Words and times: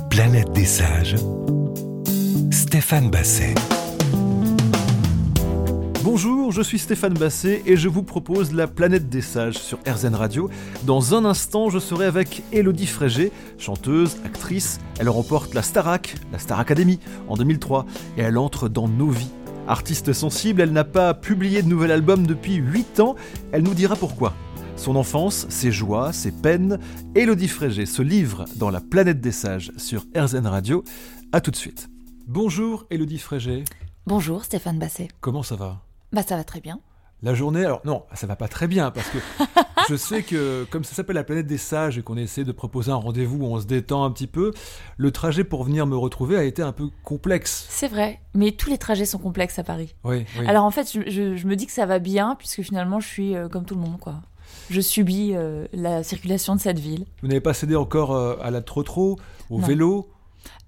La 0.00 0.06
planète 0.06 0.52
des 0.52 0.64
sages. 0.64 1.16
Stéphane 2.50 3.10
Basset. 3.10 3.54
Bonjour, 6.02 6.52
je 6.52 6.62
suis 6.62 6.78
Stéphane 6.78 7.12
Basset 7.12 7.60
et 7.66 7.76
je 7.76 7.86
vous 7.90 8.02
propose 8.02 8.54
La 8.54 8.66
planète 8.66 9.10
des 9.10 9.20
sages 9.20 9.58
sur 9.58 9.78
RZN 9.86 10.14
Radio. 10.14 10.48
Dans 10.84 11.14
un 11.14 11.26
instant, 11.26 11.68
je 11.68 11.78
serai 11.78 12.06
avec 12.06 12.42
Elodie 12.50 12.86
Frégé, 12.86 13.30
chanteuse, 13.58 14.16
actrice. 14.24 14.80
Elle 14.98 15.10
remporte 15.10 15.52
la 15.52 15.60
Starac, 15.60 16.14
la 16.32 16.38
Star 16.38 16.58
Academy, 16.58 16.98
en 17.28 17.36
2003 17.36 17.84
et 18.16 18.22
elle 18.22 18.38
entre 18.38 18.70
dans 18.70 18.88
nos 18.88 19.10
vies. 19.10 19.32
Artiste 19.68 20.14
sensible, 20.14 20.62
elle 20.62 20.72
n'a 20.72 20.84
pas 20.84 21.12
publié 21.12 21.60
de 21.60 21.68
nouvel 21.68 21.92
album 21.92 22.26
depuis 22.26 22.54
8 22.54 23.00
ans. 23.00 23.16
Elle 23.52 23.64
nous 23.64 23.74
dira 23.74 23.96
pourquoi. 23.96 24.32
Son 24.80 24.96
enfance, 24.96 25.46
ses 25.50 25.70
joies, 25.70 26.10
ses 26.12 26.32
peines, 26.32 26.78
Elodie 27.14 27.48
Frégé 27.48 27.84
se 27.84 28.00
livre 28.00 28.46
dans 28.56 28.70
La 28.70 28.80
planète 28.80 29.20
des 29.20 29.30
sages 29.30 29.72
sur 29.76 30.06
RZN 30.16 30.46
Radio. 30.46 30.82
A 31.32 31.42
tout 31.42 31.50
de 31.50 31.56
suite. 31.56 31.90
Bonjour 32.26 32.86
Elodie 32.88 33.18
Frégé. 33.18 33.64
Bonjour 34.06 34.42
Stéphane 34.42 34.78
Basset. 34.78 35.08
Comment 35.20 35.42
ça 35.42 35.56
va? 35.56 35.82
Bah 36.14 36.22
ça 36.22 36.36
va 36.36 36.44
très 36.44 36.60
bien. 36.60 36.80
La 37.22 37.34
journée, 37.34 37.62
alors 37.66 37.82
non, 37.84 38.04
ça 38.14 38.26
va 38.26 38.36
pas 38.36 38.48
très 38.48 38.66
bien 38.68 38.90
parce 38.90 39.06
que 39.10 39.18
je 39.90 39.96
sais 39.96 40.22
que 40.22 40.64
comme 40.70 40.84
ça 40.84 40.94
s'appelle 40.94 41.16
la 41.16 41.24
planète 41.24 41.46
des 41.46 41.58
sages 41.58 41.98
et 41.98 42.02
qu'on 42.02 42.16
essaie 42.16 42.44
de 42.44 42.52
proposer 42.52 42.90
un 42.90 42.94
rendez-vous 42.96 43.36
où 43.36 43.44
on 43.44 43.60
se 43.60 43.66
détend 43.66 44.04
un 44.04 44.10
petit 44.10 44.26
peu, 44.26 44.50
le 44.96 45.10
trajet 45.10 45.44
pour 45.44 45.62
venir 45.64 45.86
me 45.86 45.96
retrouver 45.98 46.38
a 46.38 46.44
été 46.44 46.62
un 46.62 46.72
peu 46.72 46.88
complexe. 47.04 47.66
C'est 47.68 47.88
vrai, 47.88 48.20
mais 48.32 48.52
tous 48.52 48.70
les 48.70 48.78
trajets 48.78 49.04
sont 49.04 49.18
complexes 49.18 49.58
à 49.58 49.62
Paris. 49.62 49.94
Oui, 50.04 50.24
oui. 50.38 50.46
Alors 50.46 50.64
en 50.64 50.70
fait, 50.70 50.90
je, 50.90 51.10
je- 51.10 51.36
je 51.36 51.46
me 51.46 51.54
dis 51.54 51.66
que 51.66 51.72
ça 51.72 51.84
va 51.84 51.98
bien 51.98 52.34
puisque 52.36 52.62
finalement 52.62 52.98
je 53.00 53.06
suis 53.08 53.36
euh, 53.36 53.48
comme 53.48 53.66
tout 53.66 53.74
le 53.74 53.82
monde 53.82 53.98
quoi. 54.00 54.22
Je 54.70 54.80
subis 54.80 55.32
euh, 55.34 55.66
la 55.72 56.02
circulation 56.04 56.54
de 56.54 56.60
cette 56.60 56.78
ville. 56.78 57.04
Vous 57.22 57.28
n'avez 57.28 57.40
pas 57.40 57.54
cédé 57.54 57.74
encore 57.74 58.14
euh, 58.14 58.36
à 58.40 58.50
la 58.52 58.60
trotro, 58.62 59.18
au 59.50 59.58
Non. 59.60 59.66
vélo? 59.66 60.08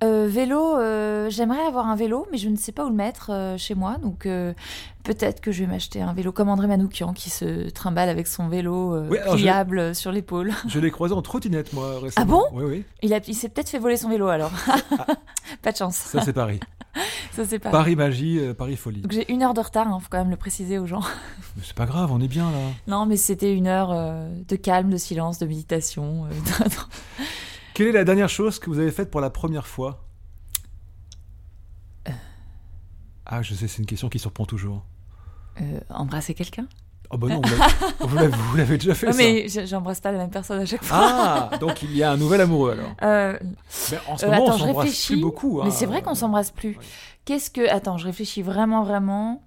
Euh, 0.02 0.26
vélo, 0.28 0.76
euh, 0.78 1.30
j'aimerais 1.30 1.62
avoir 1.64 1.86
un 1.86 1.94
vélo, 1.94 2.26
mais 2.32 2.38
je 2.38 2.48
ne 2.48 2.56
sais 2.56 2.72
pas 2.72 2.84
où 2.84 2.88
le 2.88 2.94
mettre 2.94 3.30
euh, 3.30 3.56
chez 3.56 3.74
moi, 3.76 3.98
donc 4.02 4.26
peut-être 5.04 5.40
que 5.40 5.52
je 5.52 5.62
vais 5.64 5.70
m'acheter 5.70 6.02
un 6.02 6.12
vélo 6.12 6.32
comme 6.32 6.48
André 6.48 6.66
Manoukian 6.66 7.12
qui 7.12 7.30
se 7.30 7.70
trimballe 7.70 8.08
avec 8.08 8.26
son 8.26 8.48
vélo 8.48 8.98
Oui, 9.08 9.18
je- 9.24 9.34
pliable 9.36 9.94
sur 9.94 10.10
l'épaule. 10.10 10.52
Je 10.68 10.80
l'ai 10.80 10.90
croisé 10.90 11.14
en 11.14 11.22
trottinette 11.22 11.72
moi 11.72 12.00
récemment. 12.00 12.44
Ah 12.50 12.50
bon? 12.52 12.58
Oui, 12.58 12.64
oui. 12.66 12.84
Il, 13.02 13.14
a- 13.14 13.20
il 13.26 13.34
s'est 13.34 13.48
peut-être 13.48 13.68
fait 13.68 13.78
voler 13.78 13.96
son 13.96 14.08
vélo 14.08 14.26
alors. 14.28 14.50
pas 15.62 15.70
de 15.72 15.76
chance. 15.76 15.94
Ça 15.96 16.20
c'est 16.22 16.32
Paris. 16.32 16.58
Ça 17.32 17.44
c'est 17.46 17.58
pas. 17.58 17.70
Paris 17.70 17.96
magie, 17.96 18.38
Paris 18.58 18.76
folie. 18.76 19.00
Donc 19.00 19.12
j'ai 19.12 19.30
une 19.32 19.42
heure 19.42 19.54
de 19.54 19.60
retard, 19.60 19.86
il 19.88 20.02
faut 20.02 20.08
quand 20.10 20.18
même 20.18 20.28
le 20.30 20.36
préciser 20.36 20.78
aux 20.78 20.86
gens. 20.86 21.00
Mais 21.56 21.62
c'est 21.64 21.74
pas 21.76 21.86
grave, 21.86 22.10
on 22.12 22.20
est 22.20 22.28
bien 22.28 22.50
là. 22.50 22.58
Non, 22.86 23.06
mais 23.06 23.16
c'était 23.16 23.54
une 23.54 23.66
heure 23.66 23.94
de 24.46 24.56
calme, 24.56 24.90
de 24.90 24.98
silence, 24.98 25.38
de 25.38 25.46
méditation. 25.46 26.26
Quelle 27.74 27.88
est 27.88 27.92
la 27.92 28.04
dernière 28.04 28.28
chose 28.28 28.58
que 28.58 28.68
vous 28.70 28.78
avez 28.78 28.90
faite 28.90 29.10
pour 29.10 29.20
la 29.20 29.30
première 29.30 29.66
fois 29.66 30.04
Ah, 33.26 33.42
je 33.42 33.54
sais, 33.54 33.68
c'est 33.68 33.78
une 33.78 33.86
question 33.86 34.08
qui 34.08 34.18
surprend 34.18 34.44
toujours. 34.44 34.84
euh, 35.60 35.80
embrasser 35.90 36.34
quelqu'un? 36.34 36.66
Oh 37.14 37.18
bah 37.18 37.28
non, 37.28 37.42
vous 38.00 38.56
l'avez- 38.56 38.78
déjà 38.78 38.94
fait 38.94 39.06
Ouais, 39.08 39.12
ça. 39.12 39.18
Mais 39.18 39.66
j'embrasse 39.66 40.00
pas 40.00 40.12
la 40.12 40.18
même 40.18 40.30
personne 40.30 40.60
à 40.60 40.66
chaque 40.66 40.82
fois. 40.82 40.96
Ah, 40.98 41.50
donc 41.60 41.82
il 41.82 41.94
y 41.94 42.02
a 42.02 42.10
un 42.10 42.16
nouvel 42.16 42.40
amoureux 42.40 42.72
alors. 42.72 42.88
Euh, 43.02 43.38
en 44.08 44.16
ce 44.16 44.24
Euh, 44.24 44.30
moment, 44.30 44.44
attends, 44.46 44.54
on 44.54 44.58
s'embrasse 44.58 44.76
réfléchis. 44.86 45.12
plus 45.14 45.20
beaucoup. 45.22 45.60
hein. 45.60 45.64
mais 45.66 45.70
c'est 45.70 45.84
vrai 45.86 46.00
qu'on 46.00 46.14
s'embrasse 46.14 46.50
plus. 46.50 46.78
Qu'est-ce 47.26 47.50
que. 47.50 47.68
Attends, 47.70 47.98
je 47.98 48.06
réfléchis 48.06 48.40
vraiment, 48.42 48.82
vraiment. 48.82 49.42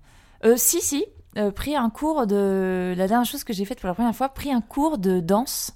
Euh, 0.45 0.53
si, 0.57 0.79
si. 0.81 1.05
pris 1.55 1.75
un 1.75 1.89
cours 1.89 2.27
de. 2.27 2.93
La 2.95 3.07
dernière 3.07 3.25
chose 3.25 3.43
que 3.43 3.51
j'ai 3.51 3.65
faite 3.65 3.79
pour 3.79 3.87
la 3.87 3.95
première 3.95 4.15
fois, 4.15 4.29
pris 4.29 4.51
un 4.51 4.61
cours 4.61 4.99
de 4.99 5.19
danse, 5.19 5.73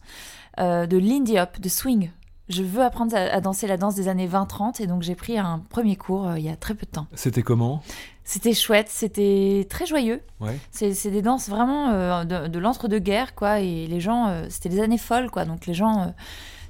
de 0.59 0.97
Lindy 0.97 1.39
Hop, 1.39 1.59
de 1.59 1.69
swing. 1.69 2.11
Je 2.49 2.63
veux 2.63 2.81
apprendre 2.81 3.15
à, 3.15 3.19
à 3.19 3.41
danser 3.41 3.67
la 3.67 3.77
danse 3.77 3.95
des 3.95 4.07
années 4.07 4.27
20-30 4.27 4.81
et 4.81 4.87
donc 4.87 5.03
j'ai 5.03 5.15
pris 5.15 5.37
un 5.37 5.63
premier 5.69 5.95
cours 5.95 6.27
euh, 6.27 6.39
il 6.39 6.45
y 6.45 6.49
a 6.49 6.55
très 6.55 6.73
peu 6.73 6.85
de 6.85 6.91
temps. 6.91 7.07
C'était 7.13 7.43
comment? 7.43 7.81
C'était 8.23 8.53
chouette, 8.53 8.87
c'était 8.89 9.65
très 9.69 9.85
joyeux. 9.85 10.21
Ouais. 10.39 10.59
C'est 10.71 11.11
des 11.11 11.21
danses 11.21 11.49
vraiment 11.49 11.89
euh, 11.89 12.23
de, 12.25 12.47
de 12.47 12.59
l'entre-deux-guerres, 12.59 13.33
quoi. 13.33 13.59
Et 13.59 13.87
les 13.87 13.99
gens, 13.99 14.27
euh, 14.27 14.45
c'était 14.49 14.69
des 14.69 14.81
années 14.81 14.99
folles, 14.99 15.31
quoi. 15.31 15.45
Donc 15.45 15.65
les 15.65 15.73
gens 15.73 16.13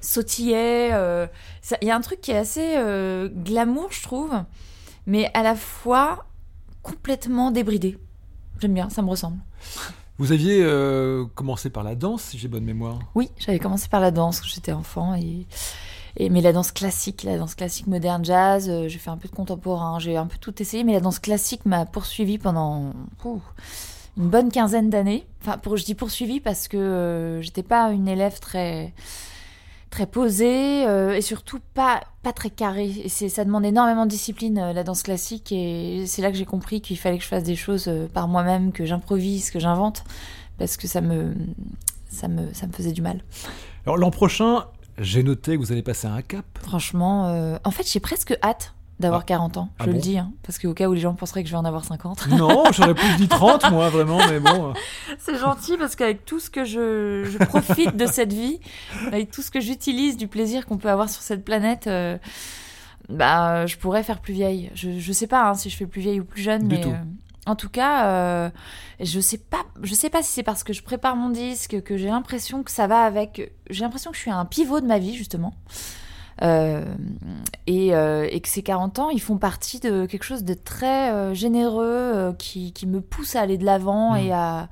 sautillaient. 0.00 0.88
Il 1.82 1.88
y 1.88 1.90
a 1.90 1.96
un 1.96 2.00
truc 2.00 2.20
qui 2.22 2.30
est 2.30 2.38
assez 2.38 2.76
glamour, 3.34 3.88
je 3.90 4.02
trouve, 4.02 4.32
mais 5.06 5.30
à 5.34 5.42
la 5.42 5.54
fois 5.54 6.24
complètement 6.82 7.50
débridé. 7.50 7.98
J'aime 8.60 8.74
bien, 8.74 8.88
ça 8.88 9.02
me 9.02 9.08
ressemble. 9.08 9.38
Vous 10.20 10.32
aviez 10.32 10.60
euh, 10.62 11.24
commencé 11.34 11.70
par 11.70 11.82
la 11.82 11.94
danse, 11.94 12.24
si 12.24 12.38
j'ai 12.38 12.46
bonne 12.46 12.64
mémoire. 12.64 12.98
Oui, 13.14 13.30
j'avais 13.38 13.58
commencé 13.58 13.88
par 13.88 14.00
la 14.00 14.10
danse 14.10 14.42
quand 14.42 14.48
j'étais 14.48 14.70
enfant 14.70 15.14
et, 15.14 15.46
mais 16.28 16.42
la 16.42 16.52
danse 16.52 16.72
classique, 16.72 17.22
la 17.22 17.38
danse 17.38 17.54
classique 17.54 17.86
moderne 17.86 18.22
jazz, 18.22 18.68
euh, 18.68 18.86
j'ai 18.86 18.98
fait 18.98 19.08
un 19.08 19.16
peu 19.16 19.28
de 19.28 19.34
contemporain, 19.34 19.98
j'ai 19.98 20.18
un 20.18 20.26
peu 20.26 20.36
tout 20.38 20.60
essayé, 20.60 20.84
mais 20.84 20.92
la 20.92 21.00
danse 21.00 21.20
classique 21.20 21.64
m'a 21.64 21.86
poursuivi 21.86 22.36
pendant 22.36 22.92
une 23.24 24.28
bonne 24.28 24.50
quinzaine 24.52 24.90
d'années. 24.90 25.26
Enfin, 25.40 25.58
je 25.74 25.84
dis 25.84 25.94
poursuivi 25.94 26.38
parce 26.38 26.68
que 26.68 26.76
euh, 26.76 27.40
j'étais 27.40 27.62
pas 27.62 27.90
une 27.90 28.06
élève 28.06 28.40
très 28.40 28.92
très 29.90 30.06
posée 30.06 30.86
euh, 30.86 31.14
et 31.14 31.20
surtout 31.20 31.58
pas 31.74 32.00
pas 32.22 32.32
très 32.32 32.50
carrée. 32.50 32.90
Et 33.04 33.08
c'est 33.08 33.28
ça 33.28 33.44
demande 33.44 33.64
énormément 33.64 34.06
de 34.06 34.10
discipline 34.10 34.58
euh, 34.58 34.72
la 34.72 34.84
danse 34.84 35.02
classique 35.02 35.52
et 35.52 36.04
c'est 36.06 36.22
là 36.22 36.30
que 36.30 36.36
j'ai 36.36 36.44
compris 36.44 36.80
qu'il 36.80 36.96
fallait 36.98 37.18
que 37.18 37.24
je 37.24 37.28
fasse 37.28 37.42
des 37.42 37.56
choses 37.56 37.88
euh, 37.88 38.06
par 38.06 38.28
moi-même, 38.28 38.72
que 38.72 38.86
j'improvise, 38.86 39.50
que 39.50 39.58
j'invente 39.58 40.04
parce 40.58 40.76
que 40.76 40.86
ça 40.86 41.00
me 41.00 41.34
ça 42.08 42.28
me 42.28 42.52
ça 42.54 42.66
me 42.66 42.72
faisait 42.72 42.92
du 42.92 43.02
mal. 43.02 43.22
Alors 43.84 43.98
l'an 43.98 44.10
prochain, 44.10 44.66
j'ai 44.98 45.22
noté 45.22 45.56
que 45.56 45.60
vous 45.60 45.72
allez 45.72 45.82
passer 45.82 46.06
un 46.06 46.22
cap. 46.22 46.44
Franchement, 46.60 47.58
en 47.64 47.70
fait, 47.70 47.90
j'ai 47.90 48.00
presque 48.00 48.36
hâte 48.42 48.74
d'avoir 49.00 49.22
Ah. 49.22 49.26
40 49.26 49.56
ans. 49.56 49.68
Je 49.78 49.84
Ah 49.84 49.86
le 49.86 49.92
bon 49.94 49.98
dis, 49.98 50.18
hein, 50.18 50.32
parce 50.44 50.58
qu'au 50.58 50.72
cas 50.74 50.86
où 50.88 50.92
les 50.92 51.00
gens 51.00 51.14
penseraient 51.14 51.42
que 51.42 51.48
je 51.48 51.54
vais 51.54 51.58
en 51.58 51.64
avoir 51.64 51.84
50. 51.84 52.28
Non, 52.28 52.64
j'aurais 52.72 52.94
plus 52.94 53.16
dit 53.16 53.26
30 53.28 53.70
moi 53.72 53.88
vraiment, 53.88 54.18
mais 54.28 54.38
bon. 54.40 54.70
euh, 54.70 54.72
C'est 55.18 55.36
gentil 55.38 55.76
parce 55.76 55.96
qu'avec 55.96 56.24
tout 56.24 56.38
ce 56.38 56.50
que 56.50 56.64
je, 56.64 57.24
je 57.24 57.38
profite 57.44 57.96
de 57.96 58.06
cette 58.06 58.32
vie, 58.32 58.60
avec 59.08 59.30
tout 59.30 59.42
ce 59.42 59.50
que 59.50 59.60
j'utilise 59.60 60.16
du 60.16 60.28
plaisir 60.28 60.66
qu'on 60.66 60.76
peut 60.78 60.90
avoir 60.90 61.08
sur 61.08 61.22
cette 61.22 61.44
planète, 61.44 61.86
euh, 61.88 62.18
bah, 63.08 63.66
je 63.66 63.76
pourrais 63.76 64.02
faire 64.02 64.20
plus 64.20 64.34
vieille. 64.34 64.70
Je, 64.74 64.98
je 64.98 65.12
sais 65.12 65.26
pas 65.26 65.48
hein, 65.48 65.54
si 65.54 65.70
je 65.70 65.76
fais 65.76 65.86
plus 65.86 66.00
vieille 66.00 66.20
ou 66.20 66.24
plus 66.24 66.42
jeune, 66.42 66.68
Du 66.68 66.76
mais 66.76 66.80
tout. 66.80 66.90
euh, 66.90 66.94
en 67.46 67.56
tout 67.56 67.70
cas, 67.70 68.06
euh, 68.06 68.50
je 69.00 69.18
sais 69.18 69.38
pas, 69.38 69.62
je 69.82 69.94
sais 69.94 70.10
pas 70.10 70.22
si 70.22 70.30
c'est 70.30 70.42
parce 70.42 70.62
que 70.62 70.72
je 70.72 70.82
prépare 70.82 71.16
mon 71.16 71.30
disque 71.30 71.82
que 71.82 71.96
j'ai 71.96 72.08
l'impression 72.08 72.62
que 72.62 72.70
ça 72.70 72.86
va 72.86 73.00
avec. 73.02 73.52
J'ai 73.70 73.82
l'impression 73.82 74.10
que 74.10 74.16
je 74.16 74.22
suis 74.22 74.30
à 74.30 74.36
un 74.36 74.44
pivot 74.44 74.80
de 74.80 74.86
ma 74.86 74.98
vie 74.98 75.14
justement. 75.16 75.54
Euh, 76.42 76.84
et, 77.66 77.94
euh, 77.94 78.26
et 78.30 78.40
que 78.40 78.48
ces 78.48 78.62
40 78.62 78.98
ans, 78.98 79.10
ils 79.10 79.20
font 79.20 79.36
partie 79.36 79.78
de 79.80 80.06
quelque 80.06 80.22
chose 80.24 80.44
de 80.44 80.54
très 80.54 81.12
euh, 81.12 81.34
généreux 81.34 82.34
qui, 82.38 82.72
qui 82.72 82.86
me 82.86 83.00
pousse 83.00 83.36
à 83.36 83.40
aller 83.42 83.58
de 83.58 83.64
l'avant 83.64 84.14
Mhm. 84.14 84.20
et 84.26 84.32
à. 84.32 84.68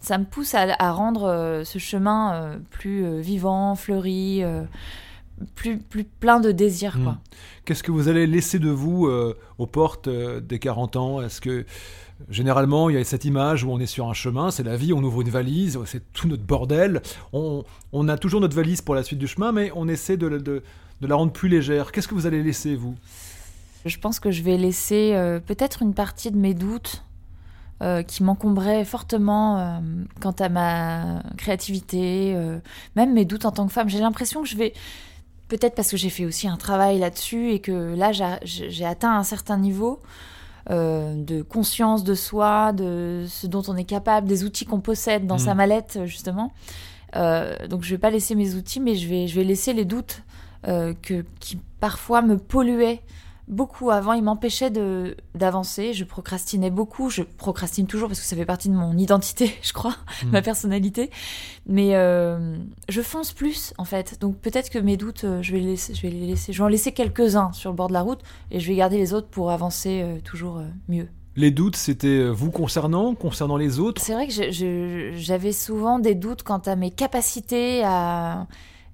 Ça 0.00 0.16
me 0.16 0.24
pousse 0.24 0.54
à, 0.54 0.66
à 0.78 0.92
rendre 0.92 1.62
ce 1.64 1.78
chemin 1.78 2.58
plus 2.70 3.20
vivant, 3.20 3.74
fleuri, 3.74 4.42
plus, 5.54 5.76
plus 5.78 6.04
plein 6.04 6.40
de 6.40 6.52
désir. 6.52 6.98
Quoi. 7.02 7.12
Hmm. 7.12 7.18
Qu'est-ce 7.66 7.82
que 7.82 7.92
vous 7.92 8.08
allez 8.08 8.26
laisser 8.26 8.58
de 8.58 8.70
vous 8.70 9.10
aux 9.58 9.66
portes 9.66 10.08
des 10.08 10.58
40 10.58 10.96
ans? 10.96 11.20
Est-ce 11.20 11.42
que 11.42 11.66
généralement 12.28 12.90
il 12.90 12.96
y 12.96 12.98
a 12.98 13.04
cette 13.04 13.24
image 13.24 13.64
où 13.64 13.70
on 13.70 13.78
est 13.78 13.86
sur 13.86 14.08
un 14.08 14.12
chemin, 14.12 14.50
c'est 14.50 14.62
la 14.62 14.76
vie, 14.76 14.92
on 14.92 15.02
ouvre 15.02 15.22
une 15.22 15.30
valise, 15.30 15.78
c'est 15.86 16.12
tout 16.12 16.28
notre 16.28 16.42
bordel. 16.42 17.02
On, 17.32 18.08
a 18.08 18.16
toujours 18.16 18.40
notre 18.40 18.56
valise 18.56 18.82
pour 18.82 18.94
la 18.94 19.02
suite 19.02 19.18
du 19.18 19.26
chemin, 19.26 19.52
mais 19.52 19.72
on 19.74 19.88
essaie 19.88 20.16
de, 20.16 20.62
la 21.00 21.14
rendre 21.14 21.32
plus 21.32 21.48
légère. 21.48 21.92
Qu'est-ce 21.92 22.08
que 22.08 22.14
vous 22.14 22.26
allez 22.26 22.42
laisser 22.42 22.76
vous? 22.76 22.94
Je 23.86 23.98
pense 23.98 24.20
que 24.20 24.30
je 24.30 24.42
vais 24.42 24.58
laisser 24.58 25.12
euh, 25.14 25.40
peut-être 25.40 25.82
une 25.82 25.94
partie 25.94 26.30
de 26.30 26.36
mes 26.36 26.52
doutes 26.52 27.02
euh, 27.82 28.02
qui 28.02 28.22
m'encombraient 28.22 28.84
fortement 28.84 29.58
euh, 29.58 29.78
quant 30.20 30.34
à 30.38 30.50
ma 30.50 31.22
créativité, 31.38 32.36
même 32.96 33.14
mes 33.14 33.24
doutes 33.24 33.46
en 33.46 33.52
tant 33.52 33.66
que 33.66 33.72
femme. 33.72 33.88
J'ai 33.88 34.00
l'impression 34.00 34.42
que 34.42 34.48
je 34.48 34.56
vais, 34.56 34.74
peut-être 35.48 35.74
parce 35.74 35.90
que 35.90 35.96
j'ai 35.96 36.10
fait 36.10 36.26
aussi 36.26 36.46
un 36.46 36.58
travail 36.58 36.98
là-dessus 36.98 37.52
et 37.52 37.60
que 37.60 37.94
là 37.94 38.12
j'a- 38.12 38.38
j'ai 38.42 38.70
j'ai 38.70 38.84
atteint 38.84 39.16
un 39.16 39.24
certain 39.24 39.56
niveau 39.56 40.00
euh, 40.68 41.14
de 41.14 41.42
conscience 41.42 42.04
de 42.04 42.14
soi, 42.14 42.72
de 42.72 43.24
ce 43.28 43.46
dont 43.46 43.62
on 43.68 43.76
est 43.76 43.84
capable, 43.84 44.26
des 44.26 44.44
outils 44.44 44.66
qu'on 44.66 44.80
possède 44.80 45.26
dans 45.26 45.36
Mhm. 45.36 45.44
sa 45.44 45.54
mallette 45.54 45.98
justement. 46.04 46.52
Euh, 47.16 47.66
donc 47.68 47.82
je 47.82 47.90
vais 47.90 47.98
pas 47.98 48.10
laisser 48.10 48.34
mes 48.34 48.54
outils, 48.54 48.80
mais 48.80 48.94
je 48.94 49.08
vais, 49.08 49.26
je 49.26 49.34
vais 49.34 49.44
laisser 49.44 49.72
les 49.72 49.84
doutes 49.84 50.22
euh, 50.68 50.92
que, 51.02 51.24
qui 51.40 51.58
parfois 51.80 52.20
me 52.22 52.36
polluaient 52.36 53.00
beaucoup 53.50 53.90
avant. 53.90 54.14
Ils 54.14 54.22
m'empêchaient 54.22 54.70
de 54.70 55.16
d'avancer. 55.34 55.92
Je 55.92 56.04
procrastinais 56.04 56.70
beaucoup. 56.70 57.10
Je 57.10 57.22
procrastine 57.22 57.86
toujours 57.86 58.08
parce 58.08 58.20
que 58.20 58.26
ça 58.26 58.36
fait 58.36 58.46
partie 58.46 58.68
de 58.70 58.74
mon 58.74 58.96
identité, 58.96 59.52
je 59.62 59.72
crois, 59.72 59.96
Mhm. 60.24 60.30
ma 60.30 60.40
personnalité. 60.42 61.10
Mais 61.66 61.94
euh, 61.96 62.56
je 62.88 63.02
fonce 63.02 63.32
plus 63.32 63.74
en 63.76 63.84
fait. 63.84 64.18
Donc 64.20 64.38
peut-être 64.38 64.70
que 64.70 64.78
mes 64.78 64.96
doutes, 64.96 65.24
euh, 65.24 65.42
je 65.42 65.52
vais 65.52 65.60
les 65.60 65.66
laisser, 65.72 65.94
je 65.94 66.02
vais 66.02 66.10
les 66.10 66.26
laisser. 66.26 66.52
Je 66.52 66.58
vais 66.58 66.64
en 66.64 66.68
laisser 66.68 66.92
quelques-uns 66.92 67.52
sur 67.52 67.70
le 67.70 67.76
bord 67.76 67.88
de 67.88 67.92
la 67.92 68.02
route 68.02 68.20
et 68.50 68.60
je 68.60 68.68
vais 68.68 68.76
garder 68.76 68.96
les 68.96 69.12
autres 69.12 69.28
pour 69.28 69.50
avancer 69.50 70.00
euh, 70.02 70.18
toujours 70.24 70.58
euh, 70.58 70.64
mieux. 70.88 71.08
Les 71.36 71.52
doutes, 71.52 71.76
c'était 71.76 72.28
vous 72.28 72.50
concernant, 72.50 73.14
concernant 73.14 73.56
les 73.56 73.78
autres? 73.78 74.02
C'est 74.02 74.14
vrai 74.14 74.26
que 74.26 75.12
j'avais 75.16 75.52
souvent 75.52 76.00
des 76.00 76.16
doutes 76.16 76.42
quant 76.42 76.58
à 76.58 76.74
mes 76.74 76.90
capacités 76.90 77.82
à, 77.84 78.48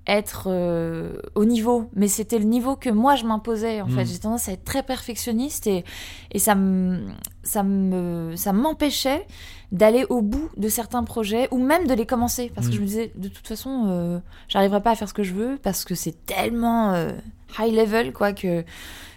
être 0.07 0.45
euh, 0.49 1.15
au 1.35 1.45
niveau, 1.45 1.91
mais 1.95 2.07
c'était 2.09 2.39
le 2.39 2.45
niveau 2.45 2.77
que 2.77 2.91
moi 2.91 3.17
je 3.17 3.25
m'imposais 3.25 3.81
en 3.81 3.89
fait. 3.89 4.05
Mm. 4.05 4.07
J'ai 4.07 4.19
tendance 4.19 4.49
à 4.49 4.53
être 4.53 4.65
très 4.65 4.83
perfectionniste 4.83 5.67
et, 5.67 5.85
et 6.33 6.39
ça 6.39 6.55
me 6.55 7.07
ça 7.43 7.63
me 7.63 8.35
ça 8.37 8.53
m'empêchait 8.53 9.27
d'aller 9.73 10.05
au 10.09 10.23
bout 10.23 10.49
de 10.57 10.69
certains 10.69 11.03
projets 11.03 11.49
ou 11.51 11.59
même 11.59 11.87
de 11.89 11.95
les 11.95 12.07
commencer 12.07 12.53
parce 12.55 12.69
que 12.69 12.73
Mm. 12.73 12.77
je 12.77 12.81
me 12.83 12.87
disais 12.87 13.13
de 13.17 13.29
toute 13.29 13.49
façon 13.49 13.87
euh, 13.89 14.19
j'arriverai 14.49 14.81
pas 14.81 14.93
à 14.93 14.95
faire 14.95 15.09
ce 15.09 15.15
que 15.15 15.25
je 15.25 15.35
veux 15.35 15.59
parce 15.63 15.85
que 15.85 15.95
c'est 15.97 16.25
tellement 16.25 16.93
euh, 16.95 17.11
high 17.59 17.75
level 17.75 18.13
quoi 18.13 18.33
que 18.33 18.65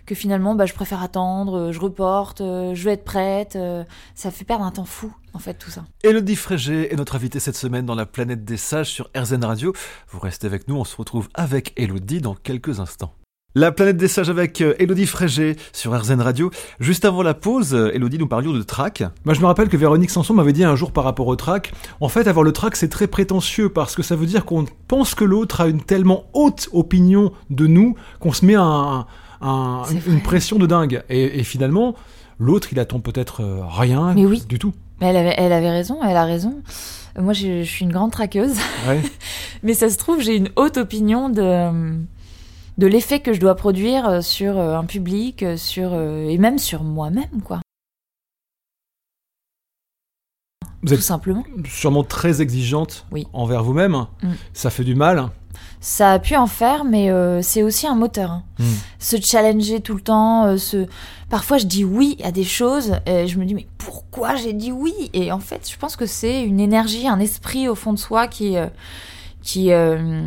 que 0.09 0.15
finalement 0.15 0.55
bah, 0.55 0.65
je 0.65 0.73
préfère 0.73 1.03
attendre, 1.03 1.55
euh, 1.55 1.71
je 1.71 1.79
reporte, 1.79 2.41
euh, 2.41 2.73
je 2.73 2.83
veux 2.83 2.91
être 2.91 3.03
prête, 3.03 3.55
euh, 3.55 3.83
ça 4.15 4.31
fait 4.31 4.43
perdre 4.43 4.65
un 4.65 4.71
temps 4.71 4.85
fou 4.85 5.13
en 5.33 5.39
fait 5.39 5.53
tout 5.53 5.69
ça. 5.69 5.85
Elodie 6.03 6.35
Frégé 6.35 6.91
est 6.91 6.95
notre 6.95 7.15
invitée 7.15 7.39
cette 7.39 7.55
semaine 7.55 7.85
dans 7.85 7.93
la 7.93 8.07
planète 8.07 8.43
des 8.43 8.57
sages 8.57 8.89
sur 8.89 9.11
RZN 9.15 9.45
Radio. 9.45 9.71
Vous 10.09 10.19
restez 10.19 10.47
avec 10.47 10.67
nous, 10.67 10.75
on 10.75 10.83
se 10.83 10.97
retrouve 10.97 11.29
avec 11.35 11.73
Elodie 11.77 12.21
dans 12.21 12.33
quelques 12.33 12.79
instants. 12.79 13.13
La 13.53 13.71
planète 13.71 13.97
des 13.97 14.07
sages 14.07 14.31
avec 14.31 14.61
Elodie 14.61 15.05
Frégé 15.05 15.57
sur 15.73 15.95
RZN 15.99 16.21
Radio. 16.21 16.51
Juste 16.79 17.05
avant 17.05 17.23
la 17.23 17.33
pause, 17.33 17.73
Elodie, 17.73 18.19
nous 18.19 18.27
parlions 18.27 18.53
de 18.53 18.61
track. 18.61 19.03
Moi, 19.25 19.33
je 19.33 19.41
me 19.41 19.47
rappelle 19.47 19.69
que 19.69 19.77
Véronique 19.77 20.11
Sanson 20.11 20.35
m'avait 20.35 20.53
dit 20.53 20.63
un 20.63 20.75
jour 20.75 20.91
par 20.91 21.03
rapport 21.03 21.25
au 21.25 21.35
track, 21.35 21.71
en 21.99 22.09
fait, 22.09 22.27
avoir 22.27 22.43
le 22.43 22.51
track, 22.51 22.75
c'est 22.75 22.89
très 22.89 23.07
prétentieux 23.07 23.69
parce 23.69 23.95
que 23.95 24.03
ça 24.03 24.15
veut 24.15 24.27
dire 24.27 24.45
qu'on 24.45 24.65
pense 24.87 25.15
que 25.15 25.23
l'autre 25.23 25.61
a 25.61 25.67
une 25.67 25.81
tellement 25.81 26.25
haute 26.33 26.69
opinion 26.73 27.31
de 27.49 27.65
nous 27.65 27.95
qu'on 28.19 28.33
se 28.33 28.45
met 28.45 28.55
un, 28.55 29.07
un- 29.41 29.83
une 30.07 30.21
pression 30.21 30.57
de 30.57 30.65
dingue. 30.67 31.03
Et, 31.09 31.39
et 31.39 31.43
finalement, 31.43 31.95
l'autre, 32.39 32.69
il 32.71 32.79
attend 32.79 32.99
peut-être 32.99 33.41
euh, 33.43 33.61
rien 33.65 34.13
Mais 34.13 34.25
oui. 34.25 34.43
du 34.47 34.59
tout. 34.59 34.73
Mais 35.01 35.07
elle 35.07 35.17
avait, 35.17 35.35
elle 35.37 35.53
avait 35.53 35.69
raison, 35.71 35.99
elle 36.03 36.17
a 36.17 36.25
raison. 36.25 36.61
Moi 37.17 37.33
je, 37.33 37.63
je 37.63 37.69
suis 37.69 37.85
une 37.85 37.91
grande 37.91 38.11
traqueuse, 38.11 38.55
Ouais. 38.87 39.01
mais 39.63 39.73
ça 39.73 39.89
se 39.89 39.97
trouve 39.97 40.21
j'ai 40.21 40.35
une 40.35 40.49
haute 40.55 40.77
opinion 40.77 41.29
de 41.29 41.93
de 42.77 42.87
l'effet 42.87 43.19
que 43.19 43.33
je 43.33 43.39
dois 43.41 43.55
produire 43.55 44.07
euh, 44.07 44.21
sur 44.21 44.57
euh, 44.57 44.77
un 44.77 44.85
public, 44.85 45.43
sur 45.57 45.93
et 45.95 46.37
même 46.37 46.59
sur 46.59 46.83
moi-même 46.83 47.41
quoi. 47.43 47.59
Vous 50.81 50.87
Tout 50.89 50.93
êtes 50.93 51.01
simplement. 51.01 51.43
sûrement 51.67 52.03
très 52.03 52.41
exigeante 52.41 53.05
Oui. 53.11 53.27
envers 53.33 53.63
vous-même. 53.63 54.05
Mm. 54.23 54.29
Ça 54.53 54.69
fait 54.69 54.85
du 54.85 54.95
mal. 54.95 55.29
Ça 55.81 56.11
a 56.13 56.19
pu 56.19 56.35
en 56.35 56.47
faire, 56.47 56.83
mais 56.83 57.09
euh, 57.09 57.41
c'est 57.41 57.63
aussi 57.63 57.87
un 57.87 57.95
moteur. 57.95 58.31
hein. 58.31 58.43
Mm. 58.59 58.63
Se 58.99 59.21
challenger 59.21 59.79
tout 59.79 59.93
le 59.95 60.01
temps. 60.01 60.45
euh, 60.45 60.57
se... 60.57 60.87
Parfois, 61.29 61.57
je 61.57 61.65
dis 61.65 61.83
oui 61.85 62.17
à 62.23 62.31
des 62.31 62.43
choses 62.43 62.93
et 63.05 63.27
je 63.27 63.37
me 63.39 63.45
dis 63.45 63.53
mais 63.53 63.67
pourquoi 63.77 64.35
j'ai 64.35 64.51
dit 64.53 64.71
oui? 64.71 64.93
Et 65.13 65.31
en 65.31 65.39
fait, 65.39 65.69
je 65.71 65.77
pense 65.77 65.95
que 65.95 66.05
c'est 66.05 66.41
une 66.43 66.59
énergie, 66.59 67.07
un 67.07 67.19
esprit 67.19 67.67
au 67.69 67.75
fond 67.75 67.93
de 67.93 67.99
soi 67.99 68.27
qui 68.27 68.57
euh, 68.57 68.67
qui 69.41 69.71
euh, 69.71 70.23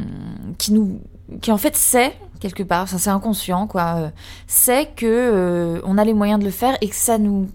qui 0.58 0.72
nous 0.72 1.00
qui 1.40 1.50
en 1.52 1.58
fait 1.58 1.76
sait 1.76 2.12
quelque 2.40 2.62
part, 2.62 2.88
ça 2.88 2.98
c'est 2.98 3.10
inconscient 3.10 3.66
quoi, 3.66 3.94
euh, 3.98 4.08
sait 4.46 4.90
que 4.96 5.06
euh, 5.06 5.80
on 5.84 5.96
a 5.98 6.04
les 6.04 6.12
moyens 6.14 6.40
de 6.40 6.44
le 6.44 6.50
faire 6.50 6.76
et 6.80 6.88
que 6.88 6.96
ça 6.96 7.18
nous 7.18 7.48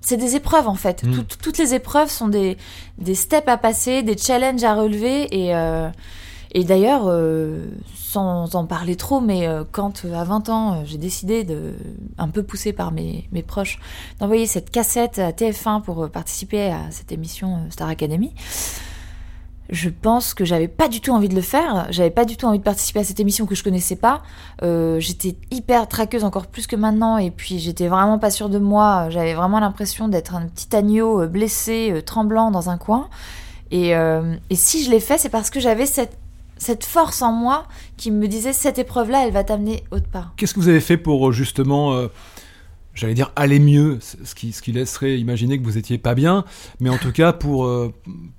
c'est 0.00 0.16
des 0.16 0.34
épreuves 0.36 0.66
en 0.68 0.74
fait. 0.74 1.02
Mm. 1.04 1.12
Toutes- 1.14 1.38
toutes 1.42 1.58
les 1.58 1.74
épreuves 1.74 2.08
sont 2.10 2.28
des, 2.28 2.56
des 2.98 3.14
steps 3.14 3.48
à 3.48 3.56
passer, 3.58 4.02
des 4.02 4.16
challenges 4.16 4.64
à 4.64 4.74
relever 4.74 5.28
et, 5.34 5.54
euh, 5.54 5.88
et 6.52 6.64
d'ailleurs, 6.64 7.02
euh, 7.06 7.66
sans 7.94 8.54
en 8.54 8.64
parler 8.64 8.96
trop, 8.96 9.20
mais 9.20 9.46
euh, 9.46 9.64
quand 9.70 10.04
euh, 10.04 10.14
à 10.14 10.24
20 10.24 10.48
ans, 10.48 10.84
j'ai 10.84 10.96
décidé, 10.96 11.44
de, 11.44 11.74
un 12.16 12.28
peu 12.28 12.42
poussée 12.42 12.72
par 12.72 12.90
mes, 12.90 13.28
mes 13.32 13.42
proches, 13.42 13.78
d'envoyer 14.18 14.46
cette 14.46 14.70
cassette 14.70 15.18
à 15.18 15.32
TF1 15.32 15.82
pour 15.82 16.08
participer 16.08 16.70
à 16.70 16.90
cette 16.90 17.12
émission 17.12 17.58
Star 17.70 17.88
Academy, 17.88 18.32
je 19.68 19.90
pense 19.90 20.32
que 20.32 20.46
j'avais 20.46 20.68
pas 20.68 20.88
du 20.88 21.02
tout 21.02 21.12
envie 21.12 21.28
de 21.28 21.34
le 21.34 21.42
faire. 21.42 21.88
J'avais 21.90 22.10
pas 22.10 22.24
du 22.24 22.38
tout 22.38 22.46
envie 22.46 22.58
de 22.58 22.64
participer 22.64 23.00
à 23.00 23.04
cette 23.04 23.20
émission 23.20 23.44
que 23.44 23.54
je 23.54 23.62
connaissais 23.62 23.96
pas. 23.96 24.22
J'étais 24.62 25.36
hyper 25.50 25.86
traqueuse 25.88 26.24
encore 26.24 26.46
plus 26.46 26.66
que 26.66 26.74
maintenant 26.74 27.18
et 27.18 27.30
puis 27.30 27.58
j'étais 27.58 27.86
vraiment 27.86 28.18
pas 28.18 28.30
sûre 28.30 28.48
de 28.48 28.58
moi. 28.58 29.10
J'avais 29.10 29.34
vraiment 29.34 29.60
l'impression 29.60 30.08
d'être 30.08 30.34
un 30.34 30.46
petit 30.46 30.74
agneau 30.74 31.28
blessé, 31.28 32.02
tremblant 32.06 32.50
dans 32.50 32.70
un 32.70 32.78
coin. 32.78 33.10
Et, 33.70 33.90
et 33.90 34.54
si 34.56 34.84
je 34.84 34.90
l'ai 34.90 35.00
fait, 35.00 35.18
c'est 35.18 35.28
parce 35.28 35.50
que 35.50 35.60
j'avais 35.60 35.84
cette, 35.84 36.16
cette 36.58 36.84
force 36.84 37.22
en 37.22 37.32
moi 37.32 37.66
qui 37.96 38.10
me 38.10 38.28
disait 38.28 38.52
cette 38.52 38.78
épreuve-là, 38.78 39.26
elle 39.26 39.32
va 39.32 39.44
t'amener 39.44 39.84
autre 39.90 40.08
part. 40.10 40.32
Qu'est-ce 40.36 40.54
que 40.54 40.60
vous 40.60 40.68
avez 40.68 40.80
fait 40.80 40.96
pour 40.96 41.28
euh, 41.28 41.32
justement, 41.32 41.92
euh, 41.94 42.08
j'allais 42.94 43.14
dire, 43.14 43.30
aller 43.36 43.58
mieux, 43.60 43.98
ce 44.00 44.34
qui, 44.34 44.52
ce 44.52 44.60
qui 44.60 44.72
laisserait 44.72 45.18
imaginer 45.18 45.58
que 45.58 45.64
vous 45.64 45.78
étiez 45.78 45.98
pas 45.98 46.14
bien, 46.16 46.44
mais 46.80 46.90
en 46.90 46.98
tout 46.98 47.12
cas 47.12 47.32
pour, 47.32 47.64
euh, 47.66 47.92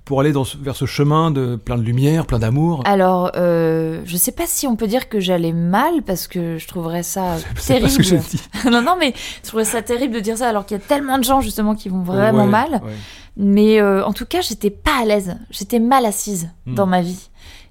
pour 0.04 0.20
aller 0.20 0.32
dans 0.32 0.44
vers 0.60 0.76
ce 0.76 0.84
chemin 0.84 1.30
de 1.30 1.56
plein 1.56 1.78
de 1.78 1.82
lumière, 1.82 2.26
plein 2.26 2.38
d'amour? 2.38 2.82
Alors, 2.84 3.32
euh, 3.36 4.02
je 4.04 4.16
sais 4.18 4.32
pas 4.32 4.44
si 4.46 4.66
on 4.66 4.76
peut 4.76 4.86
dire 4.86 5.08
que 5.08 5.18
j'allais 5.18 5.52
mal 5.54 6.02
parce 6.04 6.28
que 6.28 6.58
je 6.58 6.68
trouverais 6.68 7.02
ça 7.02 7.36
C'est 7.56 7.80
pas 7.80 7.88
ce 7.88 7.96
que 7.96 8.02
j'ai 8.02 8.18
terrible. 8.18 8.28
dit. 8.30 8.42
non, 8.70 8.82
non, 8.82 8.96
mais 9.00 9.14
je 9.42 9.48
trouverais 9.48 9.64
ça 9.64 9.80
terrible 9.80 10.12
de 10.14 10.20
dire 10.20 10.36
ça 10.36 10.48
alors 10.50 10.66
qu'il 10.66 10.76
y 10.76 10.80
a 10.80 10.84
tellement 10.84 11.16
de 11.16 11.24
gens 11.24 11.40
justement 11.40 11.74
qui 11.74 11.88
vont 11.88 12.02
vraiment 12.02 12.44
Ouais, 12.44 12.50
mal. 12.50 12.70
ouais. 12.84 12.92
Mais 13.36 13.80
en 13.80 14.12
tout 14.12 14.26
cas, 14.26 14.42
j'étais 14.42 14.68
pas 14.70 15.00
à 15.00 15.04
l'aise. 15.06 15.36
J'étais 15.50 15.78
mal 15.78 16.04
assise 16.04 16.50
Hmm. 16.66 16.74
dans 16.74 16.84
ma 16.86 17.00
vie. 17.00 17.29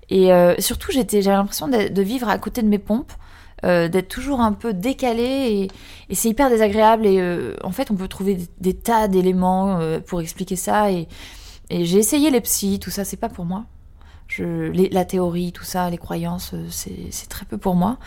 Et 0.09 0.33
euh, 0.33 0.55
surtout, 0.59 0.91
j'étais, 0.91 1.21
j'avais 1.21 1.37
l'impression 1.37 1.67
de, 1.67 1.87
de 1.87 2.01
vivre 2.01 2.27
à 2.29 2.37
côté 2.37 2.61
de 2.61 2.67
mes 2.67 2.79
pompes, 2.79 3.11
euh, 3.65 3.87
d'être 3.89 4.07
toujours 4.07 4.39
un 4.41 4.53
peu 4.53 4.73
décalée. 4.73 5.23
Et, 5.23 5.67
et 6.09 6.15
c'est 6.15 6.29
hyper 6.29 6.49
désagréable. 6.49 7.05
Et 7.05 7.19
euh, 7.19 7.55
en 7.63 7.71
fait, 7.71 7.91
on 7.91 7.95
peut 7.95 8.07
trouver 8.07 8.35
des, 8.35 8.47
des 8.59 8.73
tas 8.73 9.07
d'éléments 9.07 9.79
pour 10.07 10.21
expliquer 10.21 10.55
ça. 10.55 10.91
Et, 10.91 11.07
et 11.69 11.85
j'ai 11.85 11.97
essayé 11.99 12.31
les 12.31 12.41
psys, 12.41 12.79
tout 12.79 12.89
ça, 12.91 13.05
c'est 13.05 13.17
pas 13.17 13.29
pour 13.29 13.45
moi. 13.45 13.65
Je, 14.27 14.69
les- 14.71 14.89
la 14.89 15.05
théorie, 15.05 15.51
tout 15.51 15.63
ça, 15.63 15.89
les 15.89 15.97
croyances, 15.97 16.53
c'est 16.69 17.29
très 17.29 17.45
peu 17.45 17.57
pour 17.57 17.75
moi. 17.75 17.97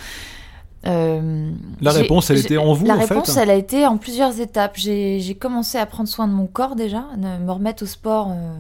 Euh, 0.87 1.53
La 1.81 1.93
réponse, 1.93 2.31
elle 2.31 2.39
était 2.39 2.57
en 2.57 2.73
vous, 2.73 2.87
La 2.87 2.95
en 2.95 3.01
fait 3.01 3.15
réponse, 3.15 3.37
elle 3.37 3.51
a 3.51 3.55
été 3.55 3.87
en 3.87 3.99
plusieurs 3.99 4.41
étapes. 4.41 4.77
J'ai 4.77 5.37
commencé 5.39 5.79
à 5.79 5.87
prendre 5.87 6.09
soin 6.09 6.27
de 6.27 6.33
mon 6.33 6.47
corps 6.47 6.75
déjà, 6.75 7.05
me 7.19 7.51
remettre 7.51 7.85
au 7.85 7.87
sport 7.87 8.31
euh, 8.33 8.55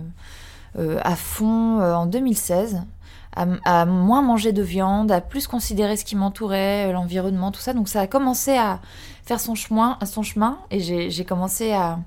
euh, 0.78 1.00
à 1.02 1.16
fond 1.16 1.80
en 1.80 2.06
2016, 2.06 2.82
à, 3.34 3.86
moins 3.86 4.22
manger 4.22 4.52
de 4.52 4.62
viande, 4.62 5.10
à 5.10 5.20
plus 5.20 5.46
considérer 5.46 5.96
ce 5.96 6.04
qui 6.04 6.16
m'entourait, 6.16 6.88
euh, 6.88 6.92
l'environnement, 6.92 7.50
tout 7.50 7.60
ça. 7.60 7.72
Donc 7.72 7.88
ça 7.88 8.00
a 8.00 8.06
commencé 8.06 8.56
à 8.56 8.80
faire 9.24 9.40
son 9.40 9.54
chemin, 9.54 9.98
son 10.04 10.22
chemin 10.22 10.58
et 10.70 10.80
j'ai 10.80 11.24
commencé 11.24 11.72
à, 11.72 11.98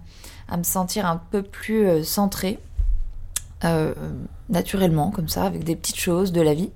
à 0.48 0.58
me 0.58 0.64
sentir 0.64 1.06
un 1.06 1.18
peu 1.18 1.42
plus 1.42 1.88
euh, 1.88 2.04
centrée, 2.04 2.60
euh, 3.64 3.94
naturellement, 4.50 5.10
comme 5.10 5.28
ça, 5.28 5.46
avec 5.46 5.64
des 5.64 5.76
petites 5.76 6.00
choses 6.00 6.32
de 6.32 6.42
la 6.42 6.54
vie. 6.54 6.70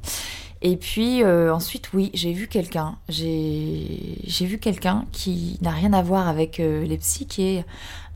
Et 0.62 0.76
puis 0.76 1.24
ensuite, 1.24 1.94
oui, 1.94 2.12
j'ai 2.14 2.34
vu 2.34 2.50
quelqu'un. 2.50 2.98
J'ai 3.08 4.18
vu 4.42 4.58
quelqu'un 4.58 5.06
qui 5.14 5.58
n'a 5.62 5.70
rien 5.70 5.94
à 5.94 6.02
voir 6.02 6.28
avec 6.28 6.58
les 6.58 6.98
psys, 6.98 7.28
qui 7.28 7.44
est 7.44 7.66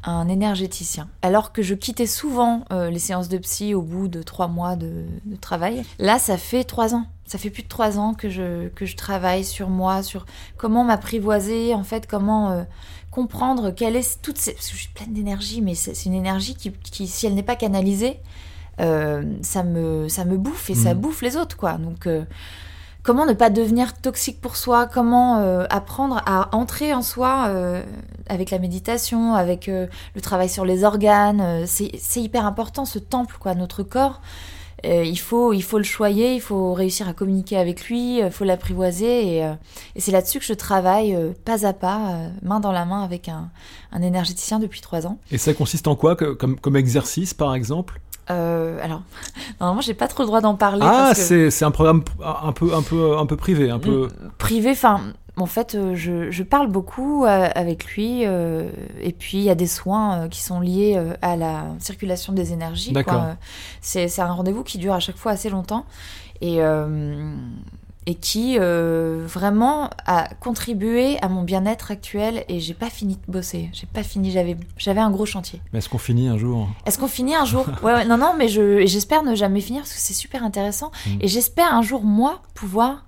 un 0.04 0.28
énergéticien. 0.28 1.08
Alors 1.22 1.52
que 1.54 1.62
je 1.62 1.74
quittais 1.76 2.08
souvent 2.08 2.66
euh, 2.72 2.90
les 2.90 3.00
séances 3.00 3.30
de 3.30 3.38
psy 3.38 3.74
au 3.74 3.82
bout 3.82 4.08
de 4.08 4.22
trois 4.24 4.48
mois 4.48 4.76
de, 4.76 5.06
de 5.26 5.36
travail, 5.36 5.84
là, 6.00 6.20
ça 6.20 6.38
fait 6.38 6.64
trois 6.64 6.94
ans. 6.96 7.06
Ça 7.26 7.38
fait 7.38 7.50
plus 7.50 7.64
de 7.64 7.68
trois 7.70 7.98
ans 8.00 8.14
que 8.14 8.30
je, 8.30 8.68
que 8.70 8.86
je 8.86 8.96
travaille 8.98 9.46
sur 9.46 9.70
moi, 9.70 10.04
sur 10.04 10.26
comment 10.58 10.84
m'apprivoiser, 10.84 11.74
en 11.74 11.84
fait, 11.84 12.06
comment 12.06 12.52
euh, 12.52 12.64
comprendre 13.12 13.72
quelle 13.72 13.96
est 13.96 14.22
toute 14.22 14.38
cette... 14.38 14.56
Parce 14.56 14.68
que 14.70 14.76
je 14.76 14.82
suis 14.82 14.92
pleine 14.94 15.14
d'énergie, 15.14 15.62
mais 15.62 15.74
c'est 15.76 16.06
une 16.06 16.14
énergie 16.14 16.56
qui, 16.56 16.72
qui, 16.72 17.08
si 17.08 17.26
elle 17.26 17.34
n'est 17.34 17.42
pas 17.44 17.56
canalisée, 17.56 18.20
euh, 18.82 19.24
ça, 19.42 19.64
me, 19.64 20.10
ça 20.10 20.26
me 20.26 20.38
bouffe 20.38 20.70
et 20.70 20.76
ça 20.76 20.94
Mhm. 20.94 21.00
bouffe 21.02 21.22
les 21.22 21.38
autres, 21.38 21.56
quoi. 21.56 21.74
Donc, 21.78 22.08
comment 23.04 23.26
ne 23.26 23.34
pas 23.34 23.50
devenir 23.50 23.94
toxique 23.94 24.42
pour 24.42 24.56
soi? 24.56 24.88
Comment 24.88 25.40
euh, 25.40 25.66
apprendre 25.70 26.22
à 26.26 26.56
entrer 26.56 26.94
en 26.94 27.02
soi 27.02 27.46
euh, 27.50 27.84
avec 28.28 28.50
la 28.50 28.60
méditation, 28.60 29.36
avec 29.36 29.70
euh, 29.70 29.88
le 30.16 30.22
travail 30.22 30.50
sur 30.50 30.66
les 30.66 30.84
organes 30.84 31.42
euh, 31.42 31.66
C'est 31.68 32.22
hyper 32.22 32.46
important, 32.46 32.86
ce 32.86 33.00
temple, 33.00 33.36
quoi, 33.40 33.54
notre 33.54 33.84
corps. 33.84 34.22
Euh, 34.86 35.06
il, 35.06 35.18
faut, 35.18 35.54
il 35.54 35.64
faut 35.64 35.78
le 35.78 35.86
choyer, 35.86 36.36
il 36.36 36.42
faut 36.42 36.74
réussir 36.74 37.08
à 37.08 37.14
communiquer 37.14 37.56
avec 37.56 37.86
lui, 37.86 38.20
il 38.20 38.32
faut 38.32 38.44
l'apprivoiser. 38.44 39.36
Et, 39.36 39.46
euh, 39.46 39.54
et 39.96 40.02
c'est 40.02 40.12
là-dessus 40.12 40.40
que 40.40 40.46
je 40.46 40.54
travaille 40.54 41.16
euh, 41.16 41.32
pas 41.46 41.66
à 41.66 41.72
pas, 41.72 42.12
euh, 42.12 42.30
main 42.42 42.60
dans 42.60 42.74
la 42.74 42.84
main 42.84 43.02
avec 43.02 43.30
un, 43.30 43.50
un 43.94 44.02
énergéticien 44.02 44.60
depuis 44.60 44.82
trois 44.82 45.08
ans. 45.08 45.20
Et 45.32 45.38
ça 45.38 45.54
consiste 45.54 45.88
en 45.88 45.96
quoi? 45.96 46.18
Comme, 46.18 46.60
comme 46.60 46.76
exercice, 46.76 47.34
par 47.34 47.56
exemple? 47.56 48.02
Euh, 48.30 48.80
alors, 48.84 49.02
normalement, 49.60 49.82
j'ai 49.82 49.94
pas 49.94 50.08
trop 50.08 50.24
le 50.24 50.28
droit 50.28 50.42
d'en 50.42 50.56
parler. 50.56 50.86
Ah, 50.88 51.14
que- 51.16 51.50
c'est 51.50 51.66
un 51.66 51.72
programme 51.72 52.04
un 52.24 52.52
peu, 52.52 52.74
un 52.74 52.82
peu, 52.82 53.18
un 53.18 53.26
peu 53.26 53.36
privé, 53.36 53.70
un 53.70 53.80
peu. 53.80 54.08
privé. 54.38 54.72
Enfin, 54.72 55.02
en 55.36 55.46
fait, 55.48 55.74
euh, 55.76 55.96
je, 55.96 56.30
je 56.32 56.44
parle 56.44 56.68
beaucoup 56.68 57.26
euh, 57.26 57.50
avec 57.56 57.86
lui. 57.96 58.26
euh, 58.26 58.70
et 59.02 59.12
puis, 59.12 59.38
il 59.40 59.44
y 59.44 59.50
a 59.50 59.56
des 59.56 59.68
soins 59.68 60.28
qui 60.30 60.42
sont 60.42 60.60
liés 60.60 61.02
à 61.22 61.36
la 61.36 61.66
circulation 61.80 62.34
des 62.34 62.54
énergies. 62.54 62.92
D'accord. 62.94 63.26
C'est 63.82 64.08
c'est 64.08 64.22
un 64.22 64.32
rendez-vous 64.32 64.64
qui 64.64 64.78
dure 64.78 64.94
à 64.94 65.00
chaque 65.00 65.18
fois 65.18 65.32
assez 65.34 65.50
longtemps. 65.50 65.86
Et, 66.42 66.58
euh, 66.62 67.26
et 68.06 68.16
qui 68.16 68.58
euh, 68.60 69.24
vraiment 69.26 69.90
a 70.06 70.28
contribué 70.42 71.18
à 71.22 71.30
mon 71.30 71.44
bien-être 71.44 71.92
actuel 71.92 72.44
et 72.50 72.60
j'ai 72.60 72.74
pas 72.74 72.90
fini 72.90 73.16
de 73.28 73.32
bosser. 73.32 73.70
J'ai 73.74 73.86
pas 73.88 74.04
fini, 74.04 74.32
j'avais 74.32 74.58
j'avais 74.78 75.00
un 75.00 75.10
gros 75.12 75.26
chantier. 75.26 75.62
Mais 75.72 75.80
est-ce 75.80 75.90
qu'on 75.90 75.98
finit 75.98 76.28
un 76.28 76.38
jour 76.38 76.68
Est-ce 76.86 76.98
qu'on 76.98 77.08
finit 77.08 77.36
un 77.36 77.46
jour? 77.46 77.66
Ouais, 77.82 77.94
ouais, 77.94 78.06
non 78.06 78.18
non, 78.18 78.34
mais 78.38 78.48
je 78.50 78.86
j'espère 78.86 79.24
ne 79.24 79.36
jamais 79.36 79.62
finir 79.62 79.82
parce 79.84 79.94
que 79.94 80.00
c'est 80.00 80.14
super 80.14 80.44
intéressant 80.44 80.92
Mm. 81.08 81.18
et 81.22 81.28
j'espère 81.28 81.74
un 81.74 81.82
jour 81.82 82.04
moi 82.04 82.42
pouvoir 82.54 83.06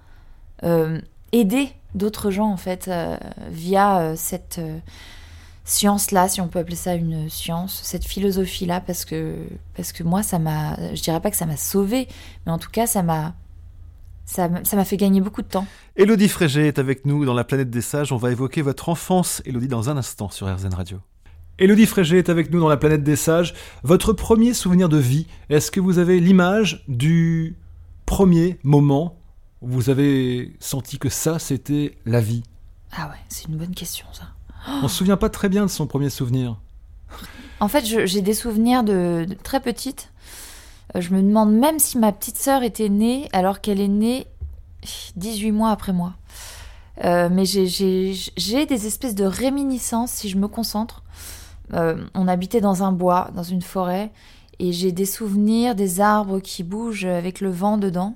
euh, 0.64 1.00
aider 1.32 1.70
d'autres 1.94 2.32
gens 2.32 2.50
en 2.52 2.58
fait 2.58 2.88
euh, 2.88 3.18
via 3.50 4.14
cette 4.16 4.60
science 5.64 6.12
là, 6.12 6.28
si 6.28 6.42
on 6.42 6.48
peut 6.48 6.60
appeler 6.60 6.76
ça 6.76 6.94
une 6.96 7.30
science, 7.30 7.80
cette 7.84 8.06
philosophie 8.06 8.66
là 8.66 8.80
parce 8.82 9.04
que 9.04 9.36
parce 9.76 9.92
que 9.92 10.04
moi 10.04 10.22
ça 10.24 10.38
m'a 10.40 10.76
je 10.94 11.02
dirais 11.02 11.20
pas 11.20 11.32
que 11.32 11.38
ça 11.38 11.46
m'a 11.46 11.58
sauvé, 11.58 12.08
mais 12.46 12.52
en 12.52 12.60
tout 12.60 12.70
cas 12.70 12.86
ça 12.88 13.02
m'a 13.04 13.34
ça 14.26 14.50
m'a 14.50 14.86
fait 14.86 14.98
gagner 14.98 15.22
beaucoup 15.22 15.42
de 15.42 15.48
temps. 15.48 15.68
Elodie 15.96 16.30
Frégé 16.30 16.68
est 16.68 16.80
avec 16.80 17.06
nous 17.06 17.26
dans 17.26 17.34
la 17.34 17.44
planète 17.44 17.70
des 17.70 17.82
sages. 17.82 18.12
On 18.12 18.18
va 18.18 18.32
évoquer 18.32 18.62
votre 18.62 18.90
enfance, 18.90 19.42
Elodie, 19.46 19.68
dans 19.68 19.90
un 19.90 19.98
instant 19.98 20.30
sur 20.30 20.54
RZN 20.54 20.74
Radio. 20.74 21.00
Elodie 21.58 21.86
Frégé 21.86 22.18
est 22.18 22.30
avec 22.30 22.52
nous 22.52 22.60
dans 22.60 22.68
la 22.68 22.78
planète 22.78 23.04
des 23.04 23.16
sages. 23.16 23.54
Votre 23.84 24.12
premier 24.12 24.54
souvenir 24.54 24.90
de 24.90 24.98
vie, 24.98 25.28
est-ce 25.50 25.72
que 25.72 25.80
vous 25.80 26.00
avez 26.00 26.20
l'image 26.20 26.84
du 26.88 27.56
premier 28.06 28.60
moment 28.64 29.18
où 29.62 29.70
vous 29.70 29.90
avez 29.90 30.54
senti 30.60 31.00
que 31.00 31.10
ça, 31.10 31.40
c'était 31.40 31.98
la 32.06 32.20
vie? 32.20 32.44
Ah 32.92 33.08
ouais, 33.08 33.20
c'est 33.30 33.48
une 33.48 33.56
bonne 33.56 33.74
question 33.74 34.06
ça. 34.12 34.24
On 34.68 34.88
se 34.88 34.98
souvient 34.98 35.18
pas 35.18 35.30
très 35.30 35.48
bien 35.48 35.66
de 35.66 35.72
son 35.72 35.88
premier 35.88 36.10
souvenir. 36.10 36.60
En 37.60 37.68
fait, 37.68 37.86
j'ai 37.86 38.22
des 38.22 38.34
souvenirs 38.34 38.84
de, 38.84 39.26
de 39.30 39.34
très 39.36 39.62
petite. 39.62 40.12
Euh, 40.96 41.02
Je 41.02 41.14
me 41.14 41.22
demande 41.22 41.54
même 41.54 41.80
si 41.80 41.98
ma 41.98 42.12
petite 42.12 42.38
sœur 42.38 42.64
était 42.64 42.90
née 42.90 43.30
alors 43.34 43.62
qu'elle 43.62 43.80
est 43.80 43.88
née 43.88 44.28
18 45.16 45.52
mois 45.52 45.70
après 45.72 45.94
moi. 45.94 46.14
Euh, 47.04 47.30
mais 47.32 47.46
j'ai- 47.46 48.14
des 48.66 48.88
espèces 48.88 49.16
de 49.16 49.26
réminiscences 49.26 50.12
si 50.12 50.30
je 50.30 50.38
me 50.38 50.48
concentre. 50.48 51.04
Euh, 51.74 52.04
on 52.14 52.28
habitait 52.28 52.62
dans 52.62 52.84
un 52.84 52.92
bois, 52.92 53.32
dans 53.36 53.44
une 53.44 53.62
forêt, 53.64 54.12
et 54.60 54.72
j'ai 54.72 54.92
des 54.92 55.06
souvenirs 55.06 55.76
des 55.76 56.00
arbres 56.00 56.40
qui 56.40 56.64
bougent 56.64 57.06
avec 57.06 57.42
le 57.42 57.50
vent 57.50 57.78
dedans. 57.78 58.16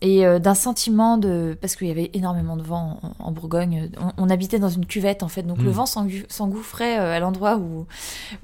Et 0.00 0.24
euh, 0.26 0.38
d'un 0.38 0.54
sentiment 0.54 1.18
de... 1.18 1.56
Parce 1.60 1.74
qu'il 1.74 1.88
y 1.88 1.90
avait 1.90 2.10
énormément 2.14 2.56
de 2.56 2.62
vent 2.62 3.00
en, 3.02 3.26
en 3.28 3.32
Bourgogne. 3.32 3.90
On, 4.00 4.26
on 4.26 4.30
habitait 4.30 4.58
dans 4.60 4.68
une 4.68 4.86
cuvette, 4.86 5.22
en 5.24 5.28
fait. 5.28 5.42
Donc 5.42 5.58
le 5.60 5.70
vent 5.70 5.86
s'engu- 5.86 6.24
s'engouffrait 6.28 6.96
à 6.96 7.18
l'endroit 7.18 7.56
où, 7.56 7.86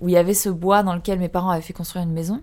où 0.00 0.08
il 0.08 0.12
y 0.12 0.16
avait 0.16 0.34
ce 0.34 0.48
bois 0.48 0.82
dans 0.82 0.94
lequel 0.94 1.18
mes 1.20 1.28
parents 1.28 1.50
avaient 1.50 1.62
fait 1.62 1.72
construire 1.72 2.04
une 2.04 2.12
maison. 2.12 2.40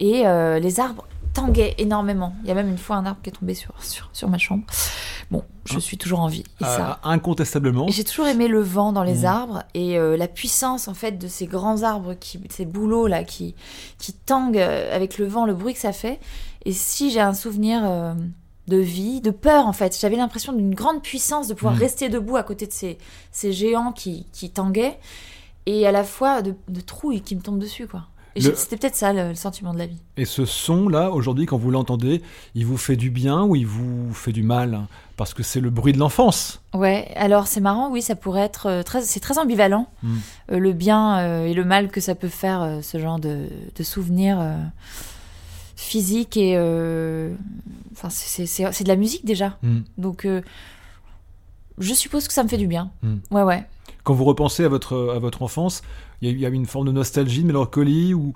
Et 0.00 0.26
euh, 0.26 0.58
les 0.58 0.80
arbres 0.80 1.06
tanguaient 1.34 1.74
énormément. 1.78 2.34
Il 2.42 2.48
y 2.48 2.50
a 2.50 2.54
même 2.54 2.68
une 2.68 2.78
fois 2.78 2.96
un 2.96 3.06
arbre 3.06 3.20
qui 3.22 3.30
est 3.30 3.32
tombé 3.32 3.54
sur, 3.54 3.72
sur, 3.82 4.08
sur 4.12 4.28
ma 4.28 4.38
chambre. 4.38 4.64
Bon, 5.30 5.44
je 5.66 5.76
Ah. 5.76 5.80
suis 5.80 5.98
toujours 5.98 6.20
en 6.20 6.26
vie. 6.28 6.42
Et 6.60 6.64
ça, 6.64 6.98
Ah, 7.02 7.10
incontestablement. 7.10 7.86
j'ai 7.88 8.02
toujours 8.04 8.26
aimé 8.26 8.48
le 8.48 8.60
vent 8.60 8.92
dans 8.92 9.02
les 9.02 9.18
Mhm. 9.20 9.24
arbres 9.26 9.62
et 9.74 9.98
euh, 9.98 10.16
la 10.16 10.26
puissance 10.26 10.88
en 10.88 10.94
fait 10.94 11.12
de 11.18 11.28
ces 11.28 11.46
grands 11.46 11.82
arbres, 11.82 12.14
qui, 12.14 12.40
ces 12.50 12.64
bouleaux 12.64 13.06
là 13.06 13.24
qui, 13.24 13.54
qui 13.98 14.12
tanguent 14.14 14.56
euh, 14.58 14.94
avec 14.94 15.18
le 15.18 15.26
vent, 15.26 15.44
le 15.46 15.54
bruit 15.54 15.74
que 15.74 15.80
ça 15.80 15.92
fait. 15.92 16.18
Et 16.64 16.72
si 16.72 17.10
j'ai 17.10 17.20
un 17.20 17.34
souvenir 17.34 17.82
euh, 17.84 18.14
de 18.68 18.76
vie, 18.78 19.20
de 19.20 19.30
peur 19.30 19.66
en 19.66 19.72
fait, 19.72 19.96
j'avais 20.00 20.16
l'impression 20.16 20.52
d'une 20.52 20.74
grande 20.74 21.02
puissance 21.02 21.46
de 21.46 21.54
pouvoir 21.54 21.74
Mhm. 21.74 21.80
rester 21.80 22.08
debout 22.08 22.36
à 22.36 22.42
côté 22.42 22.66
de 22.66 22.72
ces, 22.72 22.98
ces 23.32 23.52
géants 23.52 23.92
qui, 23.92 24.26
qui 24.32 24.50
tanguaient 24.50 24.98
et 25.66 25.86
à 25.86 25.92
la 25.92 26.04
fois 26.04 26.40
de, 26.42 26.54
de 26.68 26.80
trouille 26.80 27.20
qui 27.20 27.36
me 27.36 27.42
tombent 27.42 27.58
dessus 27.60 27.86
quoi. 27.86 28.04
Le- 28.36 28.54
c'était 28.54 28.76
peut-être 28.76 28.94
ça 28.94 29.12
le, 29.12 29.30
le 29.30 29.34
sentiment 29.34 29.72
de 29.72 29.78
la 29.78 29.86
vie. 29.86 29.98
Et 30.16 30.24
ce 30.24 30.44
son-là, 30.44 31.10
aujourd'hui, 31.10 31.46
quand 31.46 31.56
vous 31.56 31.70
l'entendez, 31.70 32.22
il 32.54 32.66
vous 32.66 32.76
fait 32.76 32.96
du 32.96 33.10
bien 33.10 33.42
ou 33.42 33.56
il 33.56 33.66
vous 33.66 34.12
fait 34.14 34.32
du 34.32 34.42
mal? 34.42 34.86
Parce 35.16 35.34
que 35.34 35.42
c'est 35.42 35.60
le 35.60 35.70
bruit 35.70 35.92
de 35.92 35.98
l'enfance. 35.98 36.60
Ouais, 36.74 37.10
alors 37.16 37.48
c'est 37.48 37.60
marrant, 37.60 37.90
oui, 37.90 38.02
ça 38.02 38.14
pourrait 38.14 38.42
être 38.42 38.66
euh, 38.66 38.82
très, 38.84 39.02
c'est 39.02 39.18
très 39.20 39.38
ambivalent, 39.38 39.88
Mm. 40.04 40.16
euh, 40.52 40.58
le 40.58 40.72
bien 40.72 41.18
euh, 41.18 41.46
et 41.46 41.54
le 41.54 41.64
mal 41.64 41.88
que 41.88 42.00
ça 42.00 42.14
peut 42.14 42.28
faire, 42.28 42.62
euh, 42.62 42.82
ce 42.82 42.98
genre 43.00 43.18
de, 43.18 43.46
de 43.74 43.82
souvenirs 43.82 44.38
physiques 45.76 46.36
et, 46.36 46.56
enfin, 47.92 48.10
c'est- 48.10 48.82
de 48.82 48.88
la 48.88 48.96
musique 48.96 49.24
déjà, 49.24 49.56
Mm. 49.62 49.78
donc 49.96 50.26
je 51.78 51.94
suppose 51.94 52.26
que 52.28 52.34
ça 52.34 52.42
me 52.42 52.48
fait 52.48 52.56
du 52.58 52.66
bien. 52.66 52.90
Mm. 53.02 53.14
Ouais, 53.30 53.42
ouais. 53.42 53.64
Quand 54.04 54.14
vous 54.14 54.24
repensez 54.24 54.64
à 54.64 54.68
votre, 54.68 55.12
à 55.14 55.18
votre 55.18 55.42
enfance, 55.42 55.82
il 56.22 56.28
y, 56.28 56.30
a- 56.30 56.34
il 56.34 56.40
y 56.40 56.46
a 56.46 56.48
une 56.48 56.66
forme 56.66 56.86
de 56.86 56.92
nostalgie, 56.92 57.42
de 57.42 57.46
mélancolie, 57.46 58.14
ou 58.14 58.32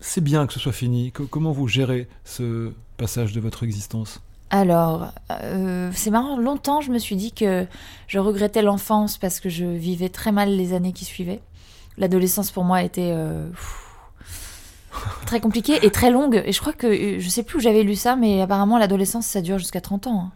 c'est 0.00 0.20
bien 0.22 0.46
que 0.46 0.52
ce 0.52 0.60
soit 0.60 0.72
fini 0.72 1.12
Co- 1.12 1.26
Comment 1.26 1.52
vous 1.52 1.68
gérez 1.68 2.08
ce 2.24 2.72
passage 2.96 3.32
de 3.32 3.40
votre 3.40 3.62
existence? 3.62 4.20
Alors, 4.50 5.12
euh, 5.30 5.90
c'est 5.94 6.10
marrant, 6.10 6.36
longtemps 6.36 6.80
je 6.82 6.90
me 6.90 6.98
suis 6.98 7.16
dit 7.16 7.32
que 7.32 7.66
je 8.06 8.18
regrettais 8.18 8.60
l'enfance 8.62 9.16
parce 9.16 9.40
que 9.40 9.48
je 9.48 9.64
vivais 9.64 10.10
très 10.10 10.30
mal 10.32 10.50
les 10.54 10.74
années 10.74 10.92
qui 10.92 11.04
suivaient. 11.06 11.40
L'adolescence 11.96 12.50
pour 12.50 12.64
moi 12.64 12.82
était 12.82 13.10
euh, 13.14 13.48
pff, 13.50 13.88
très 15.26 15.40
compliquée 15.40 15.78
et 15.82 15.90
très 15.90 16.10
longue. 16.10 16.42
Et 16.44 16.52
je 16.52 16.60
crois 16.60 16.72
que, 16.74 16.86
euh, 16.86 17.20
je 17.20 17.28
sais 17.28 17.42
plus 17.42 17.58
où 17.58 17.60
j'avais 17.60 17.82
lu 17.82 17.94
ça, 17.96 18.14
mais 18.16 18.40
apparemment 18.42 18.78
l'adolescence 18.78 19.26
ça 19.26 19.40
dure 19.40 19.58
jusqu'à 19.58 19.80
30 19.80 20.06
ans. 20.06 20.20
hein. 20.26 20.32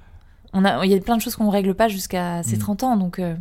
On 0.53 0.65
a, 0.65 0.87
il 0.87 0.91
y 0.91 0.95
a 0.95 1.01
plein 1.01 1.17
de 1.19 1.23
choses 1.23 1.37
qu'on 1.37 1.51
règle 1.51 1.75
pas 1.75 1.89
jusqu'à 1.89 2.43
ces 2.43 2.57
Mm. 2.57 2.61
30 2.61 2.83
ans, 2.85 2.97
donc 2.97 3.19
euh, 3.19 3.35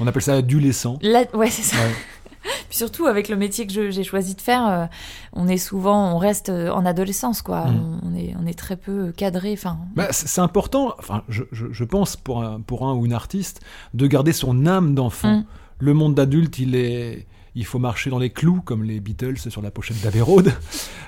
On 0.00 0.06
appelle 0.06 0.22
ça 0.22 0.34
adolescent. 0.34 0.98
là, 1.02 1.24
ouais 1.34 1.50
c'est 1.50 1.62
ça. 1.62 1.76
Ouais. 1.76 1.92
Puis 2.68 2.78
surtout 2.78 3.06
avec 3.06 3.28
le 3.28 3.36
métier 3.36 3.66
que 3.66 3.90
j'ai 3.90 4.04
choisi 4.04 4.34
de 4.34 4.40
faire, 4.40 4.66
euh, 4.66 4.86
on 5.32 5.48
est 5.48 5.58
souvent, 5.58 6.14
on 6.14 6.18
reste 6.18 6.48
euh, 6.48 6.70
en 6.70 6.84
adolescence 6.86 7.42
quoi. 7.42 7.66
Mm. 7.66 8.00
On, 8.04 8.14
est, 8.14 8.34
on 8.42 8.46
est 8.46 8.58
très 8.58 8.76
peu 8.76 9.12
cadré. 9.12 9.52
Enfin, 9.52 9.78
Bah, 9.94 10.08
c'est 10.10 10.40
important, 10.40 10.94
enfin, 10.98 11.22
je, 11.28 11.44
je- 11.52 11.72
je 11.72 11.84
pense, 11.84 12.16
pour 12.16 12.42
un, 12.42 12.60
pour 12.60 12.86
un 12.86 12.94
ou 12.94 13.06
une 13.06 13.12
artiste, 13.12 13.60
de 13.94 14.06
garder 14.06 14.32
son 14.32 14.66
âme 14.66 14.94
d'enfant. 14.94 15.38
Mm. 15.38 15.44
Le 15.78 15.94
monde 15.94 16.14
d'adulte, 16.14 16.58
il 16.58 16.74
est. 16.74 17.26
Il 17.58 17.64
faut 17.64 17.78
marcher 17.78 18.10
dans 18.10 18.18
les 18.18 18.28
clous, 18.30 18.60
comme 18.60 18.84
les 18.84 19.00
Beatles 19.00 19.38
sur 19.38 19.62
la 19.62 19.70
pochette 19.70 20.00
d'Abbey 20.02 20.20
Road. 20.20 20.52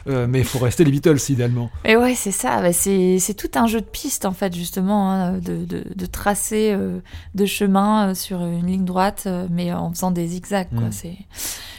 Euh, 0.09 0.27
mais 0.27 0.39
il 0.39 0.45
faut 0.47 0.59
rester 0.59 0.83
les 0.85 0.91
Beatles, 0.91 1.19
idéalement. 1.29 1.71
Et 1.85 1.95
ouais, 1.95 2.15
c'est 2.15 2.33
ça. 2.33 2.63
Bah, 2.63 2.73
c'est 2.73 3.35
tout 3.37 3.51
un 3.55 3.67
jeu 3.67 3.81
de 3.83 3.87
piste, 3.87 4.25
en 4.25 4.33
fait, 4.33 4.55
justement, 4.57 5.13
hein, 5.13 5.33
de, 5.35 5.65
de, 5.67 5.85
de 5.95 6.07
tracer 6.07 6.73
euh, 6.73 7.01
de 7.35 7.45
chemin 7.45 8.09
euh, 8.09 8.15
sur 8.15 8.41
une 8.43 8.67
ligne 8.67 8.87
droite, 8.87 9.29
mais 9.51 9.73
en 9.75 9.91
faisant 9.93 10.11
des 10.11 10.27
zigzags. 10.29 10.71
Quoi. 10.71 10.89
Mm. 10.89 11.17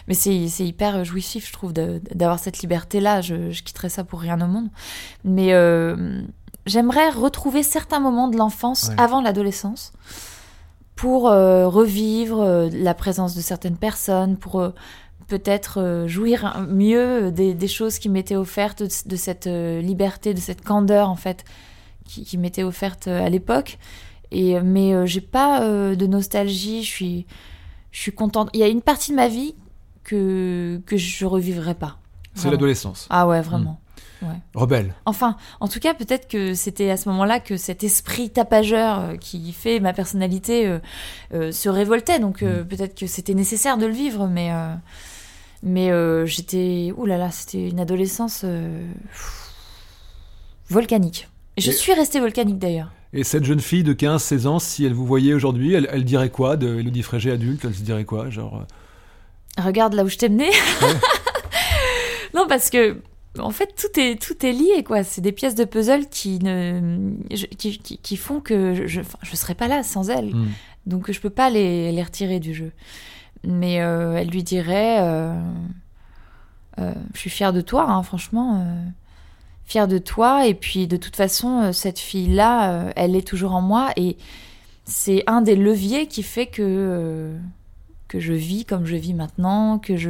Mais 0.08 0.14
c'est 0.14 0.66
hyper 0.68 1.04
jouissif, 1.04 1.48
je 1.48 1.54
trouve, 1.54 1.74
d'avoir 1.74 2.38
cette 2.40 2.60
liberté-là. 2.60 3.22
Je, 3.22 3.50
je 3.52 3.64
quitterais 3.64 3.90
ça 3.90 4.04
pour 4.04 4.20
rien 4.22 4.40
au 4.40 4.48
monde. 4.48 4.70
Mais 5.24 5.54
euh, 5.54 6.22
j'aimerais 6.68 7.10
retrouver 7.10 7.64
certains 7.64 8.00
moments 8.00 8.28
de 8.28 8.38
l'enfance 8.38 8.90
Ouais. 8.90 8.96
avant 9.00 9.22
l'adolescence 9.22 9.94
pour 11.00 11.30
euh, 11.30 11.70
revivre 11.70 12.42
euh, 12.42 12.70
la 12.74 12.94
présence 12.94 13.34
de 13.34 13.40
certaines 13.40 13.78
personnes, 13.78 14.36
pour 14.36 14.60
euh, 14.60 14.72
peut-être 15.28 16.04
jouir 16.08 16.66
mieux 16.68 17.32
des, 17.32 17.54
des 17.54 17.68
choses 17.70 18.00
qui 18.00 18.10
m'étaient 18.10 18.36
offertes, 18.36 18.84
de, 18.84 18.90
de 19.06 19.16
cette 19.16 19.46
liberté, 19.46 20.34
de 20.34 20.42
cette 20.42 20.62
candeur 20.62 21.08
en 21.08 21.16
fait, 21.16 21.46
qui, 22.04 22.26
qui 22.26 22.38
m'était 22.38 22.64
offerte 22.64 23.08
à 23.08 23.30
l'époque. 23.30 23.78
Et 24.32 24.60
mais 24.60 25.08
j'ai 25.08 25.22
pas 25.22 25.62
de 25.62 26.06
nostalgie. 26.08 26.84
Je 26.84 26.90
suis, 26.90 27.28
je 27.92 28.02
suis 28.02 28.12
contente. 28.12 28.50
Il 28.54 28.60
y 28.60 28.64
a 28.64 28.68
une 28.68 28.82
partie 28.82 29.12
de 29.12 29.16
ma 29.16 29.28
vie 29.28 29.54
que 30.04 30.82
que 30.88 30.98
je 30.98 31.26
revivrai 31.26 31.76
pas. 31.76 32.00
C'est 32.34 32.50
l'adolescence. 32.50 33.06
Ah 33.12 33.28
ouais, 33.28 33.42
vraiment. 33.42 33.80
Rebelle. 34.54 34.94
Enfin, 35.06 35.38
en 35.60 35.68
tout 35.68 35.80
cas, 35.80 35.94
peut-être 35.94 36.28
que 36.28 36.54
c'était 36.54 36.90
à 36.90 36.98
ce 36.98 37.08
moment-là 37.10 37.40
que 37.40 37.56
cet 37.58 37.84
esprit 37.84 38.30
tapageur 38.30 39.00
euh, 39.00 39.16
qui 39.16 39.54
fait 39.54 39.80
ma 39.80 39.94
personnalité 39.94 40.68
euh, 40.68 40.80
euh, 41.34 41.52
se 41.52 41.70
révoltait. 41.70 42.20
Donc 42.20 42.44
euh, 42.44 42.64
peut-être 42.64 42.98
que 43.00 43.08
c'était 43.08 43.34
nécessaire 43.34 43.78
de 43.78 43.86
le 43.86 43.94
vivre, 43.94 44.28
mais 44.28 44.52
mais 45.64 45.90
j'étais, 46.26 46.94
ouh 46.96 47.06
là 47.06 47.18
là, 47.18 47.32
c'était 47.32 47.70
une 47.70 47.80
adolescence 47.80 48.42
pff, 48.42 49.52
volcanique. 50.70 51.28
Et 51.58 51.62
je 51.62 51.72
Et- 51.72 51.74
suis 51.74 51.94
restée 51.94 52.20
volcanique 52.20 52.60
d'ailleurs. 52.60 52.92
Et 53.12 53.24
cette 53.24 53.44
jeune 53.44 53.60
fille 53.60 53.84
de 53.84 53.94
15-16 53.94 54.46
ans, 54.48 54.60
si 54.60 54.86
elle 54.86 54.94
vous 54.94 55.06
voyait 55.06 55.34
aujourd'hui, 55.34 55.74
elle, 55.74 55.90
elle 55.92 56.06
dirait 56.06 56.30
quoi 56.30 56.58
de 56.58 56.80
Elodie 56.80 57.02
Frégé 57.02 57.32
adulte? 57.32 57.66
Elle 57.66 57.74
se 57.74 57.82
dirait 57.82 58.06
quoi 58.06 58.30
Genre. 58.30 58.64
Regarde 59.58 59.94
là 59.96 60.04
où 60.04 60.08
je 60.10 60.18
t'ai 60.18 60.30
mené. 60.30 60.50
Ouais. 60.50 60.94
non, 62.36 62.46
parce 62.48 62.70
que 62.70 63.02
en 63.38 63.52
fait 63.52 63.76
tout 63.76 64.00
est 64.00 64.22
tout 64.22 64.46
est 64.46 64.54
lié 64.54 64.84
quoi. 64.84 65.04
C'est 65.04 65.22
des 65.22 65.32
pièces 65.32 65.56
de 65.56 65.66
puzzle 65.66 66.08
qui 66.10 66.40
ne 66.40 67.12
qui, 67.30 67.78
qui, 67.78 67.98
qui 67.98 68.18
font 68.18 68.40
que 68.40 68.88
je 68.88 69.02
enfin, 69.02 69.20
je 69.22 69.36
serais 69.36 69.56
pas 69.56 69.68
là 69.68 69.84
sans 69.84 70.10
elles. 70.10 70.34
hmm. 70.34 70.48
Donc 70.86 71.12
je 71.12 71.20
peux 71.20 71.30
pas 71.30 71.50
les, 71.50 71.92
les 71.92 72.04
retirer 72.04 72.40
du 72.40 72.54
jeu. 72.54 72.72
Mais 73.44 73.82
euh, 73.82 74.18
elle 74.18 74.30
lui 74.30 74.44
dirait 74.44 75.00
euh, 75.02 75.34
euh, 76.80 76.94
Je 77.14 77.20
suis 77.20 77.30
fière 77.30 77.54
de 77.54 77.62
toi, 77.62 77.86
hein, 77.90 78.04
franchement. 78.04 78.66
fière 79.66 79.88
de 79.88 79.98
toi. 79.98 80.46
Et 80.48 80.54
puis 80.54 80.88
de 80.88 80.98
toute 80.98 81.16
façon, 81.16 81.72
cette 81.74 82.00
fille-là, 82.00 82.92
elle 82.96 83.16
est 83.16 83.28
toujours 83.28 83.54
en 83.54 83.62
moi. 83.62 83.92
Et 83.96 84.18
c'est 84.86 85.24
un 85.28 85.42
des 85.42 85.56
leviers 85.56 86.08
qui 86.08 86.24
fait 86.24 86.48
que, 86.48 87.32
que 88.10 88.20
je 88.20 88.34
vis 88.34 88.66
comme 88.66 88.86
je 88.86 88.98
vis 88.98 89.14
maintenant, 89.14 89.80
que 89.80 89.96
je 89.96 90.10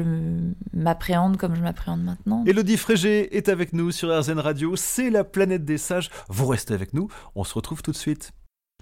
m'appréhende 0.74 1.38
comme 1.38 1.56
je 1.56 1.62
m'appréhende 1.62 2.02
maintenant. 2.04 2.44
Elodie 2.48 2.78
Frégé 2.78 3.38
est 3.38 3.50
avec 3.50 3.74
nous 3.74 3.92
sur 3.92 4.10
RZN 4.18 4.40
Radio, 4.40 4.76
c'est 4.76 5.12
la 5.12 5.24
planète 5.24 5.66
des 5.66 5.78
sages. 5.78 6.10
Vous 6.30 6.48
restez 6.48 6.74
avec 6.74 6.94
nous, 6.96 7.10
on 7.36 7.44
se 7.44 7.54
retrouve 7.54 7.84
tout 7.84 7.92
de 7.92 7.98
suite. 7.98 8.32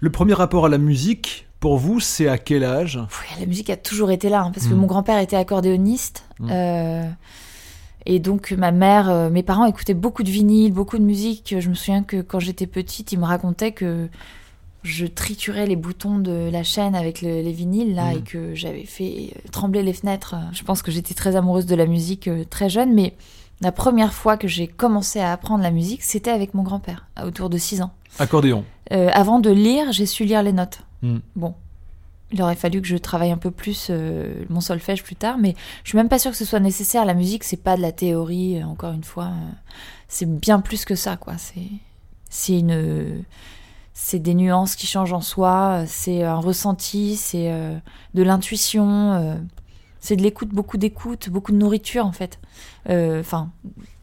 Le 0.00 0.10
premier 0.10 0.34
rapport 0.34 0.64
à 0.66 0.68
la 0.68 0.78
musique, 0.78 1.48
pour 1.60 1.76
vous, 1.76 1.98
c'est 1.98 2.28
à 2.28 2.38
quel 2.38 2.62
âge? 2.62 2.96
Oui, 2.96 3.40
La 3.40 3.46
musique 3.46 3.68
a 3.68 3.76
toujours 3.76 4.12
été 4.12 4.28
là, 4.28 4.42
hein, 4.42 4.52
parce 4.54 4.66
que 4.68 4.74
Mm. 4.74 4.78
mon 4.78 4.86
grand-père 4.86 5.18
était 5.18 5.36
accordéoniste. 5.36 6.24
Mm. 6.38 6.48
euh, 6.52 7.10
et 8.06 8.20
donc 8.20 8.52
ma 8.52 8.70
mère, 8.70 9.10
euh, 9.10 9.28
mes 9.28 9.42
parents 9.42 9.66
écoutaient 9.66 9.92
beaucoup 9.94 10.22
de 10.22 10.30
vinyle, 10.30 10.72
beaucoup 10.72 10.96
de 10.98 11.02
musique. 11.02 11.56
Je 11.58 11.68
me 11.68 11.74
souviens 11.74 12.04
que 12.04 12.22
quand 12.22 12.38
j'étais 12.38 12.68
petite, 12.68 13.10
ils 13.12 13.18
me 13.18 13.24
racontaient 13.24 13.72
que 13.72 14.08
je 14.82 15.06
triturais 15.06 15.66
les 15.66 15.76
boutons 15.76 16.18
de 16.18 16.48
la 16.52 16.62
chaîne 16.62 16.94
avec 16.94 17.20
le- 17.22 17.42
les 17.42 17.52
vinyles 17.52 17.94
là 17.94 18.12
Mm. 18.14 18.16
et 18.16 18.20
que 18.22 18.54
j'avais 18.54 18.84
fait 18.84 19.32
euh, 19.36 19.48
trembler 19.50 19.82
les 19.82 19.92
fenêtres. 19.92 20.36
Je 20.52 20.62
pense 20.62 20.82
que 20.82 20.90
j'étais 20.90 21.14
très 21.14 21.36
amoureuse 21.36 21.66
de 21.66 21.74
la 21.74 21.86
musique 21.86 22.28
euh, 22.28 22.44
très 22.48 22.68
jeune, 22.70 22.94
mais 22.94 23.14
la 23.60 23.72
première 23.72 24.12
fois 24.14 24.36
que 24.36 24.46
j'ai 24.48 24.68
commencé 24.68 25.18
à 25.20 25.32
apprendre 25.32 25.62
la 25.64 25.70
musique, 25.72 26.02
c'était 26.02 26.30
avec 26.30 26.54
mon 26.54 26.62
grand-père, 26.62 27.06
à 27.16 27.26
autour 27.26 27.50
de 27.50 27.58
6 27.58 27.82
ans. 27.82 27.90
Accordéon. 28.20 28.64
Euh, 28.92 29.10
avant 29.12 29.40
de 29.40 29.50
lire, 29.50 29.90
j'ai 29.92 30.06
su 30.06 30.24
lire 30.24 30.42
les 30.44 30.52
notes. 30.52 30.80
Mm. 31.02 31.18
Bon, 31.34 31.54
il 32.30 32.40
aurait 32.42 32.54
fallu 32.56 32.80
que 32.80 32.86
je 32.88 32.96
travaille 32.96 33.30
un 33.32 33.36
peu 33.36 33.50
plus 33.50 33.88
euh, 33.90 34.44
mon 34.48 34.60
solfège 34.60 35.02
plus 35.02 35.16
tard, 35.16 35.38
mais 35.38 35.56
je 35.82 35.88
suis 35.90 35.96
même 35.98 36.08
pas 36.08 36.18
sûre 36.20 36.30
que 36.30 36.36
ce 36.36 36.44
soit 36.44 36.60
nécessaire. 36.60 37.04
La 37.04 37.14
musique, 37.14 37.42
c'est 37.42 37.56
pas 37.62 37.76
de 37.76 37.82
la 37.82 37.90
théorie, 37.92 38.62
encore 38.62 38.92
une 38.92 39.04
fois. 39.04 39.24
euh, 39.26 39.50
c'est 40.08 40.30
bien 40.40 40.60
plus 40.60 40.84
que 40.84 40.94
ça, 40.94 41.16
quoi. 41.16 41.36
C'est, 41.36 41.66
c'est 42.30 42.58
une, 42.60 43.24
c'est 44.00 44.20
des 44.20 44.34
nuances 44.34 44.76
qui 44.76 44.86
changent 44.86 45.12
en 45.12 45.20
soi. 45.20 45.80
euh, 45.82 45.84
C'est 45.88 46.22
un 46.22 46.36
ressenti, 46.36 47.16
c'est 47.16 47.50
euh, 47.50 47.76
de 48.14 48.22
l'intuition. 48.22 49.12
euh, 49.12 49.34
c'est 49.98 50.14
de 50.14 50.22
l'écoute, 50.22 50.50
beaucoup 50.50 50.76
d'écoute, 50.78 51.28
beaucoup 51.28 51.50
de 51.50 51.56
nourriture, 51.56 52.06
en 52.06 52.12
fait. 52.12 52.38
Euh, 52.88 53.18
Enfin, 53.20 53.50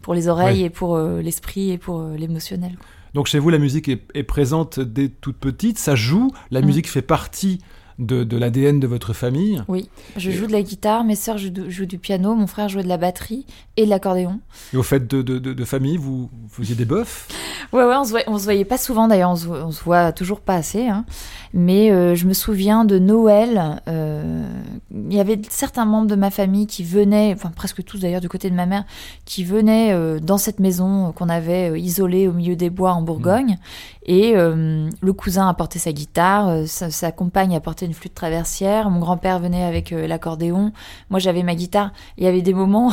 pour 0.01 0.13
les 0.13 0.27
oreilles 0.27 0.59
Ouais. 0.61 0.65
et 0.65 0.69
pour 0.69 0.95
euh, 0.97 1.21
l'esprit 1.21 1.71
et 1.71 1.77
pour 1.77 2.01
euh, 2.01 2.17
l'émotionnel. 2.17 2.75
Donc 3.13 3.27
chez 3.27 3.39
vous, 3.39 3.49
la 3.49 3.57
musique 3.59 3.87
est, 3.87 4.03
est 4.13 4.23
présente 4.23 4.81
dès 4.81 5.07
toute 5.07 5.37
petite, 5.37 5.79
ça 5.79 5.95
joue, 5.95 6.31
la 6.51 6.61
Mm. 6.61 6.65
musique 6.65 6.89
fait 6.89 7.01
partie 7.01 7.61
de, 7.99 8.23
de 8.23 8.37
l'ADN 8.37 8.79
de 8.79 8.87
votre 8.87 9.13
famille. 9.13 9.61
Oui, 9.67 9.89
je 10.17 10.31
joue 10.31 10.47
de 10.47 10.51
la 10.51 10.61
guitare, 10.61 11.03
mes 11.03 11.15
sœurs 11.15 11.37
jouent, 11.37 11.85
du 11.85 11.97
piano, 11.97 12.35
mon 12.35 12.47
frère 12.47 12.67
jouait 12.69 12.83
de 12.83 12.89
la 12.89 12.97
batterie 12.97 13.45
et 13.77 13.85
de 13.85 13.89
l'accordéon. 13.89 14.39
Et 14.73 14.77
au 14.77 14.83
fait 14.83 15.07
de, 15.07 15.21
de, 15.21 15.39
de- 15.39 15.65
famille, 15.65 15.97
vous, 15.97 16.29
vous 16.31 16.49
faisiez 16.49 16.75
des 16.75 16.85
bœufs? 16.85 17.27
Ouais, 17.73 17.83
ouais, 17.83 17.95
on 17.95 18.03
se 18.03 18.09
voyait, 18.11 18.29
on 18.29 18.37
se 18.37 18.43
voyait 18.43 18.65
pas 18.65 18.77
souvent 18.77 19.07
d'ailleurs, 19.07 19.31
on, 19.31 19.35
se 19.35 19.47
on 19.47 19.71
se 19.71 19.83
voit 19.83 20.11
toujours 20.11 20.39
pas 20.41 20.55
assez. 20.55 20.87
hein. 20.87 21.05
Mais 21.53 21.89
euh, 21.91 22.15
je 22.15 22.25
me 22.27 22.33
souviens 22.33 22.85
de 22.85 22.99
Noël, 22.99 23.81
euh, 23.87 24.45
il 24.93 25.13
y 25.13 25.19
avait 25.19 25.41
certains 25.49 25.85
membres 25.85 26.07
de 26.07 26.15
ma 26.15 26.29
famille 26.29 26.67
qui 26.67 26.83
venaient, 26.83 27.31
enfin 27.33 27.51
presque 27.55 27.83
tous 27.83 27.99
d'ailleurs 27.99 28.21
du 28.21 28.29
côté 28.29 28.49
de 28.49 28.55
ma 28.55 28.65
mère, 28.65 28.83
qui 29.25 29.43
venaient 29.43 29.93
euh, 29.93 30.19
dans 30.19 30.37
cette 30.37 30.59
maison 30.59 31.11
qu'on 31.13 31.29
avait 31.29 31.79
isolée 31.79 32.27
au 32.27 32.33
milieu 32.33 32.55
des 32.55 32.69
bois 32.69 32.91
en 32.91 33.01
Bourgogne. 33.01 33.57
Et 34.07 34.33
euh, 34.35 34.88
le 35.01 35.13
cousin 35.13 35.50
apportait 35.50 35.79
sa 35.79 35.91
guitare, 35.91 36.50
euh, 36.50 36.65
sa, 36.67 36.91
sa 36.91 37.12
compagne 37.12 37.55
apportait 37.55 37.88
une 37.88 37.93
flûte 37.95 38.13
traversière, 38.13 38.91
mon 38.91 39.00
grand-père 39.00 39.39
venait 39.39 39.63
avec 39.63 39.91
euh, 39.91 40.05
l'accordéon, 40.05 40.71
moi 41.09 41.19
j'avais 41.19 41.41
ma 41.41 41.55
guitare. 41.55 41.91
Il 42.17 42.24
y 42.24 42.27
avait 42.27 42.43
des 42.43 42.53
moments 42.53 42.91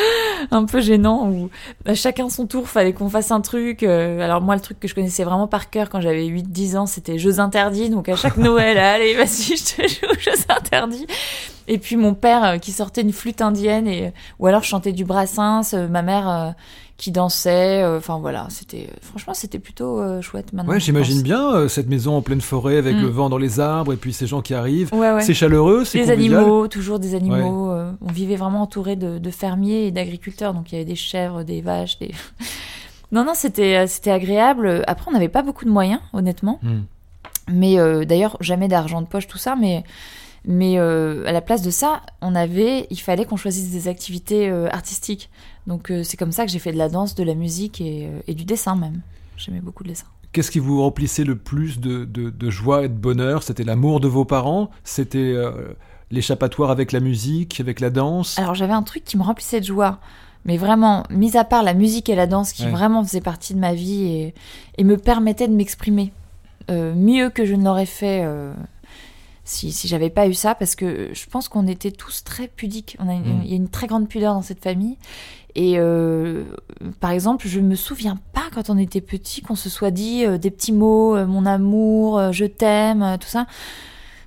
un 0.50 0.66
peu 0.66 0.82
gênants 0.82 1.30
où 1.30 1.48
à 1.86 1.94
chacun 1.94 2.28
son 2.28 2.46
tour, 2.46 2.68
fallait 2.68 2.92
qu'on 2.92 3.08
fasse 3.08 3.30
un 3.30 3.40
truc. 3.40 3.82
alors 3.82 4.42
moi, 4.42 4.54
le 4.54 4.60
truc 4.60 4.78
que 4.78 4.86
je 4.86 4.94
connaissais 4.94 5.24
vraiment 5.24 5.48
par 5.48 5.70
cœur 5.70 5.88
quand 5.88 6.02
j'avais 6.02 6.26
8-10 6.26 6.76
ans, 6.76 6.86
c'était 6.86 7.18
Jeux 7.18 7.40
interdits. 7.40 7.88
Donc 7.88 8.10
à 8.10 8.16
chaque 8.16 8.36
Noël, 8.36 8.76
allez, 8.76 9.14
vas-y, 9.14 9.56
je 9.56 9.76
te 9.76 9.88
joue 9.88 10.12
Jeux 10.20 10.44
interdits. 10.50 11.06
Et 11.68 11.78
puis 11.78 11.96
mon 11.96 12.12
père 12.12 12.60
qui 12.60 12.72
sortait 12.72 13.00
une 13.00 13.12
flûte 13.12 13.40
indienne, 13.40 13.86
et, 13.86 14.12
ou 14.38 14.46
alors 14.46 14.62
je 14.62 14.68
chantais 14.68 14.92
du 14.92 15.06
brassens, 15.06 15.72
ma 15.88 16.02
mère 16.02 16.54
qui 17.00 17.10
dansait. 17.10 17.82
euh, 17.82 17.96
Enfin 17.98 18.18
voilà, 18.18 18.46
c'était 18.50 18.88
franchement, 19.00 19.34
c'était 19.34 19.58
plutôt 19.58 19.98
euh, 20.00 20.20
chouette 20.20 20.52
maintenant. 20.52 20.70
Ouais, 20.72 20.78
j'imagine 20.80 21.22
bien 21.22 21.52
euh, 21.54 21.66
cette 21.68 21.88
maison 21.88 22.14
en 22.16 22.22
pleine 22.22 22.40
forêt 22.40 22.76
avec 22.76 22.94
Mm. 22.94 23.00
le 23.00 23.08
vent 23.08 23.28
dans 23.30 23.38
les 23.38 23.58
arbres 23.58 23.92
et 23.92 23.96
puis 23.96 24.12
ces 24.12 24.26
gens 24.26 24.42
qui 24.42 24.52
arrivent. 24.54 24.92
Ouais, 24.92 25.10
ouais. 25.12 25.22
C'est 25.22 25.34
chaleureux, 25.34 25.84
c'est 25.84 25.98
Des 26.04 26.10
animaux, 26.10 26.68
toujours 26.68 26.98
des 27.00 27.14
animaux. 27.14 27.70
euh, 27.72 27.90
on 28.02 28.12
vivait 28.12 28.36
vraiment 28.36 28.62
entouré 28.62 28.96
de, 28.96 29.18
de 29.18 29.30
fermiers 29.30 29.86
et 29.86 29.90
d'agriculteurs, 29.90 30.52
donc 30.54 30.70
il 30.70 30.74
y 30.74 30.76
avait 30.76 30.84
des 30.84 30.94
chèvres, 30.94 31.42
des 31.42 31.60
vaches, 31.62 31.98
des. 31.98 32.12
non, 33.12 33.24
non, 33.24 33.32
c'était 33.34 33.76
euh, 33.78 33.86
c'était 33.86 34.10
agréable. 34.10 34.84
Après, 34.86 35.06
on 35.08 35.12
n'avait 35.12 35.28
pas 35.28 35.42
beaucoup 35.42 35.64
de 35.64 35.70
moyens, 35.70 36.00
honnêtement. 36.12 36.60
Mm. 36.62 36.80
Mais 37.52 37.78
euh, 37.80 38.04
d'ailleurs, 38.04 38.36
jamais 38.40 38.68
d'argent 38.68 39.00
de 39.02 39.06
poche, 39.08 39.26
tout 39.26 39.38
ça. 39.38 39.56
Mais 39.56 39.82
mais 40.46 40.78
euh, 40.78 41.24
à 41.26 41.32
la 41.32 41.40
place 41.40 41.62
de 41.62 41.70
ça, 41.70 42.00
on 42.22 42.34
avait, 42.34 42.86
il 42.90 42.98
fallait 43.00 43.24
qu'on 43.24 43.36
choisisse 43.36 43.70
des 43.70 43.88
activités 43.88 44.48
euh, 44.48 44.68
artistiques. 44.70 45.30
Donc 45.66 45.90
euh, 45.90 46.02
c'est 46.02 46.16
comme 46.16 46.32
ça 46.32 46.44
que 46.46 46.50
j'ai 46.50 46.58
fait 46.58 46.72
de 46.72 46.78
la 46.78 46.88
danse, 46.88 47.14
de 47.14 47.22
la 47.24 47.34
musique 47.34 47.80
et, 47.80 48.08
et 48.26 48.34
du 48.34 48.44
dessin 48.44 48.74
même. 48.76 49.00
J'aimais 49.36 49.60
beaucoup 49.60 49.82
le 49.84 49.90
dessin. 49.90 50.06
Qu'est-ce 50.32 50.50
qui 50.50 50.58
vous 50.60 50.80
remplissait 50.82 51.24
le 51.24 51.36
plus 51.36 51.80
de, 51.80 52.04
de- 52.04 52.30
de 52.30 52.50
joie 52.50 52.84
et 52.84 52.88
de 52.88 52.94
bonheur? 52.94 53.42
C'était 53.42 53.64
l'amour 53.64 54.00
de 54.00 54.08
vos 54.08 54.24
parents? 54.24 54.70
C'était 54.84 55.34
l'échappatoire 56.10 56.70
avec 56.70 56.92
la 56.92 57.00
musique, 57.00 57.60
avec 57.60 57.80
la 57.80 57.90
danse? 57.90 58.38
Alors 58.38 58.54
j'avais 58.54 58.72
un 58.72 58.82
truc 58.82 59.04
qui 59.04 59.18
me 59.18 59.22
remplissait 59.22 59.60
de 59.60 59.64
joie, 59.66 59.98
mais 60.44 60.56
vraiment, 60.56 61.04
mis 61.10 61.36
à 61.36 61.44
part 61.44 61.62
la 61.64 61.74
musique 61.74 62.08
et 62.08 62.14
la 62.14 62.26
danse 62.26 62.52
qui 62.52 62.64
Ouais. 62.64 62.70
vraiment 62.70 63.02
faisaient 63.04 63.20
partie 63.20 63.54
de 63.54 63.58
ma 63.58 63.74
vie 63.74 64.04
et, 64.04 64.34
et 64.78 64.84
me 64.84 64.96
permettaient 64.96 65.48
de 65.48 65.54
m'exprimer 65.54 66.12
mieux 66.68 67.30
que 67.30 67.44
je 67.44 67.54
ne 67.54 67.64
l'aurais 67.64 67.84
fait 67.86 68.24
si, 69.50 69.72
si 69.72 69.88
j'avais 69.88 70.10
pas 70.10 70.26
eu 70.28 70.34
ça, 70.34 70.54
parce 70.54 70.74
que 70.76 71.10
je 71.12 71.26
pense 71.26 71.48
qu'on 71.48 71.66
était 71.66 71.90
tous 71.90 72.22
très 72.24 72.46
pudiques. 72.48 72.96
On 73.00 73.08
a 73.08 73.14
une- 73.14 73.38
Mm. 73.38 73.42
Il 73.44 73.50
y 73.50 73.52
a 73.52 73.56
une 73.56 73.68
très 73.68 73.86
grande 73.86 74.08
pudeur 74.08 74.34
dans 74.34 74.42
cette 74.42 74.62
famille. 74.62 74.96
Et 75.56 75.74
euh, 75.78 76.44
par 77.00 77.10
exemple, 77.10 77.48
je 77.48 77.58
me 77.58 77.74
souviens 77.74 78.16
pas 78.32 78.44
quand 78.54 78.70
on 78.70 78.78
était 78.78 79.00
petit 79.00 79.42
qu'on 79.42 79.56
se 79.56 79.68
soit 79.68 79.90
dit 79.90 80.24
euh, 80.24 80.38
des 80.38 80.50
petits 80.52 80.72
mots, 80.72 81.16
euh, 81.16 81.26
mon 81.26 81.44
amour, 81.44 82.18
euh, 82.18 82.32
je 82.32 82.44
t'aime, 82.44 83.02
euh, 83.02 83.16
tout 83.16 83.26
ça. 83.28 83.46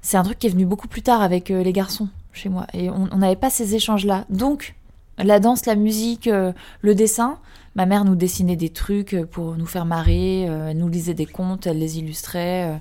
C'est 0.02 0.18
un 0.18 0.24
truc 0.24 0.38
qui 0.40 0.48
est 0.48 0.50
venu 0.50 0.66
beaucoup 0.66 0.90
plus 0.90 1.02
tard 1.02 1.22
avec 1.22 1.50
euh, 1.50 1.64
les 1.64 1.72
garçons 1.72 2.10
chez 2.34 2.50
moi. 2.50 2.68
Et 2.74 2.90
on 2.90 3.08
n'avait 3.18 3.38
pas 3.38 3.50
ces 3.50 3.74
échanges-là. 3.76 4.26
Donc, 4.30 4.76
la 5.18 5.40
danse, 5.40 5.66
la 5.66 5.76
musique, 5.76 6.28
euh, 6.28 6.52
le 6.82 6.94
dessin, 6.96 7.38
ma 7.76 7.86
mère 7.86 8.04
nous 8.04 8.16
dessinait 8.16 8.58
des 8.58 8.70
trucs 8.70 9.14
euh, 9.14 9.26
pour 9.26 9.56
nous 9.56 9.66
faire 9.68 9.86
marrer, 9.86 10.46
euh, 10.50 10.72
elle 10.72 10.78
nous 10.78 10.90
lisait 10.90 11.14
des 11.14 11.26
contes, 11.28 11.68
elle 11.68 11.80
les 11.80 12.00
illustrait. 12.00 12.68
euh. 12.70 12.78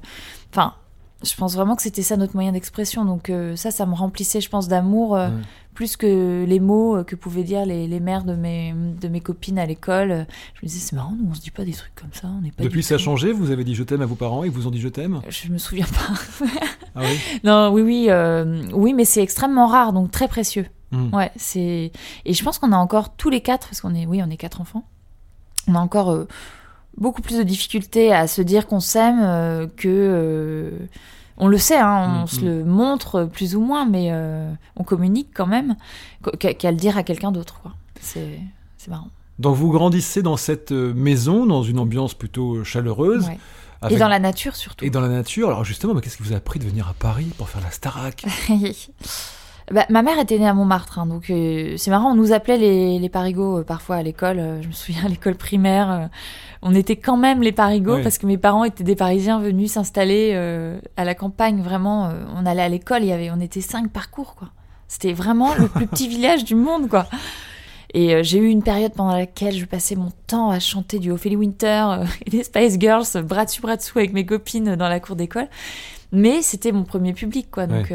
Enfin, 0.50 0.74
je 1.22 1.34
pense 1.34 1.54
vraiment 1.54 1.76
que 1.76 1.82
c'était 1.82 2.02
ça 2.02 2.16
notre 2.16 2.34
moyen 2.34 2.52
d'expression. 2.52 3.04
Donc 3.04 3.30
euh, 3.30 3.56
ça, 3.56 3.70
ça 3.70 3.86
me 3.86 3.94
remplissait, 3.94 4.40
je 4.40 4.48
pense, 4.48 4.68
d'amour 4.68 5.16
euh, 5.16 5.28
Ouais. 5.28 5.42
plus 5.74 5.96
que 5.96 6.44
les 6.46 6.60
mots 6.60 6.96
euh, 6.96 7.04
que 7.04 7.16
pouvaient 7.16 7.44
dire 7.44 7.64
les, 7.64 7.86
les 7.86 8.00
mères 8.00 8.24
de 8.24 8.34
mes, 8.34 8.74
de 9.00 9.08
mes 9.08 9.20
copines 9.20 9.58
à 9.58 9.66
l'école. 9.66 10.26
Je 10.54 10.60
me 10.62 10.68
disais, 10.68 10.80
c'est 10.80 10.96
marrant, 10.96 11.14
nous, 11.18 11.30
on 11.30 11.34
se 11.34 11.40
dit 11.40 11.50
pas 11.50 11.64
des 11.64 11.72
trucs 11.72 11.94
comme 11.94 12.12
ça. 12.12 12.28
On 12.28 12.48
pas 12.50 12.64
Depuis, 12.64 12.82
ça 12.82 12.96
a 12.96 12.98
changé 12.98 13.32
Vous 13.32 13.50
avez 13.50 13.64
dit 13.64 13.74
je 13.74 13.82
t'aime 13.84 14.02
à 14.02 14.06
vos 14.06 14.14
parents 14.14 14.44
et 14.44 14.48
ils 14.48 14.52
vous 14.52 14.66
ont 14.66 14.70
dit 14.70 14.80
je 14.80 14.88
t'aime? 14.88 15.20
Je 15.28 15.48
me 15.48 15.58
souviens 15.58 15.86
pas. 15.86 16.46
Ah 16.94 17.00
oui? 17.02 17.18
Non, 17.44 17.70
oui, 17.72 17.82
oui, 17.82 18.06
euh, 18.08 18.62
oui, 18.72 18.92
mais 18.92 19.04
c'est 19.04 19.22
extrêmement 19.22 19.66
rare, 19.66 19.92
donc 19.92 20.10
très 20.10 20.28
précieux. 20.28 20.66
Mm. 20.90 21.14
Ouais, 21.14 21.30
c'est 21.36 21.90
et 22.24 22.34
je 22.34 22.44
pense 22.44 22.58
qu'on 22.58 22.72
a 22.72 22.76
encore 22.76 23.16
tous 23.16 23.30
les 23.30 23.40
quatre, 23.40 23.68
parce 23.68 23.80
qu'on 23.80 23.94
est, 23.94 24.06
oui, 24.06 24.22
on 24.22 24.28
est 24.28 24.36
quatre 24.36 24.60
enfants. 24.60 24.84
On 25.68 25.74
a 25.74 25.78
encore 25.78 26.26
beaucoup 26.96 27.22
plus 27.22 27.38
de 27.38 27.42
difficultés 27.42 28.12
à 28.12 28.26
se 28.26 28.42
dire 28.42 28.66
qu'on 28.66 28.80
s'aime 28.80 29.20
euh, 29.22 29.66
que 29.76 29.88
euh, 29.88 30.70
on 31.38 31.48
le 31.48 31.58
sait, 31.58 31.78
hein, 31.78 32.20
on 32.20 32.24
Mm, 32.24 32.26
se 32.28 32.40
mm. 32.40 32.44
le 32.44 32.64
montre 32.64 33.24
plus 33.24 33.56
ou 33.56 33.60
moins, 33.60 33.84
mais 33.86 34.08
euh, 34.12 34.52
on 34.76 34.84
communique 34.84 35.28
quand 35.34 35.46
même 35.46 35.76
qu'à 36.38 36.70
le 36.70 36.76
dire 36.76 36.96
à 36.96 37.02
quelqu'un 37.02 37.32
d'autre. 37.32 37.60
C'est 38.00 38.38
marrant. 38.88 39.08
Donc 39.38 39.56
vous 39.56 39.70
grandissez 39.70 40.22
dans 40.22 40.36
cette 40.36 40.72
maison, 40.72 41.46
dans 41.46 41.62
une 41.62 41.78
ambiance 41.78 42.14
plutôt 42.14 42.62
chaleureuse. 42.64 43.26
Ouais. 43.26 43.38
avec- 43.80 43.96
Et 43.96 43.98
dans 43.98 44.08
la 44.08 44.18
nature 44.20 44.54
surtout. 44.54 44.84
et 44.84 44.90
dans 44.90 45.00
la 45.00 45.08
nature. 45.08 45.48
Alors 45.48 45.64
justement, 45.64 45.98
qu'est-ce 46.00 46.16
qui 46.18 46.22
vous 46.22 46.32
a 46.32 46.36
appris 46.36 46.58
de 46.60 46.64
venir 46.64 46.86
à 46.88 46.94
Paris 46.94 47.30
pour 47.38 47.48
faire 47.48 47.62
la 47.62 47.70
Starac? 47.70 48.24
Bah, 49.72 49.86
ma 49.88 50.02
mère 50.02 50.18
était 50.18 50.38
née 50.38 50.46
à 50.46 50.52
Montmartre, 50.52 50.98
hein, 50.98 51.06
donc 51.06 51.30
euh, 51.30 51.78
c'est 51.78 51.90
marrant. 51.90 52.12
On 52.12 52.14
nous 52.14 52.32
appelait 52.32 52.58
les, 52.58 52.98
les 52.98 53.08
parigots 53.08 53.60
euh, 53.60 53.64
parfois 53.64 53.96
à 53.96 54.02
l'école. 54.02 54.38
euh, 54.38 54.60
je 54.60 54.68
me 54.68 54.72
souviens 54.72 55.06
à 55.06 55.08
l'école 55.08 55.34
primaire, 55.34 56.10
on 56.60 56.74
était 56.74 56.96
quand 56.96 57.16
même 57.16 57.42
les 57.42 57.52
parigots 57.52 58.02
parce 58.02 58.18
que 58.18 58.26
mes 58.26 58.36
parents 58.36 58.64
étaient 58.64 58.84
des 58.84 58.96
Parisiens 58.96 59.40
venus 59.40 59.72
s'installer 59.72 60.34
à 60.96 61.04
la 61.04 61.14
campagne. 61.14 61.62
Vraiment, 61.62 62.12
on 62.36 62.46
allait 62.46 62.62
à 62.62 62.68
l'école, 62.68 63.02
il 63.02 63.08
y 63.08 63.12
avait, 63.12 63.30
on 63.30 63.40
était 63.40 63.60
cinq 63.62 63.90
parcours 63.90 64.36
quoi. 64.36 64.48
C'était 64.88 65.12
vraiment 65.12 65.54
le 65.54 65.66
plus 65.66 65.86
petit 65.86 66.06
village 66.16 66.44
du 66.44 66.54
monde 66.54 66.88
quoi. 66.88 67.06
Et 67.94 68.22
j'ai 68.22 68.38
eu 68.38 68.48
une 68.48 68.62
période 68.62 68.92
pendant 68.92 69.16
laquelle 69.16 69.54
je 69.54 69.64
passais 69.64 69.96
mon 69.96 70.12
temps 70.28 70.50
à 70.50 70.60
chanter 70.60 70.98
du 70.98 71.10
Ophélie 71.10 71.36
Winter 71.36 72.04
et 72.26 72.30
des 72.30 72.44
Spice 72.44 72.78
Girls, 72.78 73.06
bras 73.24 73.44
dessus 73.44 73.62
bras 73.62 73.76
dessous 73.76 73.98
avec 73.98 74.12
mes 74.12 74.24
copines 74.24 74.76
dans 74.76 74.88
la 74.88 75.00
cour 75.00 75.16
d'école. 75.16 75.48
Mais 76.12 76.42
c'était 76.42 76.72
mon 76.72 76.84
premier 76.84 77.12
public, 77.12 77.50
quoi. 77.50 77.66
Donc. 77.66 77.92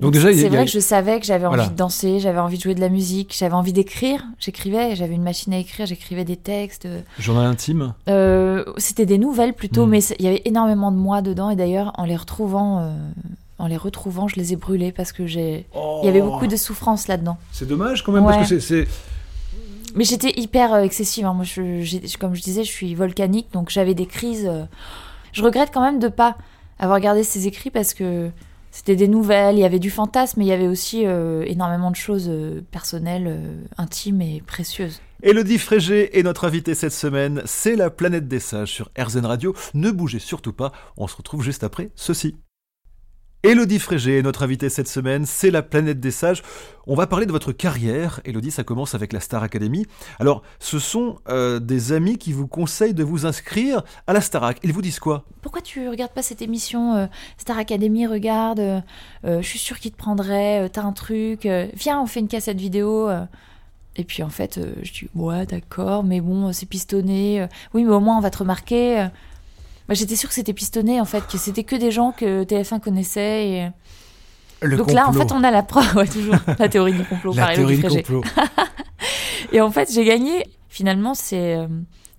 Donc 0.00 0.12
déjà, 0.12 0.32
c'est 0.34 0.46
a- 0.46 0.48
vrai 0.48 0.64
que 0.64 0.70
je 0.70 0.80
savais 0.80 1.20
que 1.20 1.26
j'avais 1.26 1.46
envie 1.46 1.68
de 1.68 1.74
danser, 1.74 2.18
j'avais 2.20 2.38
envie 2.40 2.56
de 2.58 2.62
jouer 2.62 2.74
de 2.74 2.80
la 2.80 2.88
musique, 2.88 3.34
j'avais 3.38 3.54
envie 3.54 3.72
d'écrire. 3.72 4.24
J'écrivais, 4.40 4.96
j'avais 4.96 5.14
une 5.14 5.22
machine 5.22 5.52
à 5.54 5.58
écrire, 5.58 5.86
j'écrivais 5.86 6.24
des 6.24 6.36
textes. 6.36 6.88
Journal 7.18 7.46
intime 7.46 7.94
Euh, 8.08 8.64
c'était 8.76 9.06
des 9.06 9.18
nouvelles 9.18 9.54
plutôt, 9.54 9.86
Mm. 9.86 9.90
mais 9.90 10.00
il 10.18 10.24
y 10.24 10.28
avait 10.28 10.42
énormément 10.44 10.90
de 10.90 10.96
moi 10.96 11.22
dedans. 11.22 11.48
Et 11.50 11.56
d'ailleurs, 11.56 11.92
en 11.96 12.04
les 12.04 12.16
retrouvant, 12.16 12.80
euh, 12.80 12.92
en 13.58 13.68
les 13.68 13.76
retrouvant, 13.76 14.26
je 14.26 14.34
les 14.36 14.52
ai 14.52 14.56
brûlés 14.56 14.90
parce 14.90 15.12
que 15.12 15.26
j'ai. 15.26 15.66
Il 16.02 16.06
y 16.06 16.08
avait 16.08 16.20
beaucoup 16.22 16.48
de 16.48 16.56
souffrance 16.56 17.06
là-dedans. 17.06 17.36
C'est 17.52 17.68
dommage 17.68 18.02
quand 18.02 18.12
même 18.12 18.24
Ouais. 18.26 18.34
parce 18.34 18.50
que 18.50 18.58
c'est-. 18.58 18.88
Mais 19.94 20.02
j'étais 20.04 20.32
hyper 20.40 20.74
euh, 20.74 20.82
excessive. 20.82 21.24
hein. 21.24 21.34
Moi, 21.34 21.44
je, 21.44 22.16
comme 22.18 22.34
je 22.34 22.42
disais, 22.42 22.64
je 22.64 22.70
suis 22.72 22.96
volcanique, 22.96 23.46
donc 23.52 23.70
j'avais 23.70 23.94
des 23.94 24.06
crises. 24.06 24.50
Je 25.32 25.42
regrette 25.42 25.70
quand 25.72 25.82
même 25.82 26.00
de 26.00 26.08
pas 26.08 26.36
avoir 26.80 26.98
gardé 26.98 27.22
ces 27.22 27.46
écrits 27.46 27.70
parce 27.70 27.94
que 27.94 28.30
c'était 28.74 28.96
des 28.96 29.06
nouvelles, 29.06 29.54
il 29.54 29.60
y 29.60 29.64
avait 29.64 29.78
du 29.78 29.88
fantasme, 29.88 30.40
mais 30.40 30.46
il 30.46 30.48
y 30.48 30.52
avait 30.52 30.66
aussi 30.66 31.06
euh, 31.06 31.44
énormément 31.46 31.92
de 31.92 31.96
choses 31.96 32.26
euh, 32.28 32.60
personnelles, 32.72 33.28
euh, 33.28 33.62
intimes 33.78 34.20
et 34.20 34.42
précieuses. 34.44 35.00
Élodie 35.22 35.58
Frégé 35.58 36.18
est 36.18 36.24
notre 36.24 36.44
invitée 36.44 36.74
cette 36.74 36.92
semaine. 36.92 37.40
C'est 37.44 37.76
la 37.76 37.88
planète 37.88 38.26
des 38.26 38.40
sages 38.40 38.72
sur 38.72 38.90
RZN 38.98 39.26
Radio. 39.26 39.54
Ne 39.74 39.92
bougez 39.92 40.18
surtout 40.18 40.52
pas. 40.52 40.72
On 40.96 41.06
se 41.06 41.16
retrouve 41.16 41.44
juste 41.44 41.62
après 41.62 41.92
ceci. 41.94 42.34
Élodie 43.44 43.78
Frégé 43.78 44.16
est 44.16 44.22
notre 44.22 44.42
invitée 44.42 44.70
cette 44.70 44.88
semaine, 44.88 45.26
c'est 45.26 45.50
la 45.50 45.60
planète 45.60 46.00
des 46.00 46.10
sages. 46.10 46.42
On 46.86 46.94
va 46.94 47.06
parler 47.06 47.26
de 47.26 47.30
votre 47.30 47.52
carrière. 47.52 48.22
Élodie, 48.24 48.50
ça 48.50 48.64
commence 48.64 48.94
avec 48.94 49.12
la 49.12 49.20
Star 49.20 49.42
Academy. 49.42 49.84
Alors, 50.18 50.42
ce 50.60 50.78
sont 50.78 51.18
euh, 51.28 51.58
des 51.58 51.92
amis 51.92 52.16
qui 52.16 52.32
vous 52.32 52.46
conseillent 52.46 52.94
de 52.94 53.04
vous 53.04 53.26
inscrire 53.26 53.82
à 54.06 54.14
la 54.14 54.22
Starac. 54.22 54.58
Ils 54.62 54.72
vous 54.72 54.80
disent 54.80 54.98
quoi? 54.98 55.24
Pourquoi 55.42 55.60
tu 55.60 55.90
regardes 55.90 56.12
pas 56.12 56.22
cette 56.22 56.40
émission 56.40 56.94
euh, 56.94 57.06
Star 57.36 57.58
Academy 57.58 58.06
Regarde, 58.06 58.60
euh, 58.60 58.80
je 59.24 59.46
suis 59.46 59.58
sûre 59.58 59.78
qu'il 59.78 59.92
te 59.92 59.98
prendrait, 59.98 60.64
euh, 60.64 60.68
t'as 60.72 60.84
un 60.84 60.92
truc, 60.92 61.46
viens, 61.74 62.00
on 62.00 62.06
fait 62.06 62.20
une 62.20 62.28
cassette 62.28 62.56
vidéo. 62.56 63.10
Et 63.96 64.04
puis 64.04 64.22
en 64.22 64.30
fait, 64.30 64.58
je 64.82 64.90
dis 64.90 65.08
ouais, 65.14 65.44
d'accord, 65.44 66.02
mais 66.02 66.22
bon, 66.22 66.50
c'est 66.54 66.64
pistonné. 66.64 67.46
oui, 67.74 67.84
mais 67.84 67.92
au 67.92 68.00
moins 68.00 68.16
on 68.16 68.22
va 68.22 68.30
te 68.30 68.38
remarquer. 68.38 69.06
Bah, 69.88 69.94
J'étais 69.94 70.16
sûre 70.16 70.28
que 70.28 70.34
c'était 70.34 70.52
pistonné 70.54 71.00
en 71.00 71.04
fait, 71.04 71.26
que 71.26 71.38
c'était 71.38 71.64
que 71.64 71.76
des 71.76 71.90
gens 71.90 72.12
que 72.12 72.44
TF1 72.44 72.80
connaissait. 72.80 73.48
Et... 73.48 73.68
Le 74.62 74.76
Donc 74.76 74.92
là, 74.92 75.08
en 75.08 75.12
fait, 75.12 75.30
on 75.32 75.44
a 75.44 75.50
la 75.50 75.62
preuve, 75.62 75.94
ouais, 75.96 76.06
toujours 76.08 76.36
la 76.58 76.68
théorie 76.68 76.94
du 76.94 77.04
complot. 77.04 77.34
La 77.34 77.54
théorie 77.54 77.76
du 77.78 77.82
complot. 77.82 78.22
Et 79.52 79.60
en 79.60 79.70
fait, 79.70 79.92
j'ai 79.92 80.04
gagné. 80.04 80.44
Finalement, 80.68 81.14
c'est 81.14 81.54
euh, 81.56 81.66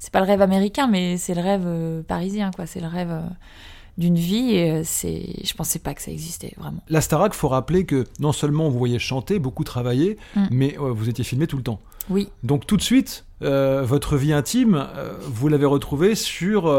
c'est 0.06 0.12
pas 0.12 0.19
le 0.19 0.28
rêve 0.28 0.41
américain, 0.41 0.86
mais 0.88 1.17
c'est 1.17 1.34
le 1.34 1.41
rêve 1.41 1.63
euh, 1.65 2.04
parisien, 2.04 2.51
quoi. 2.56 2.67
C'est 2.67 2.80
le 2.80 2.86
rêve 2.88 3.10
euh, 3.10 3.21
d'une 3.97 4.15
vie. 4.17 4.51
Et 4.56 4.71
euh, 4.71 4.82
c'est, 4.84 5.43
je 5.43 5.54
pensais 5.56 5.80
pas 5.80 5.95
que 5.95 6.01
ça 6.04 6.12
existait 6.12 6.54
vraiment. 6.58 6.84
La 6.89 7.01
Starac, 7.01 7.34
faut 7.34 7.47
rappeler 7.47 7.86
que 7.86 8.06
non 8.19 8.32
seulement 8.32 8.69
vous 8.69 8.78
voyez 8.78 8.99
chanter, 8.99 9.39
beaucoup 9.39 9.63
travailler, 9.63 10.17
Mm. 10.36 10.45
mais 10.51 10.75
vous 10.78 11.10
étiez 11.10 11.23
filmé 11.23 11.47
tout 11.47 11.58
le 11.58 11.63
temps. 11.63 11.80
Oui, 12.12 12.30
Donc 12.43 12.67
tout 12.67 12.78
de 12.78 12.84
suite, 12.84 13.25
votre 13.41 14.15
vie 14.15 14.32
intime, 14.32 14.88
vous 15.28 15.47
l'avez 15.47 15.65
retrouvée 15.65 16.13
sur 16.13 16.71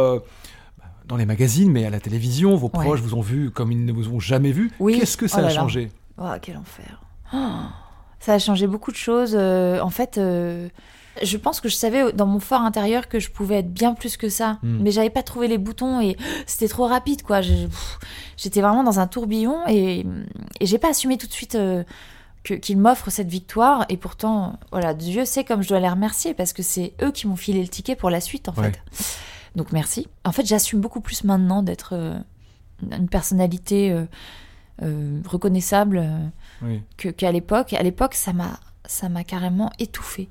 dans 1.07 1.17
les 1.17 1.27
magazines, 1.27 1.71
mais 1.71 1.85
à 1.87 1.91
la 1.91 2.01
télévision. 2.01 2.57
Vos 2.57 2.67
Ouais. 2.75 2.85
proches 2.85 3.01
vous 3.01 3.15
ont 3.15 3.21
vu 3.21 3.51
comme 3.51 3.73
ils 3.73 3.85
ne 3.85 3.93
vous 3.93 4.09
ont 4.09 4.21
jamais 4.21 4.53
vu. 4.53 4.71
Oui. 4.81 4.99
Qu'est-ce 4.99 5.17
que 5.17 5.29
ça 5.29 5.39
Oh 5.39 5.43
là 5.43 5.47
a 5.49 5.51
là. 5.51 5.57
changé? 5.57 5.91
Oh, 6.19 6.25
quel 6.43 6.57
enfer. 6.57 7.01
Oh, 7.33 7.37
ça 8.21 8.35
a 8.35 8.39
changé 8.39 8.67
beaucoup 8.67 8.91
de 8.91 8.97
choses. 8.97 9.35
Euh, 9.39 9.81
en 9.81 9.91
fait, 9.91 10.19
euh, 10.19 10.69
je 11.23 11.37
pense 11.37 11.61
que 11.61 11.69
je 11.69 11.75
savais 11.77 12.13
dans 12.13 12.27
mon 12.27 12.41
fort 12.41 12.61
intérieur 12.63 13.09
que 13.09 13.21
je 13.21 13.31
pouvais 13.31 13.57
être 13.57 13.73
bien 13.73 13.95
plus 13.95 14.17
que 14.17 14.29
ça. 14.29 14.59
Mm. 14.63 14.79
Mais 14.83 14.91
j'avais 14.91 15.11
pas 15.11 15.23
trouvé 15.23 15.49
les 15.49 15.59
boutons 15.59 16.01
et 16.01 16.17
c'était 16.47 16.69
trop 16.69 16.87
rapide, 16.87 17.23
quoi. 17.23 17.41
J'étais 18.37 18.61
vraiment 18.61 18.83
dans 18.85 18.99
un 19.01 19.07
tourbillon 19.07 19.59
et, 19.69 20.01
et 20.61 20.67
j'ai 20.67 20.79
pas 20.79 20.91
assumé 20.91 21.17
tout 21.19 21.27
de 21.27 21.33
suite 21.33 21.55
euh, 21.55 21.85
qu'il 22.43 22.79
m'offre 22.79 23.11
cette 23.11 23.29
victoire. 23.29 23.85
Et 23.89 23.97
pourtant, 23.97 24.59
voilà, 24.73 24.95
Dieu 24.95 25.25
sait 25.25 25.45
comme 25.45 25.63
je 25.63 25.69
dois 25.69 25.81
les 25.81 25.89
remercier 25.89 26.35
parce 26.35 26.53
que 26.53 26.63
c'est 26.63 26.95
eux 27.03 27.13
qui 27.13 27.27
m'ont 27.27 27.37
filé 27.37 27.61
le 27.63 27.69
ticket 27.69 27.97
pour 27.97 28.11
la 28.11 28.21
suite, 28.21 28.49
en 28.49 28.55
Ouais. 28.55 28.73
fait. 28.93 29.05
Donc 29.57 29.73
merci. 29.73 30.07
En 30.25 30.33
fait, 30.33 30.47
j'assume 30.47 30.81
beaucoup 30.81 31.01
plus 31.01 31.25
maintenant 31.25 31.63
d'être 31.63 31.95
euh, 31.95 32.17
une 32.91 33.09
personnalité 33.09 33.91
euh, 33.91 34.05
euh, 34.83 35.21
reconnaissable. 35.27 36.07
Oui. 36.63 36.83
qu'à 36.97 37.33
l'époque. 37.33 37.73
À 37.73 37.83
l'époque, 37.83 38.15
ça 38.15 38.33
m'a 38.33 38.61
ça 38.89 39.09
m'a 39.09 39.25
carrément 39.25 39.73
étouffée. 39.81 40.29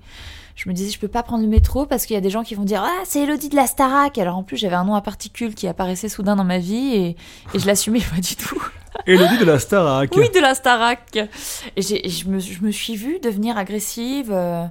Je 0.55 0.69
me 0.69 0.73
disais, 0.73 0.89
je 0.89 0.97
peux 0.97 1.09
pas 1.09 1.23
prendre 1.23 1.43
le 1.43 1.49
métro 1.49 1.85
parce 1.85 2.05
qu'il 2.05 2.13
y 2.13 2.17
a 2.17 2.21
des 2.21 2.29
gens 2.29 2.43
qui 2.43 2.55
vont 2.55 2.63
dire 2.63 2.81
Ah, 2.85 3.01
c'est 3.03 3.23
Elodie 3.23 3.49
de 3.49 3.55
la 3.57 3.67
Starac. 3.67 4.17
Alors 4.17 4.37
en 4.37 4.43
plus, 4.43 4.55
j'avais 4.55 4.75
un 4.77 4.85
nom 4.85 4.95
à 4.95 5.01
particules 5.01 5.53
qui 5.55 5.67
apparaissait 5.67 6.07
soudain 6.07 6.37
dans 6.37 6.45
ma 6.45 6.59
vie 6.59 6.93
et, 6.95 7.17
et 7.53 7.59
je 7.59 7.67
l'assumais 7.67 7.99
pas 8.15 8.21
du 8.21 8.35
tout. 8.37 8.61
Élodie 9.07 9.37
de 9.39 9.43
la 9.43 9.59
Starac. 9.59 10.09
Oui, 10.15 10.29
de 10.33 10.39
la 10.39 10.55
Starac. 10.55 11.17
Et, 11.17 11.27
et 11.75 12.09
je, 12.09 12.29
me, 12.29 12.39
je 12.39 12.61
me 12.63 12.71
suis 12.71 12.95
vue 12.95 13.19
devenir 13.19 13.57
agressive. 13.57 14.31
euh, 14.31 14.65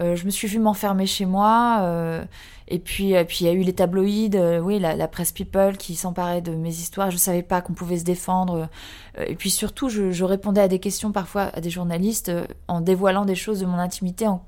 euh, 0.00 0.16
je 0.16 0.24
me 0.24 0.30
suis 0.30 0.48
vue 0.48 0.58
m'enfermer 0.58 1.06
chez 1.06 1.26
moi. 1.26 1.78
euh, 1.82 2.24
et 2.70 2.78
puis, 2.78 3.14
euh, 3.16 3.24
puis 3.24 3.38
il 3.42 3.46
y 3.46 3.50
a 3.50 3.52
eu 3.52 3.62
les 3.62 3.72
tabloïds, 3.72 4.30
euh, 4.34 4.60
oui, 4.60 4.78
la, 4.78 4.94
la 4.96 5.08
presse 5.08 5.32
people 5.32 5.76
qui 5.76 5.94
s'emparait 5.96 6.40
de 6.40 6.52
mes 6.52 6.70
histoires. 6.70 7.10
Je 7.10 7.16
savais 7.16 7.42
pas 7.42 7.60
qu'on 7.60 7.72
pouvait 7.74 7.98
se 7.98 8.04
défendre. 8.04 8.68
Euh, 9.18 9.24
et 9.26 9.34
puis 9.34 9.50
surtout, 9.50 9.88
je, 9.88 10.10
je 10.12 10.24
répondais 10.24 10.60
à 10.60 10.68
des 10.68 10.78
questions 10.78 11.12
parfois 11.12 11.50
à 11.54 11.60
des 11.60 11.70
journalistes 11.70 12.28
euh, 12.30 12.46
en 12.68 12.80
dévoilant 12.80 13.24
des 13.24 13.34
choses 13.34 13.60
de 13.60 13.66
mon 13.66 13.78
intimité, 13.78 14.26
en, 14.28 14.42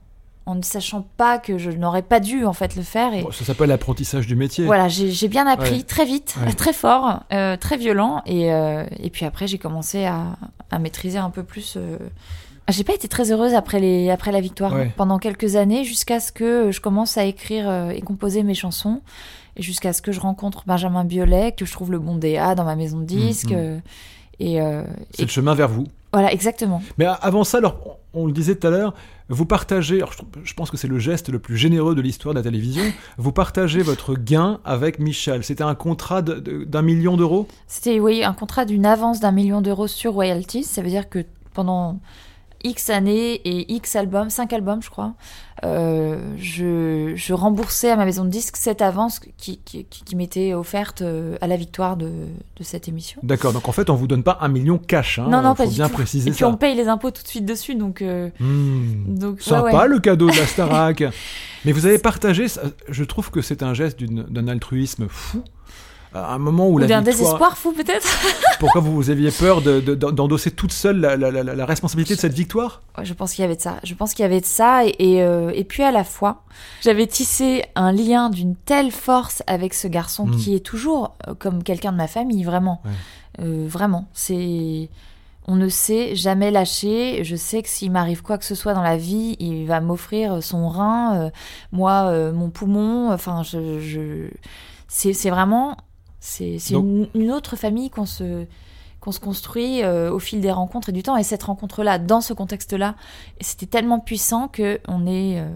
en 0.47 0.55
ne 0.57 0.63
sachant 0.63 1.07
pas 1.17 1.39
que 1.39 1.57
je 1.59 1.71
n'aurais 1.71 2.03
pas 2.03 2.19
dû 2.21 2.45
en 2.47 2.53
fait 2.53 2.75
le 2.77 2.83
faire. 2.83 3.15
Et, 3.15 3.23
Bon, 3.23 3.31
ça 3.31 3.45
s'appelle 3.45 3.69
l'apprentissage 3.69 4.27
du 4.27 4.35
métier. 4.37 4.65
voilà, 4.67 4.89
j'ai 4.89 5.29
bien 5.29 5.47
appris 5.47 5.77
Ouais. 5.79 5.83
très 5.83 6.05
vite, 6.05 6.37
Ouais. 6.45 6.53
très 6.53 6.73
fort, 6.73 7.21
euh, 7.33 7.57
très 7.57 7.77
violent. 7.77 8.23
Et, 8.27 8.53
euh, 8.53 8.85
et 8.99 9.11
puis 9.11 9.25
après, 9.25 9.47
j'ai 9.47 9.59
commencé 9.59 10.05
à, 10.05 10.37
à 10.71 10.79
maîtriser 10.79 11.19
un 11.19 11.31
peu 11.31 11.43
plus. 11.45 11.77
Euh. 12.69 12.73
J'ai 12.73 12.85
pas 12.85 12.95
été 12.95 13.09
très 13.09 13.31
heureuse 13.33 13.55
après, 13.55 13.81
les, 13.81 14.11
après 14.11 14.33
la 14.33 14.41
victoire 14.41 14.73
Ouais. 14.75 14.93
pendant 14.97 15.19
quelques 15.19 15.57
années, 15.57 15.85
jusqu'à 15.85 16.21
ce 16.21 16.33
que 16.33 16.71
je 16.71 16.81
commence 16.81 17.19
à 17.19 17.25
écrire 17.25 17.69
euh, 17.69 17.91
et 17.91 18.01
composer 18.01 18.43
mes 18.43 18.55
chansons. 18.55 19.01
Et 19.57 19.63
jusqu'à 19.63 19.93
ce 19.93 20.01
que 20.01 20.13
je 20.13 20.21
rencontre 20.21 20.63
Benjamin 20.67 21.05
Biolay, 21.05 21.53
que 21.53 21.67
je 21.67 21.73
trouve 21.73 21.91
le 21.91 21.99
bon 21.99 22.17
DA 22.17 22.55
dans 22.55 22.65
ma 22.65 22.75
maison 22.77 22.99
de 23.01 23.05
disques. 23.05 23.51
Mhm. 23.51 23.57
euh, 23.59 23.79
et, 24.41 24.61
euh, 24.63 24.83
C'est 25.13 25.23
et 25.23 25.27
le 25.27 25.31
chemin 25.31 25.55
vers 25.55 25.69
vous. 25.69 25.87
voilà, 26.13 26.33
exactement. 26.33 26.83
Mais 26.99 27.05
avant 27.05 27.45
ça, 27.45 27.59
alors, 27.59 27.99
on 28.15 28.27
le 28.27 28.33
disait 28.33 28.55
tout 28.57 28.67
à 28.67 28.71
l'heure, 28.71 28.95
vous 29.29 29.45
partagez, 29.47 29.97
alors 29.97 30.13
je, 30.43 30.55
pense 30.55 30.71
que 30.71 30.77
c'est 30.77 30.89
le 30.89 30.99
geste 30.99 31.29
le 31.29 31.39
plus 31.39 31.57
généreux 31.57 31.95
de 31.95 32.01
l'histoire 32.01 32.35
de 32.35 32.39
la 32.39 32.43
télévision, 32.43 32.83
vous 33.19 33.33
partagez 33.33 33.83
votre 33.83 34.15
gain 34.15 34.59
avec 34.65 34.99
Michel. 34.99 35.45
C'était 35.45 35.63
un 35.65 35.75
contrat 35.75 36.23
d'un 36.23 36.83
million 36.83 37.17
d'euros? 37.19 37.47
C'était 37.67 38.01
oui, 38.01 38.25
un 38.25 38.33
contrat 38.35 38.65
d'une 38.65 38.87
avance 38.87 39.21
d'un 39.21 39.33
million 39.33 39.61
d'euros 39.61 39.87
sur 39.87 40.13
royalties. 40.15 40.65
Ça 40.65 40.81
veut 40.83 40.89
dire 40.91 41.09
que 41.11 41.25
pendant 41.55 42.01
X 42.65 42.91
années 42.91 43.35
et 43.45 43.73
X 43.75 43.97
albums, 43.97 44.31
5 44.31 44.53
albums 44.53 44.83
je 44.83 44.91
crois, 44.91 45.15
euh, 45.65 46.19
je, 46.39 47.13
je 47.15 47.33
remboursais 47.35 47.91
à 47.91 47.97
ma 47.97 48.05
maison 48.05 48.25
de 48.25 48.31
disques 48.31 48.57
cette 48.57 48.83
avance 48.83 49.19
qui, 49.19 49.59
qui, 49.59 49.85
qui- 49.85 50.03
qui 50.05 50.17
m'était 50.17 50.55
offerte 50.55 51.03
euh, 51.03 51.37
à 51.41 51.47
la 51.47 51.57
victoire 51.57 51.97
de, 51.97 52.07
de 52.09 52.63
cette 52.63 52.89
émission. 52.89 53.21
D'accord, 53.23 53.53
donc 53.53 53.69
en 53.69 53.73
fait, 53.73 53.91
on 53.91 53.95
vous 53.95 54.07
donne 54.07 54.23
pas 54.25 54.39
un 54.41 54.49
million 54.49 54.79
cash. 54.79 55.19
Hein, 55.19 55.27
non, 55.31 55.43
non, 55.43 55.51
faut 55.55 55.63
pas 55.65 55.67
du 55.69 55.75
bien 55.75 55.89
tout. 55.89 55.95
préciser 55.95 56.31
et 56.31 56.33
puis 56.33 56.45
on 56.45 56.57
paye 56.57 56.75
les 56.75 56.89
impôts 56.89 57.11
tout 57.11 57.23
de 57.23 57.29
suite 57.29 57.45
dessus, 57.47 57.75
donc... 57.75 58.03
euh, 58.03 58.31
Hmm, 58.41 59.15
donc 59.17 59.37
ouais, 59.37 59.43
Sympa 59.43 59.83
ouais. 59.83 59.89
le 59.89 59.99
cadeau 60.01 60.29
de 60.31 60.37
la 60.37 60.47
Starac. 60.47 61.03
Mais 61.65 61.73
vous 61.73 61.87
avez 61.87 61.99
partagé, 61.99 62.47
je 62.89 63.05
trouve 63.05 63.31
que 63.31 63.41
c'est 63.41 63.63
un 63.63 63.73
geste 63.75 64.03
d'un 64.03 64.49
altruisme 64.49 65.07
fou. 65.09 65.43
À 66.15 66.35
un 66.35 66.39
moment 66.39 66.69
où 66.69 66.75
Ou 66.75 66.79
la 66.79 66.87
d'un 66.87 67.01
victoire, 67.01 67.17
désespoir 67.17 67.57
fou 67.57 67.73
peut-être 67.73 68.07
pourquoi 68.61 68.81
vous, 68.83 69.09
aviez 69.09 69.31
peur 69.31 69.63
de- 69.63 69.81
de- 69.81 69.95
d'endosser 69.95 70.51
toute 70.51 70.73
seule 70.73 70.99
la, 71.01 71.17
la- 71.17 71.31
la- 71.31 71.43
la 71.55 71.65
responsabilité 71.67 72.15
de 72.15 72.21
cette 72.21 72.35
victoire? 72.35 72.83
Ouais, 72.99 73.05
Je 73.07 73.15
pense 73.15 73.33
qu'il 73.33 73.43
y 73.43 73.45
avait 73.47 73.57
de 73.57 73.61
ça. 73.63 73.77
Je 73.83 73.95
pense 73.95 74.13
qu'il 74.13 74.23
y 74.23 74.27
avait 74.27 74.41
de 74.43 74.47
ça. 74.47 74.85
Et, 74.85 74.95
et, 74.99 75.23
euh, 75.23 75.51
et 75.55 75.65
puis 75.65 75.83
à 75.83 75.91
la 75.91 76.05
fois, 76.05 76.43
j'avais 76.83 77.07
tissé 77.07 77.65
un 77.77 77.93
lien 77.93 78.29
d'une 78.29 78.57
telle 78.57 78.91
force 78.91 79.43
avec 79.47 79.73
ce 79.73 79.89
garçon 79.89 80.27
Mm. 80.27 80.37
qui 80.37 80.55
est 80.55 80.61
toujours 80.61 81.15
euh, 81.29 81.35
comme 81.39 81.63
quelqu'un 81.63 81.93
de 81.93 81.97
ma 81.97 82.09
famille, 82.09 82.45
vraiment. 82.45 82.83
Ouais. 82.85 82.91
Euh, 83.45 83.67
vraiment. 83.67 84.07
C'est. 84.13 84.91
On 85.49 85.57
ne 85.57 85.69
sait 85.69 86.15
jamais 86.15 86.51
lâcher. 86.51 87.25
Je 87.25 87.35
sais 87.35 87.63
que 87.63 87.69
s'il 87.69 87.91
m'arrive 87.91 88.23
quoi 88.23 88.37
que 88.39 88.45
ce 88.45 88.55
soit 88.55 88.75
dans 88.75 88.83
la 88.83 88.97
vie, 88.97 89.35
il 89.41 89.65
va 89.67 89.81
m'offrir 89.81 90.43
son 90.43 90.69
rein, 90.69 91.17
euh, 91.17 91.31
moi, 91.73 92.11
euh, 92.11 92.33
mon 92.33 92.51
poumon. 92.51 93.11
Enfin, 93.11 93.43
je. 93.43 93.81
je... 93.81 94.29
C'est 94.89 95.15
c'est 95.15 95.31
vraiment. 95.31 95.77
C'est 96.25 96.59
une, 96.71 97.09
une 97.17 97.33
autre 97.33 97.57
famille 97.57 97.91
qu'on 97.91 98.07
se 98.07 98.47
qu'on 99.01 99.11
se 99.11 99.19
construit 99.19 99.83
euh, 99.83 100.13
au 100.13 100.21
fil 100.21 100.41
des 100.41 100.53
rencontres 100.53 100.91
et 100.91 100.93
du 100.93 101.03
temps. 101.03 101.17
Et 101.17 101.25
cette 101.25 101.43
rencontre-là, 101.43 101.99
dans 101.99 102.21
ce 102.21 102.33
contexte-là, 102.33 102.95
c'était 103.41 103.67
tellement 103.67 103.99
puissant 103.99 104.47
que 104.47 104.79
on 104.87 105.09
est, 105.09 105.41
euh, 105.41 105.49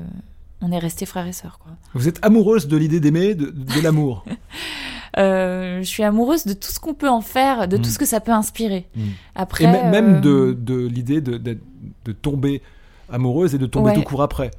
on 0.63 0.73
est 0.73 0.79
restés 0.81 1.07
frères 1.07 1.29
et 1.29 1.33
sœurs. 1.33 1.61
Quoi. 1.63 1.71
Vous 1.95 2.09
êtes 2.09 2.19
amoureuse 2.25 2.67
de 2.67 2.77
l'idée 2.77 2.99
d'aimer, 2.99 3.37
de, 3.37 3.47
de 3.51 3.81
l'amour. 3.81 4.25
Euh, 5.19 5.79
je 5.79 5.85
suis 5.89 6.03
amoureuse 6.03 6.45
de 6.45 6.53
tout 6.53 6.69
ce 6.71 6.79
qu'on 6.79 6.93
peut 6.93 7.09
en 7.09 7.23
faire, 7.23 7.69
de 7.69 7.79
Mm. 7.79 7.81
tout 7.83 7.89
ce 7.89 7.99
que 7.99 8.05
ça 8.05 8.21
peut 8.21 8.33
inspirer. 8.33 8.87
Mm. 8.95 9.03
Après, 9.35 9.65
Et 9.65 9.67
mê- 9.67 9.91
même 9.91 10.17
euh, 10.17 10.21
de, 10.21 10.53
de 10.53 10.87
l'idée 10.87 11.23
de, 11.23 11.39
de- 11.39 11.59
de 12.05 12.13
tomber 12.13 12.61
amoureuse 13.11 13.55
et 13.55 13.59
de 13.59 13.65
tomber 13.65 13.91
Ouais. 13.91 13.95
tout 13.95 14.03
court 14.03 14.23
après. 14.23 14.51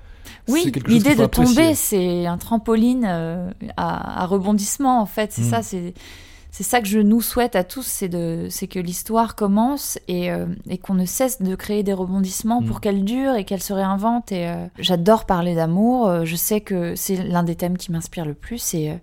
Oui, 0.48 0.72
l'idée 0.88 1.16
de 1.16 1.26
tomber, 1.28 1.76
c'est 1.76 2.26
un 2.26 2.38
trampoline 2.38 3.06
euh, 3.08 3.50
à, 3.78 4.24
à 4.24 4.26
rebondissement 4.26 5.00
en 5.02 5.06
fait. 5.06 5.32
C'est 5.34 5.42
Mm. 5.42 5.50
ça, 5.50 5.62
c'est 5.64 5.94
c'est 6.50 6.64
ça 6.64 6.82
que 6.82 6.88
je 6.88 6.98
nous 7.00 7.22
souhaite 7.22 7.56
à 7.56 7.64
tous, 7.64 7.84
c'est 7.86 8.68
que 8.68 8.80
l'histoire 8.80 9.36
commence 9.36 10.00
et, 10.08 10.32
euh, 10.32 10.48
et 10.68 10.80
qu'on 10.80 10.96
ne 10.96 11.06
cesse 11.06 11.40
de 11.42 11.54
créer 11.56 11.84
des 11.84 11.94
rebondissements 11.94 12.62
Mm. 12.62 12.66
pour 12.66 12.82
qu'elle 12.82 13.04
dure 13.04 13.36
et 13.36 13.44
qu'elle 13.44 13.62
se 13.62 13.74
réinvente. 13.74 14.32
Et 14.32 14.48
euh, 14.48 14.66
j'adore 14.80 15.26
parler 15.26 15.54
d'amour. 15.54 16.26
Je 16.26 16.36
sais 16.36 16.62
que 16.62 16.96
c'est 16.96 17.18
l'un 17.24 17.44
des 17.44 17.56
thèmes 17.56 17.78
qui 17.78 17.92
m'inspire 17.92 18.26
le 18.26 18.34
plus 18.34 18.74
et 18.74 18.98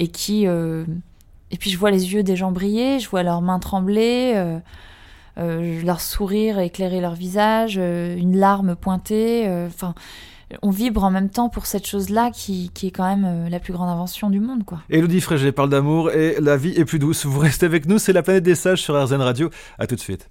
et 0.00 0.08
qui 0.08 0.46
et 0.46 1.56
puis 1.58 1.70
je 1.70 1.78
vois 1.78 1.92
les 1.92 2.12
yeux 2.12 2.22
des 2.24 2.34
gens 2.34 2.50
briller, 2.50 2.98
je 2.98 3.08
vois 3.08 3.22
leurs 3.22 3.40
mains 3.40 3.60
trembler, 3.60 4.32
euh, 5.38 5.82
leur 5.84 6.00
sourire 6.00 6.58
éclairer 6.58 7.00
leur 7.00 7.14
visage, 7.14 7.76
euh, 7.78 8.16
une 8.16 8.36
larme 8.36 8.74
pointée. 8.74 9.46
euh, 9.46 9.68
Enfin, 9.68 9.94
on 10.62 10.70
vibre 10.70 11.02
en 11.04 11.10
même 11.10 11.28
temps 11.28 11.48
pour 11.48 11.66
cette 11.66 11.86
chose-là 11.86 12.30
qui, 12.30 12.70
qui 12.72 12.86
est 12.86 12.90
quand 12.90 13.06
même 13.06 13.24
euh, 13.24 13.48
la 13.48 13.58
plus 13.60 13.72
grande 13.72 13.88
invention 13.88 14.30
du 14.30 14.40
monde, 14.40 14.64
quoi. 14.64 14.80
Elodie 14.88 15.20
Frégé 15.20 15.52
parle 15.52 15.70
d'amour 15.70 16.10
et 16.12 16.36
la 16.40 16.56
vie 16.56 16.72
est 16.76 16.84
plus 16.84 16.98
douce. 16.98 17.26
Vous 17.26 17.40
restez 17.40 17.66
avec 17.66 17.86
nous, 17.86 17.98
c'est 17.98 18.12
la 18.12 18.22
planète 18.22 18.44
des 18.44 18.54
sages 18.54 18.82
sur 18.82 19.00
RZN 19.02 19.20
Radio. 19.20 19.50
À 19.78 19.86
tout 19.86 19.96
de 19.96 20.00
suite. 20.00 20.28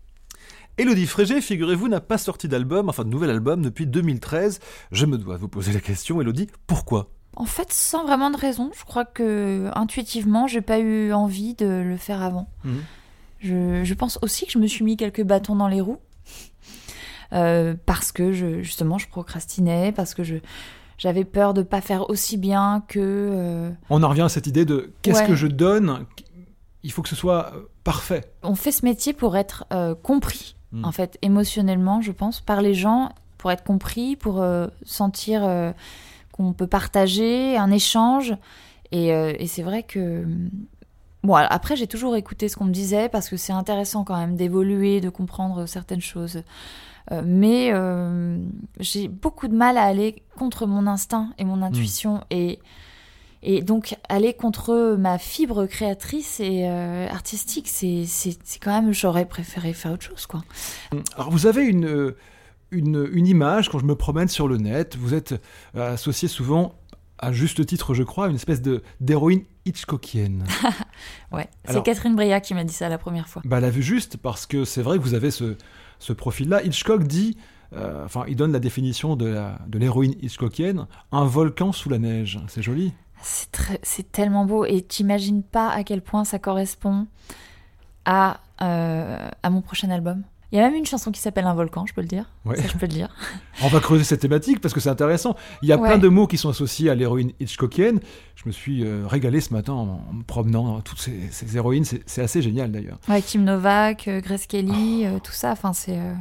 Elodie 0.78 1.06
Frégé, 1.06 1.40
figurez-vous, 1.40 1.88
n'a 1.88 2.02
pas 2.02 2.18
sorti 2.18 2.48
d'album, 2.48 2.90
enfin 2.90 3.04
de 3.04 3.10
nouvel 3.10 3.30
album 3.30 3.62
depuis 3.62 3.88
2013. 3.88 4.60
Je 4.92 5.06
me 5.06 5.18
dois 5.18 5.38
vous 5.38 5.48
poser 5.48 5.72
la 5.72 5.80
question, 5.80 6.22
Elodie, 6.22 6.48
pourquoi? 6.68 7.10
En 7.38 7.46
fait, 7.46 7.72
sans 7.72 8.04
vraiment 8.06 8.30
de 8.30 8.38
raison, 8.38 8.72
je 8.78 8.84
crois 8.84 9.06
que 9.06 9.70
intuitivement, 9.74 10.48
j'ai 10.48 10.62
pas 10.62 10.80
eu 10.80 11.12
envie 11.14 11.54
de 11.56 11.66
le 11.66 11.98
faire 11.98 12.22
avant. 12.22 12.48
Je, 13.40 13.84
je 13.84 13.94
pense 13.94 14.18
aussi 14.22 14.46
que 14.46 14.52
je 14.54 14.60
me 14.60 14.68
suis 14.68 14.84
mis 14.84 14.98
quelques 14.98 15.24
bâtons 15.24 15.56
dans 15.56 15.68
les 15.68 15.82
roues 15.82 16.00
Euh, 17.34 17.74
parce 17.86 18.12
que 18.12 18.32
je, 18.32 18.62
justement 18.62 18.98
je 18.98 19.08
procrastinais, 19.08 19.92
parce 19.92 20.14
que 20.14 20.24
je 20.24 20.36
j'avais 20.98 21.26
peur 21.26 21.54
de 21.54 21.62
pas 21.62 21.82
faire 21.82 22.10
aussi 22.10 22.38
bien 22.38 22.84
que 22.88 23.00
euh, 23.02 23.70
On 23.90 24.02
en 24.04 24.10
revient 24.10 24.22
à 24.22 24.30
cette 24.30 24.48
idée 24.48 24.64
de 24.66 24.94
qu'est-ce 25.02 25.22
Ouais. 25.22 25.28
que 25.28 25.36
je 25.36 25.48
donne 25.48 26.06
Il 26.84 26.92
faut 26.92 27.02
que 27.02 27.10
ce 27.10 27.16
soit 27.16 27.52
euh, 27.54 27.62
parfait. 27.84 28.22
on 28.44 28.56
fait 28.56 28.72
ce 28.72 28.86
métier 28.86 29.12
pour 29.14 29.36
être 29.38 29.66
euh, 29.74 29.96
compris 29.96 30.56
Mm. 30.72 30.84
en 30.84 30.92
fait 30.92 31.18
émotionnellement, 31.22 32.02
je 32.02 32.12
pense, 32.12 32.42
par 32.42 32.62
les 32.62 32.74
gens, 32.74 33.12
pour 33.38 33.52
être 33.52 33.64
compris, 33.64 34.16
pour 34.16 34.42
euh, 34.42 34.68
sentir 34.84 35.42
qu'on 36.32 36.54
peut 36.54 36.68
partager 36.68 37.56
un 37.58 37.72
échange. 37.72 38.36
Et, 38.92 39.08
et 39.10 39.48
c'est 39.48 39.64
vrai 39.64 39.84
que 39.84 40.26
bon 41.24 41.36
après 41.36 41.76
j'ai 41.76 41.88
toujours 41.88 42.16
écouté 42.16 42.50
ce 42.50 42.56
qu'on 42.56 42.66
me 42.66 42.72
disait 42.74 43.10
parce 43.10 43.30
que 43.30 43.38
c'est 43.38 43.54
intéressant 43.54 44.04
quand 44.04 44.18
même 44.18 44.36
d'évoluer, 44.36 45.02
de 45.02 45.10
comprendre 45.10 45.66
certaines 45.66 46.02
choses. 46.02 46.42
Euh, 47.12 47.22
mais 47.24 47.70
euh, 47.72 48.38
j'ai 48.80 49.08
beaucoup 49.08 49.48
de 49.48 49.56
mal 49.56 49.78
à 49.78 49.84
aller 49.84 50.24
contre 50.38 50.66
mon 50.66 50.88
instinct 50.88 51.30
et 51.38 51.46
mon 51.46 51.62
intuition 51.62 52.22
et 52.32 52.60
et 53.48 53.62
donc 53.62 53.96
aller 54.10 54.34
contre 54.34 54.96
ma 54.98 55.20
fibre 55.20 55.68
créatrice 55.68 56.40
et 56.40 56.68
euh, 56.68 57.08
artistique, 57.08 57.68
c'est 57.68 58.08
quand 58.60 58.82
même 58.82 58.92
j'aurais 58.92 59.26
préféré 59.26 59.74
faire 59.74 59.92
autre 59.92 60.04
chose 60.04 60.26
quoi. 60.26 60.44
Alors 61.16 61.30
vous 61.30 61.46
avez 61.46 61.64
une, 61.64 62.16
une, 62.72 63.08
une 63.12 63.28
image, 63.28 63.70
quand 63.70 63.78
je 63.78 63.86
me 63.86 63.96
promène 63.96 64.30
sur 64.30 64.48
le 64.48 64.58
net, 64.58 64.98
vous 64.98 65.14
êtes 65.14 65.36
associé 65.76 66.28
souvent, 66.28 66.74
à 67.20 67.32
juste 67.32 67.64
titre 67.68 67.94
je 67.94 68.02
crois, 68.02 68.26
à 68.26 68.30
une 68.30 68.36
espèce 68.36 68.64
de 68.64 68.82
d'héroïne 69.00 69.44
Hitchcockienne. 69.66 70.46
Ouais, 71.32 71.50
c'est 71.66 71.84
Catherine 71.84 72.16
Breillat 72.16 72.40
qui 72.40 72.54
m'a 72.54 72.64
dit 72.64 72.74
ça 72.74 72.88
la 72.88 72.98
première 72.98 73.28
fois. 73.28 73.42
Bah, 73.44 73.58
elle 73.58 73.66
a 73.66 73.70
vu 73.70 73.84
juste 73.84 74.16
parce 74.16 74.46
que 74.46 74.64
c'est 74.64 74.82
vrai 74.82 74.98
que 74.98 75.04
vous 75.04 75.14
avez 75.14 75.30
ce, 75.32 75.58
ce 76.00 76.14
profil-là. 76.14 76.64
Hitchcock 76.64 77.04
dit, 77.04 77.38
euh, 77.74 78.06
enfin, 78.06 78.26
il 78.28 78.36
donne 78.36 78.52
la 78.52 78.60
définition 78.60 79.16
de 79.16 79.26
la- 79.28 79.60
de 79.68 79.78
l'héroïne 79.80 80.16
Hitchcockienne, 80.22 80.88
un 81.12 81.26
volcan 81.26 81.72
sous 81.72 81.90
la 81.90 82.00
neige. 82.00 82.40
C'est 82.48 82.62
joli. 82.62 82.94
C'est 83.22 84.12
tellement 84.12 84.46
beau 84.46 84.66
et 84.66 84.82
t'imagines 84.82 85.42
pas 85.42 85.70
à 85.70 85.84
quel 85.84 86.02
point 86.02 86.26
ça 86.26 86.38
correspond 86.38 87.08
à, 88.06 88.40
euh, 88.62 89.30
à 89.42 89.50
mon 89.50 89.62
prochain 89.62 89.90
album? 89.90 90.24
Il 90.56 90.60
y 90.60 90.62
a 90.62 90.64
même 90.70 90.76
une 90.76 90.86
chanson 90.86 91.12
qui 91.12 91.20
s'appelle 91.20 91.46
Un 91.48 91.54
volcan, 91.54 91.86
je 91.86 91.94
peux 91.94 92.00
le 92.00 92.08
dire. 92.08 92.30
Ouais. 92.46 92.56
Ça, 92.56 92.64
je 92.70 92.78
peux 92.78 92.86
le 92.86 92.92
dire. 92.94 93.10
On 93.62 93.68
va 93.68 93.82
creuser 93.82 94.06
cette 94.06 94.22
thématique 94.22 94.62
parce 94.62 94.74
que 94.74 94.80
c'est 94.80 94.88
intéressant. 94.90 95.36
Il 95.62 95.68
y 95.68 95.74
a 95.74 95.78
Ouais. 95.78 95.90
plein 95.90 95.98
de 95.98 96.08
mots 96.08 96.28
qui 96.28 96.38
sont 96.38 96.48
associés 96.48 96.90
à 96.90 96.96
l'héroïne 96.96 97.34
Hitchcockienne. 97.42 98.00
Je 98.38 98.44
me 98.46 98.54
suis 98.54 98.86
euh, 98.86 99.04
régalé 99.06 99.42
ce 99.42 99.52
matin 99.54 99.74
en, 99.74 100.02
en 100.10 100.14
me 100.14 100.24
promenant 100.24 100.80
toutes 100.80 101.00
ces, 101.02 101.28
ces 101.30 101.58
héroïnes. 101.58 101.84
C'est 102.06 102.22
assez 102.22 102.42
génial 102.42 102.72
d'ailleurs. 102.72 103.00
Ouais, 103.10 103.22
Kim 103.22 103.44
Novak, 103.44 104.08
euh, 104.08 104.22
Grace 104.22 104.48
Kelly, 104.48 105.06
euh, 105.06 105.20
tout 105.22 105.34
ça. 105.34 105.52
Enfin, 105.52 105.74
c'est. 105.74 105.98
euh, 105.98 106.14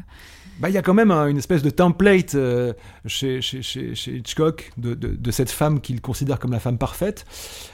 Bah, 0.61 0.71
il 0.71 0.75
y 0.75 0.79
a 0.79 0.83
quand 0.83 0.95
même 0.95 1.11
un- 1.11 1.27
une 1.27 1.37
espèce 1.39 1.63
de 1.63 1.71
template 1.71 2.37
euh, 2.37 2.73
chez, 3.07 3.41
chez, 3.43 3.61
chez, 3.61 3.95
chez 3.97 4.17
Hitchcock 4.17 4.71
de, 4.77 4.95
de, 4.95 5.09
de 5.09 5.31
cette 5.33 5.51
femme 5.51 5.81
qu'il 5.81 6.01
considère 6.01 6.39
comme 6.39 6.53
la 6.53 6.61
femme 6.61 6.79
parfaite. 6.79 7.25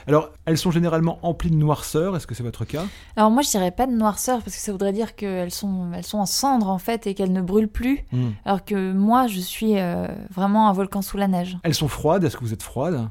Alors, 0.07 0.31
elles 0.45 0.57
sont 0.57 0.71
généralement 0.71 1.19
emplies 1.21 1.51
de 1.51 1.55
noirceur. 1.55 2.15
Est-ce 2.15 2.25
que 2.25 2.33
c'est 2.33 2.41
votre 2.43 2.65
cas? 2.65 2.85
Alors 3.15 3.29
moi, 3.29 3.43
je 3.43 3.49
dirais 3.51 3.69
pas 3.71 3.85
de 3.85 3.91
noirceur 3.91 4.39
parce 4.41 4.55
que 4.55 4.61
ça 4.61 4.71
voudrait 4.71 4.93
dire 4.93 5.15
qu'elles 5.15 5.51
sont, 5.51 5.91
elles 5.93 6.03
sont 6.05 6.17
en 6.17 6.25
cendres 6.25 6.69
en 6.69 6.79
fait 6.79 7.05
et 7.05 7.13
qu'elles 7.13 7.31
ne 7.33 7.41
brûlent 7.41 7.67
plus. 7.67 8.03
Hmm. 8.11 8.29
Alors 8.45 8.65
que 8.65 8.91
moi, 8.93 9.27
je 9.27 9.39
suis 9.39 9.77
euh, 9.77 10.07
vraiment 10.31 10.67
un 10.67 10.73
volcan 10.73 11.01
sous 11.03 11.17
la 11.17 11.27
neige. 11.27 11.57
Elles 11.63 11.75
sont 11.75 11.87
froides? 11.87 12.23
Est-ce 12.23 12.35
que 12.35 12.43
vous 12.43 12.53
êtes 12.53 12.63
froide? 12.63 13.09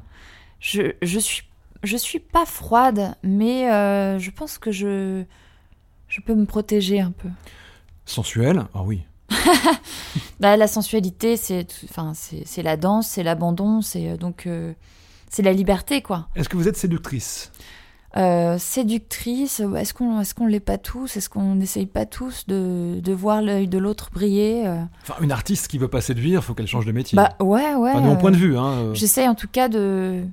Je, 0.59 0.91
je 1.01 1.17
suis, 1.19 1.43
je 1.83 1.95
suis 1.97 2.19
pas 2.19 2.45
froide, 2.45 3.15
mais 3.23 3.71
euh, 3.71 4.19
je 4.19 4.31
pense 4.31 4.57
que 4.57 4.71
je, 4.71 5.23
je 6.09 6.19
peux 6.21 6.35
me 6.35 6.45
protéger 6.45 6.99
un 6.99 7.11
peu. 7.11 7.29
Sensuelles 8.05 8.63
Ah 8.73 8.81
oui. 8.83 9.03
Bah, 10.39 10.57
la 10.57 10.65
sensualité, 10.65 11.37
c'est, 11.37 11.67
enfin, 11.83 12.13
c'est, 12.15 12.41
c'est 12.47 12.63
la 12.63 12.75
danse, 12.75 13.07
c'est 13.07 13.21
l'abandon, 13.21 13.81
c'est 13.81 14.09
euh, 14.09 14.17
donc, 14.17 14.47
euh, 14.47 14.73
c'est 15.29 15.43
la 15.43 15.53
liberté 15.53 16.01
quoi. 16.01 16.27
Est-ce 16.35 16.49
que 16.49 16.57
vous 16.57 16.67
êtes 16.67 16.77
séductrice? 16.77 17.51
Euh, 18.17 18.57
séductrice, 18.57 19.61
est-ce 19.77 19.93
qu'on, 19.93 20.19
est-ce 20.19 20.33
qu'on 20.33 20.47
l'est 20.47 20.59
pas 20.59 20.79
tous? 20.79 21.15
Est-ce 21.15 21.29
qu'on 21.29 21.53
n'essaye 21.55 21.85
pas 21.85 22.07
tous 22.07 22.47
de, 22.47 22.99
de 23.01 23.13
voir 23.13 23.43
l'œil 23.43 23.67
de 23.67 23.77
l'autre 23.77 24.09
briller 24.11 24.67
Enfin, 25.03 25.13
une 25.21 25.31
artiste 25.31 25.67
qui 25.67 25.77
veut 25.77 25.87
pas 25.87 26.01
séduire, 26.01 26.43
faut 26.43 26.55
qu'elle 26.55 26.67
change 26.67 26.87
de 26.87 26.91
métier. 26.91 27.15
Bah 27.15 27.35
ouais, 27.39 27.75
ouais. 27.75 27.91
Enfin, 27.91 28.01
de 28.01 28.07
mon 28.07 28.17
point 28.17 28.31
de 28.31 28.37
vue. 28.37 28.57
Hein, 28.57 28.93
J'essaye 28.95 29.27
en 29.27 29.35
tout 29.35 29.47
cas 29.47 29.69
de. 29.69 30.23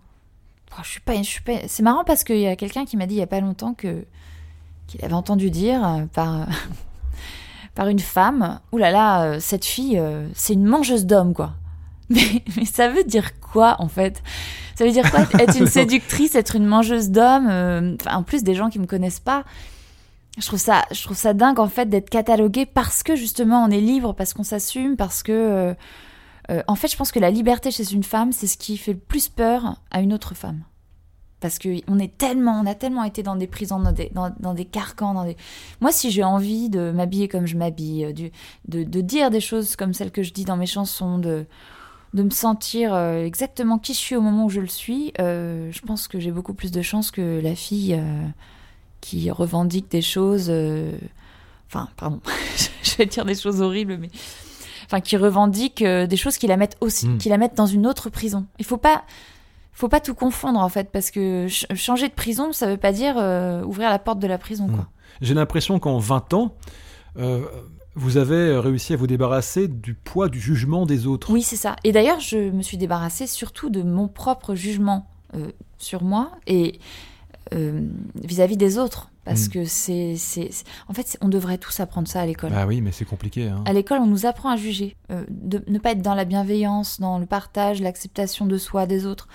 Oh, 0.73 0.81
je 0.83 0.89
suis 0.89 1.01
pas, 1.01 1.17
je 1.17 1.23
suis 1.23 1.43
pas... 1.43 1.53
C'est 1.67 1.83
marrant 1.83 2.05
parce 2.05 2.25
qu'il 2.25 2.39
y 2.39 2.47
a 2.47 2.57
quelqu'un 2.57 2.87
qui 2.87 2.97
m'a 2.97 3.07
dit 3.07 3.17
il 3.17 3.19
y 3.19 3.23
a 3.23 3.27
pas 3.27 3.41
longtemps 3.41 3.75
que 3.75 4.05
qu'il 4.87 5.05
avait 5.05 5.15
entendu 5.15 5.51
dire 5.51 6.07
par 6.15 6.47
par 7.79 7.87
une 7.87 8.01
femme. 8.01 8.59
Ouh 8.73 8.79
là 8.79 8.91
là, 8.91 9.23
euh, 9.23 9.37
cette 9.39 9.65
fille, 9.65 10.01
euh, 10.01 10.27
c'est 10.35 10.55
une 10.55 10.65
mangeuse 10.65 11.07
d'hommes 11.07 11.33
quoi. 11.33 11.53
Mais, 12.11 12.43
mais 12.57 12.65
ça 12.65 12.89
veut 12.89 13.05
dire 13.05 13.39
quoi 13.39 13.77
en 13.81 13.89
fait? 13.89 14.23
Ça 14.75 14.85
veut 14.85 14.91
dire 14.91 15.09
quoi 15.11 15.21
être 15.39 15.59
une 15.59 15.67
séductrice, 15.67 16.35
être 16.35 16.57
une 16.57 16.65
mangeuse 16.65 17.11
d'hommes 17.11 17.49
euh, 17.51 17.97
En 18.11 18.23
plus 18.23 18.43
des 18.43 18.55
gens 18.55 18.71
qui 18.71 18.79
me 18.79 18.87
connaissent 18.87 19.21
pas? 19.21 19.45
Je 20.39 20.47
trouve 20.47 20.59
ça, 20.59 20.87
je 20.91 21.03
trouve 21.05 21.19
ça 21.19 21.35
dingue 21.35 21.61
en 21.61 21.69
fait 21.69 21.87
d'être 21.87 22.09
catalogué 22.09 22.65
parce 22.65 23.03
que 23.03 23.15
justement 23.15 23.63
on 23.63 23.71
est 23.71 23.81
libre, 23.81 24.15
parce 24.15 24.33
qu'on 24.33 24.43
s'assume, 24.43 24.97
parce 24.97 25.23
que 25.23 25.33
euh, 25.33 25.75
euh, 26.51 26.63
en 26.67 26.75
fait, 26.75 26.89
je 26.89 26.97
pense 26.97 27.13
que 27.13 27.19
la 27.19 27.31
liberté 27.31 27.71
chez 27.71 27.93
une 27.93 28.05
femme, 28.05 28.33
c'est 28.33 28.47
ce 28.47 28.57
qui 28.57 28.77
fait 28.79 28.95
le 28.95 28.99
plus 28.99 29.29
peur 29.29 29.77
à 29.91 30.01
une 30.01 30.13
autre 30.15 30.35
femme. 30.35 30.63
Parce 31.41 31.59
que 31.61 31.69
on 31.89 31.99
est 32.01 32.19
tellement, 32.19 32.61
on 32.61 32.67
a 32.67 32.75
tellement 32.75 33.05
été 33.05 33.23
dans 33.23 33.37
des 33.37 33.47
prisons, 33.47 33.79
dans 33.79 33.93
des, 33.93 34.11
dans, 34.13 34.35
dans 34.41 34.55
des 34.55 34.65
carcans, 34.65 35.15
dans 35.15 35.25
des. 35.25 35.37
Moi, 35.81 35.93
si 35.93 36.11
j'ai 36.11 36.25
envie 36.25 36.69
de 36.69 36.91
m'habiller 36.91 37.29
comme 37.29 37.47
je 37.47 37.57
m'habille, 37.57 38.05
euh, 38.07 38.13
de, 38.67 38.83
de 38.83 39.01
dire 39.01 39.31
des 39.31 39.41
choses 39.41 39.77
comme 39.77 39.95
celles 39.95 40.11
que 40.11 40.25
je 40.25 40.33
dis 40.33 40.45
dans 40.45 40.57
mes 40.57 40.67
chansons, 40.67 41.19
de, 41.19 41.47
de 42.15 42.23
me 42.25 42.31
sentir 42.31 42.93
euh, 42.93 43.25
exactement 43.25 43.79
qui 43.79 43.95
je 43.95 43.99
suis 43.99 44.17
au 44.17 44.21
moment 44.21 44.47
où 44.47 44.51
je 44.51 44.61
le 44.61 44.67
suis, 44.67 45.13
euh, 45.21 45.71
je 45.71 45.81
pense 45.83 46.09
que 46.09 46.19
j'ai 46.19 46.33
beaucoup 46.33 46.55
plus 46.55 46.73
de 46.73 46.83
chances 46.83 47.13
que 47.13 47.41
la 47.41 47.55
fille 47.55 47.95
euh, 47.95 48.27
qui 49.01 49.31
revendique 49.31 49.89
des 49.91 50.03
choses. 50.03 50.47
euh, 50.49 50.91
Enfin, 51.71 51.89
pardon, 51.97 52.19
je 52.83 52.97
vais 52.97 53.07
dire 53.07 53.25
des 53.27 53.35
choses 53.35 53.61
horribles, 53.61 53.99
mais 54.01 54.09
enfin 54.87 55.01
qui 55.01 55.19
revendique 55.19 55.83
euh, 55.83 56.07
des 56.07 56.17
choses 56.17 56.39
qui 56.39 56.47
la 56.47 56.57
mettent 56.57 56.79
aussi, 56.81 57.07
Mm. 57.07 57.19
qui 57.19 57.29
la 57.29 57.37
mettent 57.37 57.57
dans 57.57 57.67
une 57.67 57.87
autre 57.87 58.09
prison. 58.09 58.47
Il 58.59 58.65
faut 58.65 58.79
pas, 58.79 59.05
faut 59.79 59.89
pas 59.89 60.01
tout 60.01 60.15
confondre 60.15 60.59
en 60.61 60.69
fait, 60.69 60.91
parce 60.91 61.11
que 61.11 61.47
ch- 61.49 61.67
changer 61.77 62.09
de 62.09 62.13
prison, 62.15 62.53
ça 62.53 62.67
veut 62.67 62.77
pas 62.77 62.93
dire 62.93 63.15
euh, 63.19 63.63
ouvrir 63.63 63.89
la 63.91 63.99
porte 63.99 64.19
de 64.19 64.27
la 64.27 64.39
prison, 64.39 64.67
quoi. 64.69 64.89
J'ai 65.21 65.35
l'impression 65.35 65.79
qu'en 65.79 65.99
20 65.99 66.35
ans, 66.35 66.55
euh, 67.19 67.41
vous 67.95 68.17
avez 68.17 68.57
réussi 68.59 68.93
à 68.93 68.97
vous 68.97 69.07
débarrasser 69.07 69.67
du 69.69 69.95
poids 69.95 70.29
du 70.29 70.41
jugement 70.41 70.87
des 70.87 71.07
autres. 71.07 71.33
Oui, 71.33 71.43
c'est 71.43 71.57
ça. 71.57 71.77
Et 71.85 71.93
d'ailleurs, 71.93 72.21
je 72.21 72.51
me 72.51 72.63
suis 72.63 72.77
débarrassée 72.77 73.27
surtout 73.27 73.71
de 73.71 73.83
mon 73.83 74.07
propre 74.09 74.55
jugement 74.55 75.09
euh, 75.35 75.51
sur 75.79 76.03
moi 76.05 76.31
et 76.47 76.79
euh, 77.55 77.81
vis-à-vis 78.23 78.57
des 78.57 78.79
autres, 78.79 79.11
parce 79.29 79.47
Mm. 79.47 79.51
que 79.51 79.65
c'est, 79.67 80.15
c'est, 80.17 80.51
en 80.89 80.95
fait, 80.95 81.19
on 81.21 81.29
devrait 81.29 81.59
tous 81.59 81.79
apprendre 81.81 82.09
ça 82.09 82.21
à 82.23 82.27
l'école. 82.27 82.51
Bah 82.51 82.67
oui, 82.67 82.81
mais 82.81 82.93
c'est 82.93 83.05
compliqué. 83.05 83.49
Hein. 83.49 83.63
À 83.67 83.73
l'école, 83.73 83.99
on 84.01 84.07
nous 84.07 84.25
apprend 84.27 84.51
à 84.51 84.57
juger, 84.57 84.97
euh, 85.11 85.25
de 85.29 85.63
ne 85.69 85.79
pas 85.79 85.91
être 85.93 86.03
dans 86.03 86.15
la 86.15 86.25
bienveillance, 86.25 86.99
dans 86.99 87.19
le 87.19 87.27
partage, 87.27 87.81
l'acceptation 87.81 88.47
de 88.47 88.57
soi, 88.57 88.87
des 88.87 89.05
autres. 89.07 89.29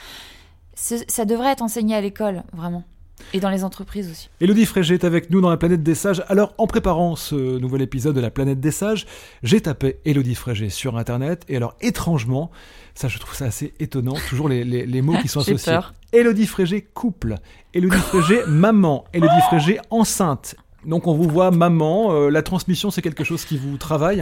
Ça 0.75 1.25
devrait 1.25 1.51
être 1.51 1.61
enseigné 1.61 1.93
à 1.95 2.01
l'école, 2.01 2.43
vraiment. 2.51 2.83
Et 3.33 3.39
dans 3.39 3.49
les 3.49 3.63
entreprises 3.63 4.09
aussi. 4.11 4.29
Elodie 4.41 4.65
Frégé 4.65 4.95
est 4.95 5.03
avec 5.03 5.29
nous 5.29 5.41
dans 5.41 5.49
la 5.49 5.57
planète 5.57 5.81
des 5.83 5.95
sages. 5.95 6.23
Alors, 6.27 6.53
en 6.57 6.67
préparant 6.67 7.15
ce 7.15 7.57
nouvel 7.59 7.81
épisode 7.81 8.15
de 8.15 8.21
la 8.21 8.29
planète 8.29 8.59
des 8.59 8.71
sages, 8.71 9.05
j'ai 9.41 9.61
tapé 9.61 9.97
Elodie 10.05 10.35
Frégé 10.35 10.69
sur 10.69 10.97
Internet. 10.97 11.43
Et 11.49 11.55
alors, 11.55 11.75
étrangement, 11.81 12.51
ça, 12.95 13.07
je 13.07 13.17
trouve 13.19 13.33
ça 13.35 13.45
assez 13.45 13.73
étonnant, 13.79 14.13
toujours 14.29 14.49
les, 14.49 14.63
les- 14.63 14.85
les 14.85 15.01
mots 15.01 15.17
qui 15.21 15.27
sont 15.27 15.39
associés. 15.41 15.71
peur. 15.73 15.93
Elodie 16.11 16.45
Frégé 16.45 16.81
couple, 16.81 17.35
Elodie 17.73 17.97
Frégé 18.09 18.41
maman, 18.47 19.05
Elodie 19.13 19.41
Frégé 19.47 19.79
enceinte. 19.89 20.55
Donc, 20.85 21.07
on 21.07 21.13
vous 21.15 21.27
voit 21.29 21.49
maman. 21.49 22.11
euh, 22.13 22.29
la 22.29 22.43
transmission, 22.43 22.91
c'est 22.91 23.01
quelque 23.01 23.23
chose 23.23 23.45
qui 23.45 23.57
vous 23.57 23.77
travaille? 23.77 24.21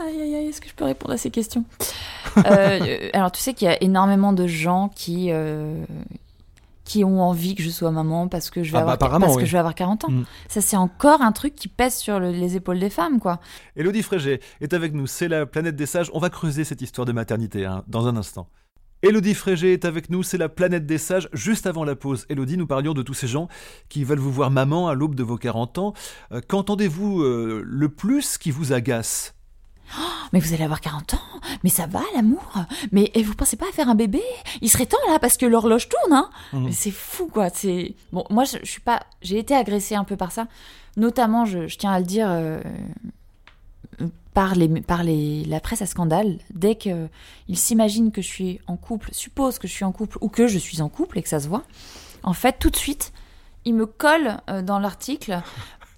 Aïe, 0.00 0.20
aïe, 0.22 0.34
aïe, 0.36 0.46
est-ce 0.46 0.60
que 0.60 0.68
je 0.68 0.74
peux 0.74 0.84
répondre 0.84 1.12
à 1.14 1.18
ces 1.18 1.30
questions? 1.30 1.64
Euh, 2.36 2.42
euh, 2.46 3.08
Alors, 3.12 3.32
tu 3.32 3.40
sais 3.40 3.52
qu'il 3.52 3.66
y 3.66 3.70
a 3.70 3.82
énormément 3.82 4.32
de 4.32 4.46
gens 4.46 4.90
qui, 4.94 5.26
euh, 5.32 5.84
qui 6.88 7.04
ont 7.04 7.20
envie 7.22 7.54
que 7.54 7.62
je 7.62 7.68
sois 7.70 7.90
maman 7.90 8.28
parce 8.28 8.48
que 8.50 8.62
je 8.62 8.72
vais, 8.72 8.78
Ah 8.78 8.80
bah, 8.80 8.92
avoir, 8.92 8.94
apparemment, 8.94 9.26
parce 9.26 9.36
que 9.38 9.44
je 9.44 9.52
vais 9.52 9.58
avoir 9.58 9.74
40 9.74 10.06
ans. 10.06 10.10
Mm. 10.10 10.24
Ça, 10.48 10.60
c'est 10.62 10.76
encore 10.76 11.20
un 11.20 11.32
truc 11.32 11.54
qui 11.54 11.68
pèse 11.68 11.94
sur 11.96 12.18
le- 12.18 12.30
les 12.32 12.56
épaules 12.56 12.78
des 12.78 12.88
femmes, 12.90 13.20
quoi. 13.20 13.40
Elodie 13.76 14.02
Frégé 14.02 14.40
est 14.62 14.72
avec 14.72 14.94
nous, 14.94 15.06
c'est 15.06 15.28
la 15.28 15.44
planète 15.46 15.76
des 15.76 15.86
sages. 15.86 16.10
On 16.14 16.18
va 16.18 16.30
creuser 16.30 16.64
cette 16.64 16.80
histoire 16.80 17.04
de 17.04 17.12
maternité 17.12 17.66
hein, 17.66 17.84
dans 17.88 18.06
un 18.06 18.16
instant. 18.16 18.48
Elodie 19.02 19.34
Frégé 19.34 19.74
est 19.74 19.84
avec 19.84 20.10
nous, 20.10 20.22
c'est 20.24 20.38
la 20.38 20.48
planète 20.48 20.84
des 20.86 20.98
sages. 20.98 21.28
Juste 21.32 21.66
avant 21.68 21.84
la 21.84 21.94
pause, 21.94 22.26
Elodie, 22.30 22.56
nous 22.56 22.66
parlions 22.66 22.94
de 22.94 23.02
tous 23.02 23.14
ces 23.14 23.28
gens 23.28 23.46
qui 23.88 24.02
veulent 24.02 24.18
vous 24.18 24.32
voir 24.32 24.50
maman 24.50 24.88
à 24.88 24.94
l'aube 24.94 25.14
de 25.14 25.22
vos 25.22 25.36
40 25.36 25.78
ans. 25.78 25.92
Euh, 26.32 26.40
Qu'entendez-vous 26.48 27.22
euh, 27.22 27.62
le 27.64 27.88
plus 27.90 28.38
qui 28.38 28.50
vous 28.50 28.72
agace? 28.72 29.34
Mais 30.32 30.40
vous 30.40 30.52
allez 30.52 30.64
avoir 30.64 30.80
40 30.80 31.14
ans 31.14 31.20
Mais 31.64 31.70
ça 31.70 31.86
va, 31.86 32.02
l'amour 32.14 32.52
Mais 32.92 33.10
et 33.14 33.22
vous 33.22 33.34
pensez 33.34 33.56
pas 33.56 33.68
à 33.68 33.72
faire 33.72 33.88
un 33.88 33.94
bébé? 33.94 34.22
Il 34.60 34.70
serait 34.70 34.86
temps, 34.86 34.98
là, 35.08 35.18
parce 35.18 35.36
que 35.36 35.46
l'horloge 35.46 35.88
tourne, 35.88 36.12
hein. 36.12 36.30
Mais 36.52 36.72
C'est 36.72 36.90
fou, 36.90 37.26
quoi. 37.26 37.48
C'est 37.50 37.94
Bon, 38.12 38.24
moi, 38.30 38.44
je, 38.44 38.58
je 38.62 38.70
suis 38.70 38.80
pas... 38.80 39.02
J'ai 39.22 39.38
été 39.38 39.54
agressée 39.54 39.94
un 39.94 40.04
peu 40.04 40.16
par 40.16 40.32
ça. 40.32 40.46
Notamment, 40.96 41.44
je, 41.44 41.66
je 41.68 41.78
tiens 41.78 41.92
à 41.92 41.98
le 42.00 42.06
dire... 42.06 42.26
euh, 42.28 42.60
par, 44.34 44.54
les, 44.54 44.68
par 44.82 45.02
les, 45.02 45.44
la 45.46 45.58
presse 45.58 45.82
à 45.82 45.86
scandale, 45.86 46.38
dès 46.54 46.76
qu'ils 46.76 47.08
s'imaginent 47.54 48.12
que 48.12 48.22
je 48.22 48.28
suis 48.28 48.60
en 48.68 48.76
couple, 48.76 49.08
suppose 49.12 49.58
que 49.58 49.66
je 49.66 49.72
suis 49.72 49.84
en 49.84 49.90
couple 49.90 50.16
ou 50.20 50.28
que 50.28 50.46
je 50.46 50.58
suis 50.58 50.80
en 50.80 50.88
couple 50.88 51.18
et 51.18 51.22
que 51.22 51.28
ça 51.28 51.40
se 51.40 51.48
voit, 51.48 51.64
en 52.22 52.34
fait, 52.34 52.56
tout 52.60 52.70
de 52.70 52.76
suite, 52.76 53.12
ils 53.64 53.74
me 53.74 53.84
collent 53.86 54.36
euh, 54.48 54.62
dans 54.62 54.78
l'article. 54.78 55.40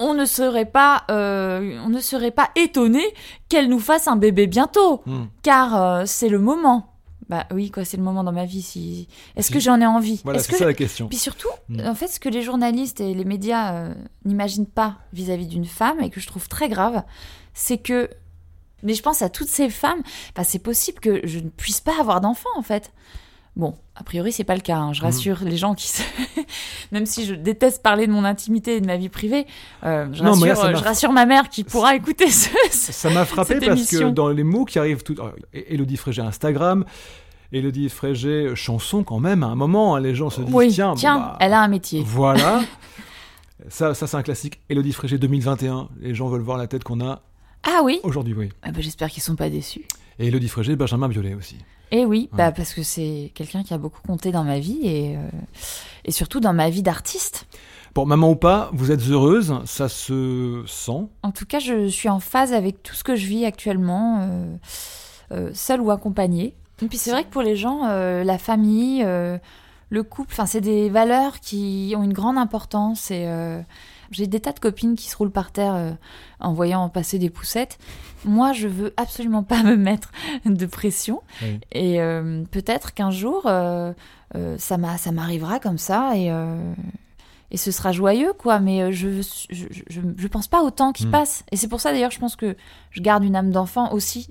On 0.01 0.15
ne 0.15 0.25
serait 0.25 0.65
pas, 0.65 1.05
euh, 1.11 1.79
on 1.85 1.89
ne 1.91 2.01
serait 2.01 2.31
pas 2.33 2.51
étonné 2.57 3.03
qu'elle 3.49 3.69
nous 3.69 3.79
fasse 3.79 4.09
un 4.09 4.17
bébé 4.17 4.47
bientôt, 4.47 5.03
Hmm. 5.07 5.27
car 5.43 5.81
euh, 5.81 6.03
c'est 6.07 6.29
le 6.29 6.39
moment. 6.39 6.87
Bah 7.29 7.47
oui, 7.53 7.71
quoi, 7.71 7.85
c'est 7.85 7.97
le 7.97 8.03
moment 8.03 8.25
dans 8.25 8.33
ma 8.33 8.45
vie. 8.45 8.63
Si... 8.63 9.07
Est-ce 9.37 9.53
que 9.53 9.61
j'en 9.61 9.81
ai 9.81 9.87
envie? 9.87 10.21
Voilà, 10.25 10.41
c'est 10.41 10.51
que 10.51 10.59
ça 10.59 10.65
la 10.65 10.75
question. 10.75 11.07
puis 11.07 11.17
surtout, 11.19 11.47
Mm. 11.69 11.87
en 11.87 11.95
fait, 11.95 12.09
ce 12.09 12.19
que 12.19 12.29
les 12.29 12.43
journalistes 12.43 13.01
et 13.01 13.15
les 13.15 13.25
médias 13.25 13.73
euh, 13.75 13.95
n'imaginent 14.25 14.67
pas 14.67 14.97
vis-à-vis 15.13 15.47
d'une 15.47 15.65
femme 15.67 16.01
et 16.01 16.11
que 16.11 16.19
je 16.19 16.27
trouve 16.27 16.49
très 16.49 16.69
grave, 16.69 17.05
c'est 17.55 17.79
que. 17.79 18.11
Mais 18.83 18.95
je 18.95 19.03
pense 19.03 19.23
à 19.23 19.29
toutes 19.29 19.47
ces 19.49 19.69
femmes, 19.71 20.01
bah, 20.35 20.43
c'est 20.43 20.59
possible 20.59 20.99
que 20.99 21.21
je 21.25 21.39
ne 21.39 21.51
puisse 21.51 21.81
pas 21.81 22.01
avoir 22.01 22.21
d'enfant 22.21 22.49
en 22.57 22.63
fait. 22.63 22.91
Bon, 23.61 23.75
a 23.95 24.03
priori, 24.03 24.33
c'est 24.33 24.43
pas 24.45 24.55
le 24.55 24.63
cas. 24.63 24.79
hein. 24.79 24.95
Je 24.95 25.03
rassure 25.03 25.41
les 25.45 25.59
gens 25.59 25.75
qui. 25.75 25.87
se- 25.89 26.03
Même 26.93 27.05
si 27.05 27.27
je 27.27 27.35
déteste 27.35 27.83
parler 27.83 28.07
de 28.07 28.13
mon 28.13 28.25
intimité 28.25 28.77
et 28.77 28.81
de 28.81 28.87
ma 28.87 28.97
vie 28.97 29.11
privée, 29.11 29.47
euh, 29.85 30.07
je, 30.15 30.23
Non, 30.25 30.35
mais 30.37 30.47
là, 30.49 30.55
rassure, 30.55 30.65
euh, 30.69 30.73
m'a- 30.73 30.79
je 30.79 30.85
rassure 30.85 31.13
ma 31.13 31.27
mère 31.27 31.51
qui 31.51 31.63
pourra 31.65 31.95
écouter 31.95 32.31
ce. 32.31 32.49
Ça 32.71 33.11
m'a 33.11 33.27
frappé 33.27 33.55
cette 33.61 33.67
parce 33.67 33.87
que 33.87 34.09
dans 34.11 34.31
les 34.31 34.45
mots 34.45 34.65
qui 34.65 34.79
arrivent 34.79 35.03
tout. 35.03 35.15
euh, 35.21 35.31
Elodie 35.53 35.99
Frégé 35.99 36.23
Instagram, 36.23 36.87
Elodie 37.53 37.91
Frégé 37.91 38.53
chanson 38.55 39.05
quand 39.05 39.19
même, 39.21 39.43
à 39.43 39.49
un 39.49 39.57
moment, 39.57 39.95
hein, 39.95 40.01
les 40.01 40.15
gens 40.15 40.31
se 40.31 40.41
disent 40.41 40.55
Oui, 40.55 40.69
tiens, 40.73 40.95
tiens, 40.97 41.19
bah, 41.19 41.37
elle 41.41 41.53
a 41.53 41.61
un 41.61 41.69
métier. 41.69 42.03
Voilà. 42.07 42.63
ça, 43.69 43.93
ça 43.93 44.07
c'est 44.07 44.17
un 44.17 44.23
classique. 44.23 44.61
Elodie 44.71 44.93
Frégé 44.95 45.19
2021. 45.19 45.89
Les 46.01 46.15
gens 46.15 46.29
veulent 46.29 46.41
voir 46.41 46.57
la 46.57 46.67
tête 46.67 46.83
qu'on 46.85 47.01
a 47.05 47.21
Ah 47.63 47.81
oui 47.85 48.01
aujourd'hui, 48.05 48.35
oui. 48.35 48.49
Ah 48.63 48.71
bah, 48.73 48.81
J'espère 48.81 49.11
qu'ils 49.11 49.23
sont 49.23 49.37
pas 49.37 49.51
déçus. 49.51 49.85
Et 50.21 50.27
Elodie 50.29 50.49
Frégé, 50.49 50.77
Benjamin 50.77 51.09
Biolay 51.09 51.35
aussi. 51.35 51.57
Et 51.91 52.05
oui, 52.05 52.29
Ouais. 52.33 52.37
bah 52.39 52.53
parce 52.53 52.73
que 52.75 52.83
c'est 52.85 53.33
quelqu'un 53.35 53.65
qui 53.65 53.75
a 53.75 53.79
beaucoup 53.79 54.01
compté 54.07 54.31
dans 54.31 54.45
ma 54.45 54.61
vie 54.61 54.79
et, 54.85 55.17
euh, 55.17 55.21
et 56.05 56.13
surtout 56.13 56.39
dans 56.39 56.53
ma 56.53 56.71
vie 56.71 56.83
d'artiste. 56.83 57.47
Bon, 57.95 58.07
maman 58.07 58.31
ou 58.31 58.37
pas, 58.37 58.71
vous 58.73 58.93
êtes 58.93 59.01
heureuse, 59.09 59.53
ça 59.65 59.89
se 59.89 60.63
sent. 60.69 61.09
En 61.25 61.33
tout 61.33 61.47
cas, 61.47 61.59
je 61.59 61.89
suis 61.89 62.09
en 62.09 62.21
phase 62.21 62.53
avec 62.53 62.85
tout 62.85 62.95
ce 62.95 63.03
que 63.03 63.17
je 63.17 63.27
vis 63.27 63.45
actuellement, 63.45 64.21
euh, 64.21 64.57
euh, 65.33 65.51
seule 65.55 65.81
ou 65.81 65.91
accompagnée. 65.91 66.55
Et 66.83 66.87
puis 66.87 66.99
c'est 66.99 67.11
vrai 67.11 67.25
que 67.25 67.31
pour 67.31 67.43
les 67.43 67.57
gens, 67.57 67.87
euh, 67.89 68.23
la 68.23 68.39
famille, 68.39 69.03
le 69.03 70.03
couple, 70.05 70.35
c'est 70.47 70.61
des 70.61 70.89
valeurs 70.91 71.41
qui 71.41 71.95
ont 71.97 72.03
une 72.05 72.13
grande 72.13 72.39
importance. 72.39 73.11
Et 73.11 73.27
j'ai 74.11 74.27
des 74.27 74.41
tas 74.41 74.53
de 74.53 74.59
copines 74.61 74.97
qui 74.97 75.09
se 75.09 75.17
roulent 75.17 75.31
par 75.31 75.53
terre 75.53 75.75
euh, 75.75 75.91
en 76.41 76.53
voyant 76.53 76.89
passer 76.89 77.19
des 77.19 77.31
poussettes. 77.31 77.79
Moi, 78.25 78.53
je 78.53 78.69
veux 78.69 78.93
absolument 78.97 79.43
pas 79.43 79.63
me 79.65 79.77
mettre 79.77 80.11
de 80.45 80.67
pression. 80.67 81.23
Oui. 81.43 81.61
Et 81.73 82.01
euh, 82.01 82.43
peut-être 82.51 82.93
qu'un 82.95 83.11
jour, 83.11 83.43
euh, 83.47 83.93
ça 84.59 84.77
m'a- 84.79 84.99
ça 84.99 85.13
m'arrivera 85.13 85.59
comme 85.61 85.79
ça 85.79 86.13
et, 86.17 86.31
et 87.53 87.57
ce 87.57 87.71
sera 87.73 87.91
joyeux, 87.93 88.33
quoi. 88.39 88.61
Mais 88.61 88.93
je, 88.93 89.23
je, 89.51 89.65
je, 89.89 90.01
je 90.17 90.29
pense 90.29 90.47
pas 90.49 90.63
au 90.63 90.71
temps 90.71 90.93
qui 90.93 91.07
Hmm. 91.07 91.11
passe. 91.11 91.45
Et 91.51 91.57
c'est 91.57 91.69
pour 91.69 91.81
ça, 91.81 91.91
d'ailleurs, 91.93 92.11
je 92.13 92.19
pense 92.21 92.37
que 92.37 92.57
je 92.91 93.01
garde 93.01 93.25
une 93.25 93.35
âme 93.37 93.51
d'enfant 93.51 93.93
aussi 93.93 94.29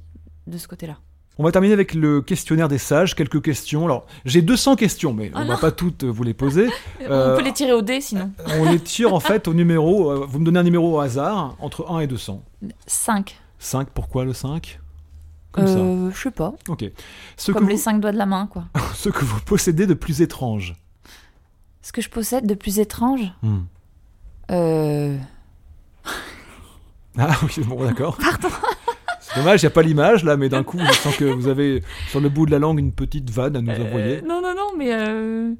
de 0.47 0.57
ce 0.57 0.67
côté-là. 0.67 0.97
On 1.41 1.43
va 1.43 1.53
terminer 1.53 1.73
avec 1.73 1.93
le 1.93 2.21
questionnaire 2.21 2.67
des 2.67 2.77
sages, 2.77 3.15
quelques 3.15 3.41
questions. 3.41 3.85
Alors, 3.85 4.05
j'ai 4.25 4.41
200 4.41 4.75
questions, 4.75 5.13
mais 5.13 5.31
Oh 5.33 5.37
on 5.37 5.45
va 5.45 5.53
non. 5.53 5.57
pas 5.59 5.71
toutes 5.71 6.03
euh, 6.03 6.07
vous 6.11 6.23
les 6.23 6.33
poser. 6.33 6.67
Euh, 7.09 7.33
On 7.33 7.37
peut 7.37 7.43
les 7.45 7.53
tirer 7.53 7.71
au 7.71 7.81
dé, 7.81 8.01
sinon. 8.01 8.29
On 8.59 8.69
les 8.69 8.79
tire 8.79 9.13
en 9.13 9.19
fait 9.21 9.47
au 9.47 9.53
numéro. 9.53 10.11
euh, 10.11 10.25
vous 10.27 10.37
me 10.39 10.45
donnez 10.45 10.59
un 10.59 10.63
numéro 10.63 10.97
au 10.97 10.99
hasard, 10.99 11.55
entre 11.59 11.89
1 11.89 12.01
et 12.01 12.07
200. 12.07 12.43
5. 12.85 13.39
5, 13.57 13.89
pourquoi 13.91 14.25
le 14.25 14.33
5 14.33 14.79
Comme 15.53 15.65
ça. 15.65 15.73
Euh, 15.77 16.11
je 16.13 16.17
sais 16.21 16.29
pas. 16.31 16.53
Ok. 16.67 16.83
Ce 17.37 17.51
que, 17.51 17.57
Comme 17.57 17.69
les 17.69 17.75
vous, 17.75 17.81
cinq 17.81 17.99
doigts 18.01 18.11
de 18.11 18.17
la 18.17 18.25
main, 18.25 18.45
quoi. 18.47 18.65
ce 18.93 19.07
que 19.09 19.23
vous 19.23 19.39
possédez 19.39 19.87
de 19.87 19.93
plus 19.93 20.21
étrange. 20.21 20.75
Ce 21.81 21.91
que 21.93 22.01
je 22.01 22.09
possède 22.09 22.45
de 22.45 22.53
plus 22.53 22.79
étrange 22.79 23.21
Hmm. 23.41 23.59
euh... 24.51 25.17
Ah 27.17 27.35
oui, 27.43 27.63
bon, 27.65 27.83
d'accord. 27.85 28.17
C'est 29.33 29.39
dommage, 29.41 29.61
il 29.61 29.65
n'y 29.65 29.67
a 29.67 29.71
pas 29.71 29.81
l'image 29.83 30.23
là, 30.23 30.37
mais 30.37 30.49
d'un 30.49 30.63
coup, 30.63 30.79
je 30.79 30.91
sens 30.93 31.15
que 31.15 31.25
vous 31.25 31.47
avez 31.47 31.83
sur 32.09 32.19
le 32.19 32.29
bout 32.29 32.45
de 32.45 32.51
la 32.51 32.59
langue 32.59 32.79
une 32.79 32.91
petite 32.91 33.29
vanne 33.29 33.55
à 33.55 33.61
nous 33.61 33.69
euh, 33.71 33.85
envoyer. 33.85 34.21
Non, 34.23 34.41
non, 34.41 34.55
non, 34.55 34.71
mais 34.77 34.91
euh... 34.93 35.53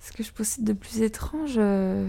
ce 0.00 0.12
que 0.12 0.22
je 0.24 0.32
possède 0.32 0.64
de 0.64 0.72
plus 0.72 1.00
étrange. 1.02 1.54
euh, 1.56 2.08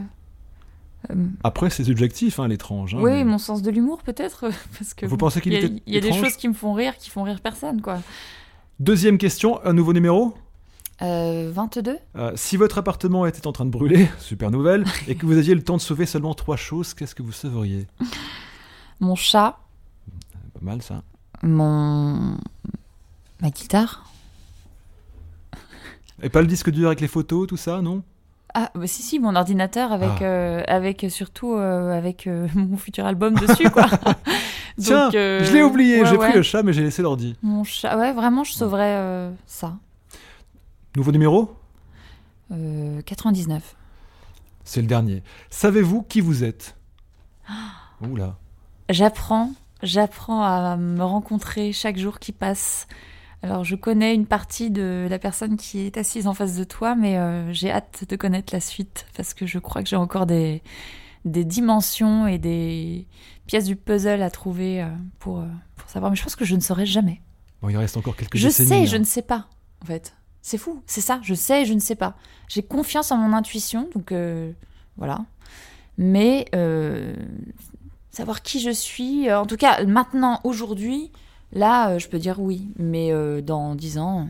Après, 1.43 1.69
c'est 1.69 1.83
subjectif, 1.83 2.39
hein, 2.39 2.47
l'étrange. 2.47 2.95
hein, 2.95 2.99
oui, 3.01 3.11
mais- 3.11 3.23
mon 3.23 3.37
sens 3.37 3.61
de 3.61 3.69
l'humour 3.69 4.01
peut-être, 4.01 4.49
parce 4.79 4.93
que 4.95 5.05
Vous 5.05 5.17
pensez 5.17 5.41
qu'il 5.41 5.53
il 5.53 5.59
y 5.59 5.61
a, 5.61 5.65
était 5.67 5.83
il 5.85 5.93
y 5.93 5.97
a 5.97 6.01
des 6.01 6.11
choses 6.13 6.35
qui 6.37 6.47
me 6.47 6.53
font 6.53 6.73
rire, 6.73 6.97
qui 6.97 7.09
font 7.11 7.23
rire 7.23 7.39
personne, 7.41 7.81
quoi. 7.81 7.99
Deuxième 8.79 9.17
question, 9.19 9.63
un 9.63 9.73
nouveau 9.73 9.93
numéro? 9.93 10.33
Euh, 11.01 11.51
22 11.53 11.97
Euh, 12.15 12.31
Si 12.35 12.57
votre 12.57 12.77
appartement 12.79 13.25
était 13.27 13.45
en 13.47 13.51
train 13.51 13.65
de 13.65 13.69
brûler, 13.69 14.07
super 14.19 14.49
nouvelle, 14.49 14.85
et 15.07 15.15
que 15.15 15.25
vous 15.27 15.37
aviez 15.37 15.53
le 15.53 15.61
temps 15.63 15.77
de 15.77 15.81
sauver 15.81 16.05
seulement 16.07 16.33
trois 16.33 16.57
choses, 16.57 16.93
qu'est-ce 16.95 17.13
que 17.13 17.21
vous 17.23 17.31
sauveriez? 17.31 17.85
Mon 19.01 19.15
chat, 19.15 19.59
mal 20.65 20.81
ça. 20.81 21.03
mon 21.43 22.37
ma 23.41 23.49
guitare. 23.49 24.03
Et 26.21 26.29
pas 26.29 26.41
le 26.41 26.47
disque 26.47 26.69
dur 26.69 26.87
avec 26.87 27.01
les 27.01 27.07
photos, 27.07 27.47
tout 27.47 27.57
ça, 27.57 27.81
non? 27.81 28.01
Ah, 28.53 28.71
bah 28.73 28.87
si, 28.87 29.01
si, 29.03 29.19
mon 29.19 29.35
ordinateur 29.35 29.91
avec, 29.91 30.21
Ah. 30.21 30.23
euh, 30.23 30.63
avec 30.67 31.05
surtout 31.09 31.55
euh, 31.55 31.91
avec 31.95 32.25
euh, 32.25 32.47
mon 32.55 32.77
futur 32.77 33.05
album 33.05 33.33
dessus, 33.35 33.69
quoi. 33.69 33.87
Tiens, 34.79 35.05
Donc, 35.05 35.15
euh, 35.15 35.43
je 35.43 35.53
l'ai 35.53 35.61
oublié, 35.63 35.99
ouais, 36.01 36.05
j'ai 36.05 36.17
ouais. 36.17 36.27
pris 36.29 36.35
le 36.37 36.41
chat, 36.41 36.63
mais 36.63 36.71
j'ai 36.73 36.81
laissé 36.83 37.01
l'ordi. 37.01 37.35
Mon 37.41 37.63
chat, 37.65 37.97
ouais, 37.97 38.13
vraiment, 38.13 38.43
je 38.45 38.53
sauverais 38.53 38.95
euh, 38.95 39.31
ça. 39.45 39.77
Nouveau 40.95 41.11
numéro? 41.11 41.53
Euh, 42.51 43.01
99. 43.01 43.75
C'est 44.63 44.81
le 44.81 44.87
dernier. 44.87 45.21
Savez-vous 45.49 46.03
qui 46.03 46.21
vous 46.21 46.43
êtes? 46.45 46.77
Oula. 48.01 48.37
J'apprends, 48.89 49.51
j'apprends 49.83 50.43
à 50.43 50.77
me 50.77 51.03
rencontrer 51.03 51.71
chaque 51.73 51.97
jour 51.97 52.19
qui 52.19 52.31
passe. 52.31 52.87
Alors, 53.43 53.63
je 53.63 53.75
connais 53.75 54.15
une 54.15 54.25
partie 54.25 54.71
de 54.71 55.05
la 55.09 55.19
personne 55.19 55.55
qui 55.57 55.81
est 55.81 55.97
assise 55.97 56.25
en 56.25 56.33
face 56.33 56.55
de 56.55 56.63
toi, 56.63 56.95
mais 56.95 57.17
euh, 57.17 57.53
j'ai 57.53 57.71
hâte 57.71 58.05
de 58.09 58.15
connaître 58.15 58.53
la 58.53 58.59
suite 58.59 59.05
parce 59.15 59.33
que 59.33 59.45
je 59.45 59.59
crois 59.59 59.83
que 59.83 59.89
j'ai 59.89 59.95
encore 59.95 60.25
des, 60.25 60.63
des 61.25 61.45
dimensions 61.45 62.25
et 62.25 62.39
des 62.39 63.07
pièces 63.45 63.65
du 63.65 63.75
puzzle 63.75 64.23
à 64.23 64.31
trouver 64.31 64.81
euh, 64.81 64.87
pour, 65.19 65.41
euh, 65.41 65.47
pour 65.75 65.89
savoir. 65.89 66.11
Mais 66.11 66.15
je 66.17 66.23
pense 66.23 66.35
que 66.35 66.45
je 66.45 66.55
ne 66.55 66.61
saurais 66.61 66.87
jamais. 66.87 67.21
Bon, 67.61 67.69
il 67.69 67.77
reste 67.77 67.97
encore 67.97 68.15
quelques 68.15 68.35
Je 68.37 68.47
décennies. 68.47 68.69
sais, 68.69 68.75
hein. 68.77 68.85
je 68.85 68.97
ne 68.97 69.03
sais 69.03 69.21
pas, 69.21 69.47
en 69.83 69.85
fait. 69.85 70.15
C'est 70.41 70.57
fou, 70.57 70.81
c'est 70.87 71.01
ça. 71.01 71.19
Je 71.21 71.35
sais, 71.35 71.65
je 71.65 71.73
ne 71.73 71.79
sais 71.79 71.95
pas. 71.95 72.15
J'ai 72.47 72.63
confiance 72.63 73.11
en 73.11 73.17
mon 73.17 73.35
intuition, 73.35 73.89
donc 73.95 74.13
voilà. 74.97 75.25
Mais 75.97 76.45
savoir 78.15 78.41
qui 78.41 78.59
je 78.59 78.69
suis, 78.71 79.29
euh, 79.29 79.39
en 79.39 79.45
tout 79.45 79.57
cas 79.57 79.83
maintenant, 79.85 80.39
aujourd'hui, 80.43 81.11
là, 81.51 81.91
euh, 81.91 81.99
je 81.99 82.07
peux 82.07 82.19
dire 82.19 82.39
oui. 82.39 82.69
Mais 82.77 83.11
euh, 83.11 83.41
dans 83.41 83.75
dix 83.75 83.97
ans, 83.97 84.27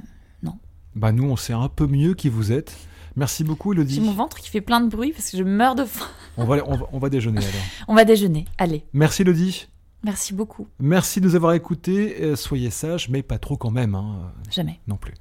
Bah 0.95 1.11
nous, 1.11 1.25
on 1.29 1.35
sait 1.35 1.53
un 1.53 1.67
peu 1.67 1.87
mieux 1.87 2.13
qui 2.13 2.29
vous 2.29 2.51
êtes. 2.53 2.75
Merci 3.17 3.43
beaucoup, 3.43 3.73
j'ai 3.73 3.79
Elodie. 3.81 3.99
mon 4.01 4.11
ventre 4.13 4.37
qui 4.39 4.49
fait 4.49 4.61
plein 4.61 4.81
de 4.81 4.87
bruit 4.89 5.11
parce 5.13 5.29
que 5.29 5.37
je 5.37 5.43
meurs 5.43 5.75
de 5.75 5.83
faim. 5.85 6.05
On 6.37 6.45
va, 6.45 6.57
on, 6.67 6.75
va, 6.77 6.85
on 6.93 6.99
va 6.99 7.09
déjeuner 7.09 7.39
alors. 7.39 7.61
On 7.87 7.95
va 7.95 8.03
déjeuner. 8.05 8.45
Allez, 8.57 8.83
Merci, 8.93 9.21
Elodie. 9.21 9.67
merci 10.03 10.33
beaucoup. 10.33 10.67
Merci 10.79 11.21
de 11.21 11.27
nous 11.27 11.35
avoir 11.35 11.53
écoutés. 11.53 12.35
Soyez 12.35 12.69
sages, 12.71 13.07
mais 13.09 13.23
pas 13.23 13.37
trop 13.39 13.55
quand 13.57 13.71
même, 13.71 13.95
hein, 13.95 14.33
Jamais. 14.51 14.79
non 14.87 14.97
plus. 14.97 15.13